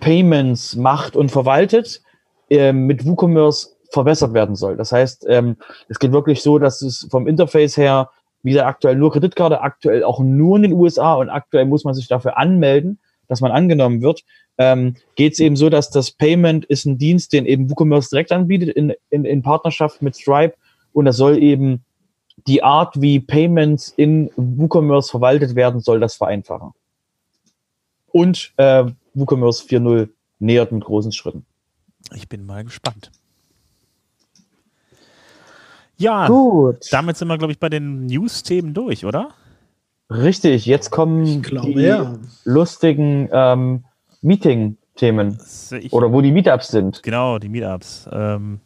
Payments 0.00 0.76
macht 0.76 1.16
und 1.16 1.30
verwaltet, 1.30 2.02
ähm, 2.48 2.86
mit 2.86 3.06
WooCommerce 3.06 3.76
verbessert 3.90 4.34
werden 4.34 4.56
soll. 4.56 4.76
Das 4.76 4.92
heißt, 4.92 5.26
ähm, 5.28 5.56
es 5.88 5.98
geht 5.98 6.12
wirklich 6.12 6.42
so, 6.42 6.58
dass 6.58 6.82
es 6.82 7.06
vom 7.10 7.26
Interface 7.26 7.76
her 7.76 8.10
wieder 8.42 8.66
aktuell 8.66 8.96
nur 8.96 9.12
Kreditkarte, 9.12 9.60
aktuell 9.60 10.04
auch 10.04 10.20
nur 10.20 10.56
in 10.56 10.62
den 10.62 10.72
USA 10.72 11.14
und 11.14 11.28
aktuell 11.28 11.66
muss 11.66 11.84
man 11.84 11.94
sich 11.94 12.08
dafür 12.08 12.38
anmelden, 12.38 12.98
dass 13.28 13.40
man 13.40 13.52
angenommen 13.52 14.00
wird. 14.02 14.24
Ähm, 14.60 14.94
geht 15.14 15.32
es 15.32 15.40
eben 15.40 15.56
so, 15.56 15.70
dass 15.70 15.88
das 15.88 16.10
Payment 16.10 16.66
ist 16.66 16.84
ein 16.84 16.98
Dienst, 16.98 17.32
den 17.32 17.46
eben 17.46 17.70
WooCommerce 17.70 18.10
direkt 18.10 18.30
anbietet 18.30 18.68
in, 18.76 18.92
in, 19.08 19.24
in 19.24 19.40
Partnerschaft 19.40 20.02
mit 20.02 20.18
Stripe 20.18 20.54
und 20.92 21.06
das 21.06 21.16
soll 21.16 21.42
eben 21.42 21.82
die 22.46 22.62
Art, 22.62 23.00
wie 23.00 23.20
Payments 23.20 23.88
in 23.96 24.30
WooCommerce 24.36 25.10
verwaltet 25.10 25.54
werden, 25.54 25.80
soll 25.80 25.98
das 25.98 26.14
vereinfachen. 26.14 26.72
Und 28.12 28.52
äh, 28.58 28.84
WooCommerce 29.14 29.64
4.0 29.64 30.10
nähert 30.40 30.72
mit 30.72 30.84
großen 30.84 31.12
Schritten. 31.12 31.46
Ich 32.14 32.28
bin 32.28 32.44
mal 32.44 32.62
gespannt. 32.62 33.10
Ja, 35.96 36.26
Gut. 36.26 36.86
damit 36.90 37.16
sind 37.16 37.28
wir, 37.28 37.38
glaube 37.38 37.52
ich, 37.52 37.58
bei 37.58 37.70
den 37.70 38.04
News-Themen 38.06 38.74
durch, 38.74 39.06
oder? 39.06 39.30
Richtig, 40.10 40.66
jetzt 40.66 40.90
kommen 40.90 41.24
Ich 41.24 41.42
glaube, 41.42 41.72
die 41.72 41.80
ja. 41.80 42.18
lustigen 42.44 43.30
ähm, 43.32 43.84
Meeting-Themen 44.22 45.38
oder 45.90 46.12
wo 46.12 46.20
die 46.20 46.32
Meetups 46.32 46.68
sind. 46.68 47.02
genau, 47.02 47.38
die 47.38 47.48
Meetups. 47.48 48.08
Ähm, 48.12 48.60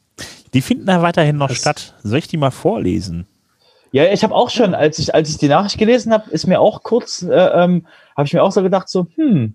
die 0.53 0.63
finden 0.63 0.87
da 0.87 1.03
weiterhin 1.03 1.37
noch 1.37 1.49
Das- 1.49 1.59
statt. 1.59 1.95
Soll 2.03 2.19
ich 2.19 2.29
die 2.29 2.37
mal 2.37 2.51
vorlesen? 2.51 3.27
Ja, 3.93 4.13
ich 4.13 4.25
habe 4.25 4.35
auch 4.35 4.51
schon, 4.51 4.75
als 4.75 4.99
ich, 4.99 5.15
als 5.15 5.31
ich 5.31 5.39
die 5.39 5.47
Nachricht 5.49 5.79
gelesen 5.79 6.13
habe, 6.13 6.29
ist 6.31 6.47
mir 6.49 6.61
auch 6.61 6.83
kurz, 6.83 7.23
äh, 7.23 7.29
ähm, 7.33 7.87
habe 8.17 8.27
ich 8.27 8.33
mir 8.33 8.43
auch 8.43 8.51
so 8.51 8.63
gedacht, 8.63 8.89
so, 8.89 9.07
hm, 9.15 9.55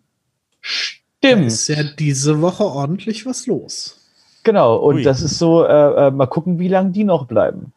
Da 0.61 1.29
stimmt. 1.29 1.45
ist 1.47 1.67
ja 1.67 1.83
diese 1.83 2.41
Woche 2.41 2.63
ordentlich 2.63 3.25
was 3.25 3.47
los. 3.47 3.97
Genau, 4.43 4.77
und 4.77 4.95
Ui. 4.97 5.03
das 5.03 5.21
ist 5.21 5.37
so, 5.37 5.65
äh, 5.65 6.07
äh, 6.07 6.11
mal 6.11 6.27
gucken, 6.27 6.57
wie 6.59 6.69
lange 6.69 6.91
die 6.91 7.03
noch 7.03 7.25
bleiben. 7.27 7.73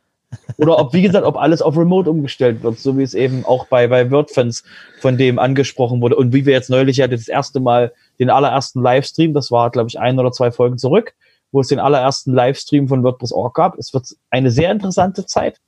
Oder 0.59 0.79
ob, 0.79 0.93
wie 0.93 1.03
gesagt, 1.03 1.27
ob 1.27 1.37
alles 1.37 1.63
auf 1.63 1.77
Remote 1.77 2.11
umgestellt 2.11 2.63
wird, 2.63 2.79
so 2.79 2.97
wie 2.97 3.03
es 3.03 3.15
eben 3.15 3.45
auch 3.45 3.67
bei, 3.67 3.87
bei 3.89 4.11
WordFans 4.11 4.65
von 5.01 5.19
dem 5.19 5.39
angesprochen 5.39 6.01
wurde. 6.01 6.17
Und 6.17 6.33
wie 6.33 6.47
wir 6.47 6.53
jetzt 6.53 6.71
neulich 6.71 6.99
ja 6.99 7.09
das 7.09 7.29
erste 7.29 7.61
Mal 7.61 7.93
den 8.19 8.31
allerersten 8.31 8.83
Livestream, 8.83 9.35
das 9.35 9.51
war, 9.51 9.71
glaube 9.71 9.89
ich, 9.89 9.99
ein 9.99 10.19
oder 10.19 10.33
zwei 10.33 10.53
Folgen 10.53 10.79
zurück, 10.79 11.15
wo 11.51 11.61
es 11.61 11.69
den 11.69 11.79
allerersten 11.79 12.33
Livestream 12.33 12.89
von 12.89 13.03
WordPress.org 13.03 13.55
gab. 13.55 13.79
Es 13.79 13.93
wird 13.93 14.07
eine 14.31 14.51
sehr 14.51 14.71
interessante 14.71 15.27
Zeit. 15.27 15.59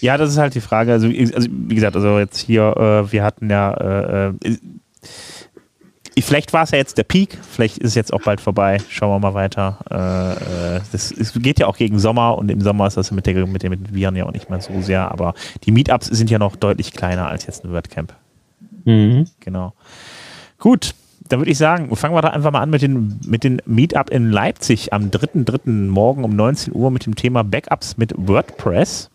Ja, 0.00 0.16
das 0.16 0.30
ist 0.30 0.38
halt 0.38 0.54
die 0.54 0.60
Frage. 0.60 0.92
Also, 0.92 1.08
also 1.08 1.48
wie 1.50 1.74
gesagt, 1.74 1.96
also 1.96 2.18
jetzt 2.18 2.38
hier, 2.38 2.76
äh, 2.76 3.12
wir 3.12 3.24
hatten 3.24 3.50
ja, 3.50 3.74
äh, 3.74 4.28
äh, 4.28 4.56
vielleicht 6.22 6.52
war 6.52 6.62
es 6.62 6.70
ja 6.70 6.78
jetzt 6.78 6.98
der 6.98 7.04
Peak, 7.04 7.38
vielleicht 7.42 7.78
ist 7.78 7.88
es 7.88 7.94
jetzt 7.94 8.12
auch 8.12 8.22
bald 8.22 8.40
vorbei. 8.40 8.78
Schauen 8.88 9.10
wir 9.10 9.18
mal 9.18 9.34
weiter. 9.34 9.78
Äh, 9.90 10.76
äh, 10.76 10.80
das, 10.92 11.12
es 11.12 11.32
geht 11.34 11.58
ja 11.58 11.66
auch 11.66 11.76
gegen 11.76 11.98
Sommer 11.98 12.38
und 12.38 12.50
im 12.50 12.60
Sommer 12.60 12.86
ist 12.86 12.96
das 12.96 13.10
mit, 13.10 13.26
der, 13.26 13.46
mit 13.46 13.62
den 13.62 13.70
mit 13.70 13.88
den 13.88 13.94
Viren 13.94 14.16
ja 14.16 14.26
auch 14.26 14.32
nicht 14.32 14.48
mehr 14.48 14.60
so 14.60 14.80
sehr, 14.80 15.10
aber 15.10 15.34
die 15.64 15.72
Meetups 15.72 16.06
sind 16.06 16.30
ja 16.30 16.38
noch 16.38 16.56
deutlich 16.56 16.92
kleiner 16.92 17.28
als 17.28 17.46
jetzt 17.46 17.64
ein 17.64 17.72
WordCamp. 17.72 18.14
Genau. 19.40 19.74
Gut, 20.58 20.94
dann 21.28 21.40
würde 21.40 21.50
ich 21.50 21.58
sagen, 21.58 21.94
fangen 21.94 22.14
wir 22.14 22.22
da 22.22 22.28
einfach 22.30 22.52
mal 22.52 22.62
an 22.62 22.70
mit 22.70 22.82
den, 22.82 23.20
mit 23.26 23.44
den 23.44 23.60
Meetup 23.66 24.10
in 24.10 24.30
Leipzig 24.30 24.92
am 24.92 25.10
3.3. 25.10 25.88
morgen 25.88 26.24
um 26.24 26.34
19 26.34 26.74
Uhr 26.74 26.90
mit 26.90 27.06
dem 27.06 27.14
Thema 27.14 27.44
Backups 27.44 27.96
mit 27.96 28.14
WordPress. 28.16 29.10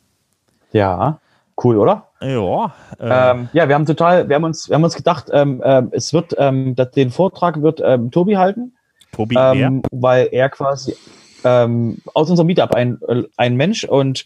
Ja, 0.71 1.19
cool, 1.63 1.77
oder? 1.77 2.09
Ja, 2.21 2.73
äh, 2.99 3.31
Ähm, 3.31 3.49
ja, 3.53 3.67
wir 3.67 3.75
haben 3.75 3.85
total, 3.85 4.27
wir 4.29 4.35
haben 4.35 4.43
uns, 4.43 4.69
wir 4.69 4.75
haben 4.75 4.83
uns 4.83 4.95
gedacht, 4.95 5.27
ähm, 5.31 5.61
ähm, 5.63 5.89
es 5.91 6.13
wird, 6.13 6.35
ähm, 6.37 6.75
den 6.95 7.11
Vortrag 7.11 7.61
wird 7.61 7.81
ähm, 7.83 8.11
Tobi 8.11 8.37
halten. 8.37 8.73
Tobi, 9.11 9.35
wer? 9.35 9.53
ähm, 9.53 9.81
weil 9.91 10.29
er 10.31 10.49
quasi 10.49 10.95
ähm, 11.43 11.97
aus 12.13 12.29
unserem 12.29 12.47
Meetup 12.47 12.73
ein, 12.73 12.99
äh, 13.07 13.23
ein 13.37 13.55
Mensch 13.55 13.83
und 13.83 14.25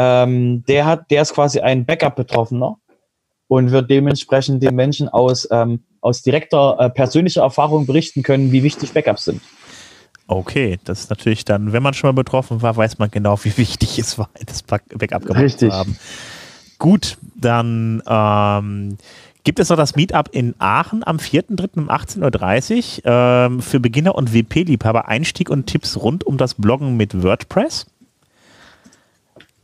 der 0.00 0.86
hat, 0.86 1.10
der 1.10 1.22
ist 1.22 1.34
quasi 1.34 1.58
ein 1.58 1.84
Backup-Betroffener 1.84 2.76
und 3.48 3.72
wird 3.72 3.90
dementsprechend 3.90 4.62
den 4.62 4.76
Menschen 4.76 5.08
aus, 5.08 5.48
aus 6.00 6.22
direkter 6.22 6.76
äh, 6.78 6.90
persönlicher 6.90 7.42
Erfahrung 7.42 7.84
berichten 7.84 8.22
können, 8.22 8.52
wie 8.52 8.62
wichtig 8.62 8.92
Backups 8.92 9.24
sind. 9.24 9.42
Okay, 10.26 10.78
das 10.84 11.00
ist 11.00 11.10
natürlich 11.10 11.46
dann, 11.46 11.72
wenn 11.72 11.82
man 11.82 11.94
schon 11.94 12.08
mal 12.08 12.12
betroffen 12.12 12.60
war, 12.60 12.76
weiß 12.76 12.98
man 12.98 13.10
genau, 13.10 13.42
wie 13.44 13.56
wichtig 13.56 13.98
es 13.98 14.18
war, 14.18 14.28
das 14.46 14.62
Backup 14.62 15.24
gemacht 15.24 15.58
zu 15.58 15.72
haben. 15.72 15.98
Gut, 16.78 17.18
dann 17.34 18.02
ähm, 18.06 18.98
gibt 19.42 19.58
es 19.58 19.68
noch 19.68 19.76
das 19.76 19.96
Meetup 19.96 20.28
in 20.32 20.54
Aachen 20.58 21.02
am 21.04 21.16
4.3. 21.16 21.70
um 21.76 21.90
18.30 21.90 22.98
Uhr 22.98 23.02
ähm, 23.04 23.62
für 23.62 23.80
Beginner 23.80 24.14
und 24.14 24.32
WP-Liebhaber 24.32 25.08
Einstieg 25.08 25.50
und 25.50 25.66
Tipps 25.66 25.96
rund 25.96 26.24
um 26.24 26.36
das 26.36 26.54
Bloggen 26.54 26.96
mit 26.96 27.22
WordPress. 27.22 27.86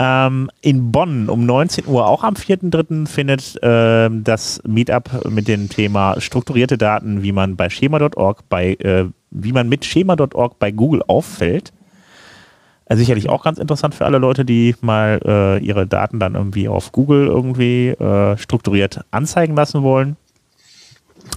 Ähm, 0.01 0.51
in 0.61 0.91
Bonn 0.91 1.29
um 1.29 1.47
19 1.47 1.87
Uhr, 1.87 2.09
auch 2.09 2.25
am 2.25 2.35
4.3. 2.35 3.07
findet 3.07 3.63
äh, 3.63 4.11
das 4.11 4.61
Meetup 4.67 5.31
mit 5.31 5.47
dem 5.47 5.69
Thema 5.69 6.21
strukturierte 6.21 6.77
Daten, 6.77 7.23
wie 7.23 7.31
man 7.31 7.55
bei 7.55 7.71
schema.org 7.71 8.49
bei, 8.49 8.73
äh, 8.75 9.05
wie 9.31 9.53
man 9.53 9.69
mit 9.69 9.85
schema.org 9.85 10.59
bei 10.59 10.73
Google 10.73 11.03
auffällt. 11.07 11.73
Also 12.87 13.01
sicherlich 13.01 13.29
auch 13.31 13.45
ganz 13.45 13.59
interessant 13.59 13.95
für 13.95 14.05
alle 14.05 14.19
Leute, 14.19 14.45
die 14.45 14.75
mal 14.81 15.21
äh, 15.25 15.65
ihre 15.65 15.87
Daten 15.87 16.21
dann 16.21 16.35
irgendwie 16.35 16.69
auf 16.69 16.93
Google 16.93 17.27
irgendwie 17.27 17.89
äh, 17.89 18.37
strukturiert 18.37 19.01
anzeigen 19.11 19.57
lassen 19.57 19.83
wollen. 19.83 20.17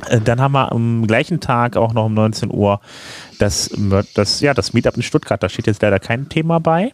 Äh, 0.10 0.20
dann 0.20 0.42
haben 0.42 0.52
wir 0.52 0.72
am 0.72 1.08
gleichen 1.08 1.40
Tag 1.40 1.78
auch 1.78 1.94
noch 1.94 2.06
um 2.06 2.14
19 2.14 2.52
Uhr 2.54 2.82
das, 3.40 3.72
das, 4.14 4.42
ja, 4.42 4.54
das 4.54 4.74
Meetup 4.74 4.98
in 4.98 5.04
Stuttgart. 5.04 5.42
Da 5.42 5.48
steht 5.48 5.68
jetzt 5.68 5.82
leider 5.82 6.00
kein 6.00 6.28
Thema 6.28 6.60
bei. 6.60 6.92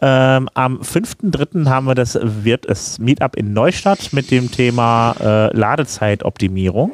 Ähm, 0.00 0.48
am 0.52 0.80
5.3. 0.82 1.68
haben 1.68 1.86
wir 1.86 1.94
das, 1.94 2.18
wird 2.22 2.66
es 2.66 2.98
Meetup 2.98 3.34
in 3.34 3.54
Neustadt 3.54 4.12
mit 4.12 4.30
dem 4.30 4.50
Thema 4.50 5.16
äh, 5.20 5.56
Ladezeitoptimierung. 5.56 6.92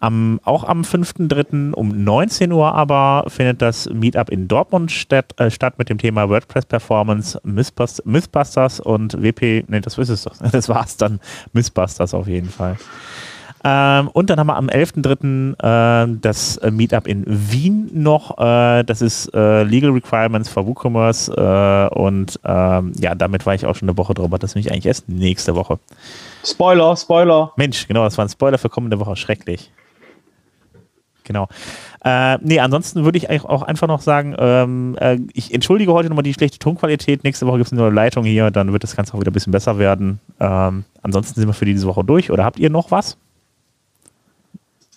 Am, 0.00 0.40
auch 0.44 0.64
am 0.64 0.82
5.3. 0.82 1.72
um 1.72 2.04
19 2.04 2.52
Uhr 2.52 2.74
aber 2.74 3.24
findet 3.28 3.62
das 3.62 3.88
Meetup 3.90 4.30
in 4.30 4.48
Dortmund 4.48 4.90
statt, 4.92 5.32
äh, 5.38 5.50
statt 5.50 5.78
mit 5.78 5.88
dem 5.88 5.98
Thema 5.98 6.28
WordPress 6.28 6.66
Performance, 6.66 7.40
Mythbusters 7.44 8.80
und 8.80 9.20
WP, 9.22 9.64
ne, 9.68 9.80
das 9.80 9.98
ist 9.98 10.08
es 10.08 10.24
doch, 10.24 10.36
das 10.52 10.68
war's 10.68 10.96
dann, 10.96 11.20
Mythbusters 11.52 12.14
auf 12.14 12.28
jeden 12.28 12.48
Fall. 12.48 12.76
Ähm, 13.64 14.08
und 14.12 14.30
dann 14.30 14.38
haben 14.38 14.46
wir 14.46 14.56
am 14.56 14.68
11.03. 14.68 16.04
Äh, 16.04 16.18
das 16.20 16.60
Meetup 16.70 17.08
in 17.08 17.24
Wien 17.26 17.90
noch. 17.92 18.38
Äh, 18.38 18.84
das 18.84 19.02
ist 19.02 19.34
äh, 19.34 19.64
Legal 19.64 19.90
Requirements 19.90 20.48
for 20.48 20.66
WooCommerce. 20.66 21.32
Äh, 21.32 21.94
und 21.94 22.38
ähm, 22.44 22.92
ja, 23.00 23.16
damit 23.16 23.44
war 23.44 23.54
ich 23.54 23.66
auch 23.66 23.74
schon 23.74 23.88
eine 23.88 23.98
Woche 23.98 24.14
drüber. 24.14 24.38
Das 24.38 24.52
ist 24.52 24.54
nämlich 24.54 24.72
eigentlich 24.72 24.86
erst 24.86 25.08
nächste 25.08 25.56
Woche. 25.56 25.80
Spoiler, 26.44 26.96
Spoiler. 26.96 27.52
Mensch, 27.56 27.88
genau, 27.88 28.04
das 28.04 28.16
war 28.16 28.24
ein 28.24 28.28
Spoiler 28.28 28.58
für 28.58 28.68
kommende 28.68 29.00
Woche. 29.00 29.16
Schrecklich. 29.16 29.72
Genau. 31.26 31.48
Äh, 32.04 32.38
nee, 32.38 32.60
ansonsten 32.60 33.04
würde 33.04 33.18
ich 33.18 33.28
auch 33.28 33.62
einfach 33.62 33.88
noch 33.88 34.00
sagen, 34.00 34.34
ähm, 34.38 34.96
äh, 35.00 35.18
ich 35.34 35.52
entschuldige 35.52 35.92
heute 35.92 36.08
nochmal 36.08 36.22
die 36.22 36.34
schlechte 36.34 36.58
Tonqualität. 36.58 37.24
Nächste 37.24 37.46
Woche 37.46 37.58
gibt 37.58 37.66
es 37.66 37.72
eine 37.72 37.82
neue 37.82 37.92
Leitung 37.92 38.24
hier, 38.24 38.50
dann 38.50 38.72
wird 38.72 38.84
das 38.84 38.96
Ganze 38.96 39.14
auch 39.14 39.20
wieder 39.20 39.30
ein 39.30 39.34
bisschen 39.34 39.52
besser 39.52 39.78
werden. 39.78 40.20
Ähm, 40.40 40.84
ansonsten 41.02 41.40
sind 41.40 41.48
wir 41.48 41.54
für 41.54 41.64
diese 41.64 41.86
Woche 41.86 42.04
durch. 42.04 42.30
Oder 42.30 42.44
habt 42.44 42.58
ihr 42.58 42.70
noch 42.70 42.90
was? 42.90 43.18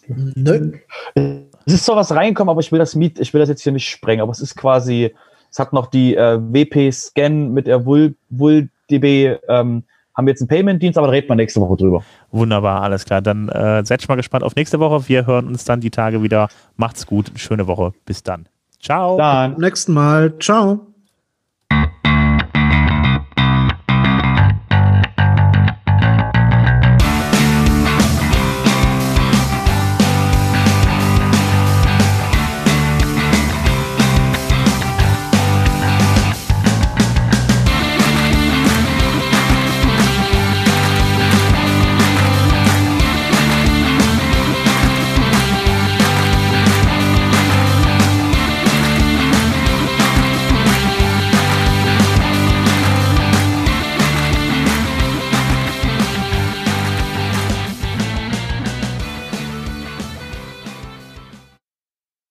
Nö. 0.08 0.72
Es 1.16 1.74
ist 1.74 1.86
zwar 1.86 1.98
was 1.98 2.12
reingekommen, 2.12 2.50
aber 2.50 2.62
ich 2.62 2.72
will 2.72 2.80
das 2.80 2.96
Miet, 2.96 3.20
ich 3.20 3.34
will 3.34 3.40
das 3.40 3.50
jetzt 3.50 3.62
hier 3.62 3.72
nicht 3.72 3.90
sprengen, 3.90 4.22
aber 4.22 4.32
es 4.32 4.40
ist 4.40 4.56
quasi, 4.56 5.14
es 5.52 5.60
hat 5.60 5.74
noch 5.74 5.88
die 5.88 6.16
äh, 6.16 6.40
WP-Scan 6.40 7.50
mit 7.50 7.68
der 7.68 7.86
WUL-DB, 7.86 9.38
ähm, 9.48 9.84
haben 10.20 10.28
wir 10.28 10.34
jetzt 10.34 10.41
einen 10.41 10.49
Payment-Dienst, 10.49 10.97
aber 10.97 11.07
da 11.07 11.11
reden 11.11 11.30
wir 11.30 11.36
nächste 11.36 11.61
Woche 11.61 11.78
drüber. 11.78 12.03
Wunderbar, 12.32 12.82
alles 12.82 13.05
klar. 13.05 13.22
Dann 13.22 13.47
äh, 13.47 13.86
seid 13.86 14.01
schon 14.01 14.09
mal 14.09 14.17
gespannt 14.17 14.43
auf 14.43 14.55
nächste 14.55 14.80
Woche. 14.80 15.07
Wir 15.07 15.26
hören 15.26 15.47
uns 15.47 15.63
dann 15.63 15.80
die 15.80 15.91
Tage 15.91 16.22
wieder. 16.22 16.49
Macht's 16.76 17.07
gut, 17.07 17.32
schöne 17.36 17.67
Woche. 17.67 17.93
Bis 18.05 18.22
dann. 18.22 18.47
Ciao. 18.82 19.17
Dann. 19.17 19.51
Bis 19.51 19.55
zum 19.55 19.63
nächsten 19.63 19.93
Mal. 19.93 20.38
Ciao. 20.39 20.89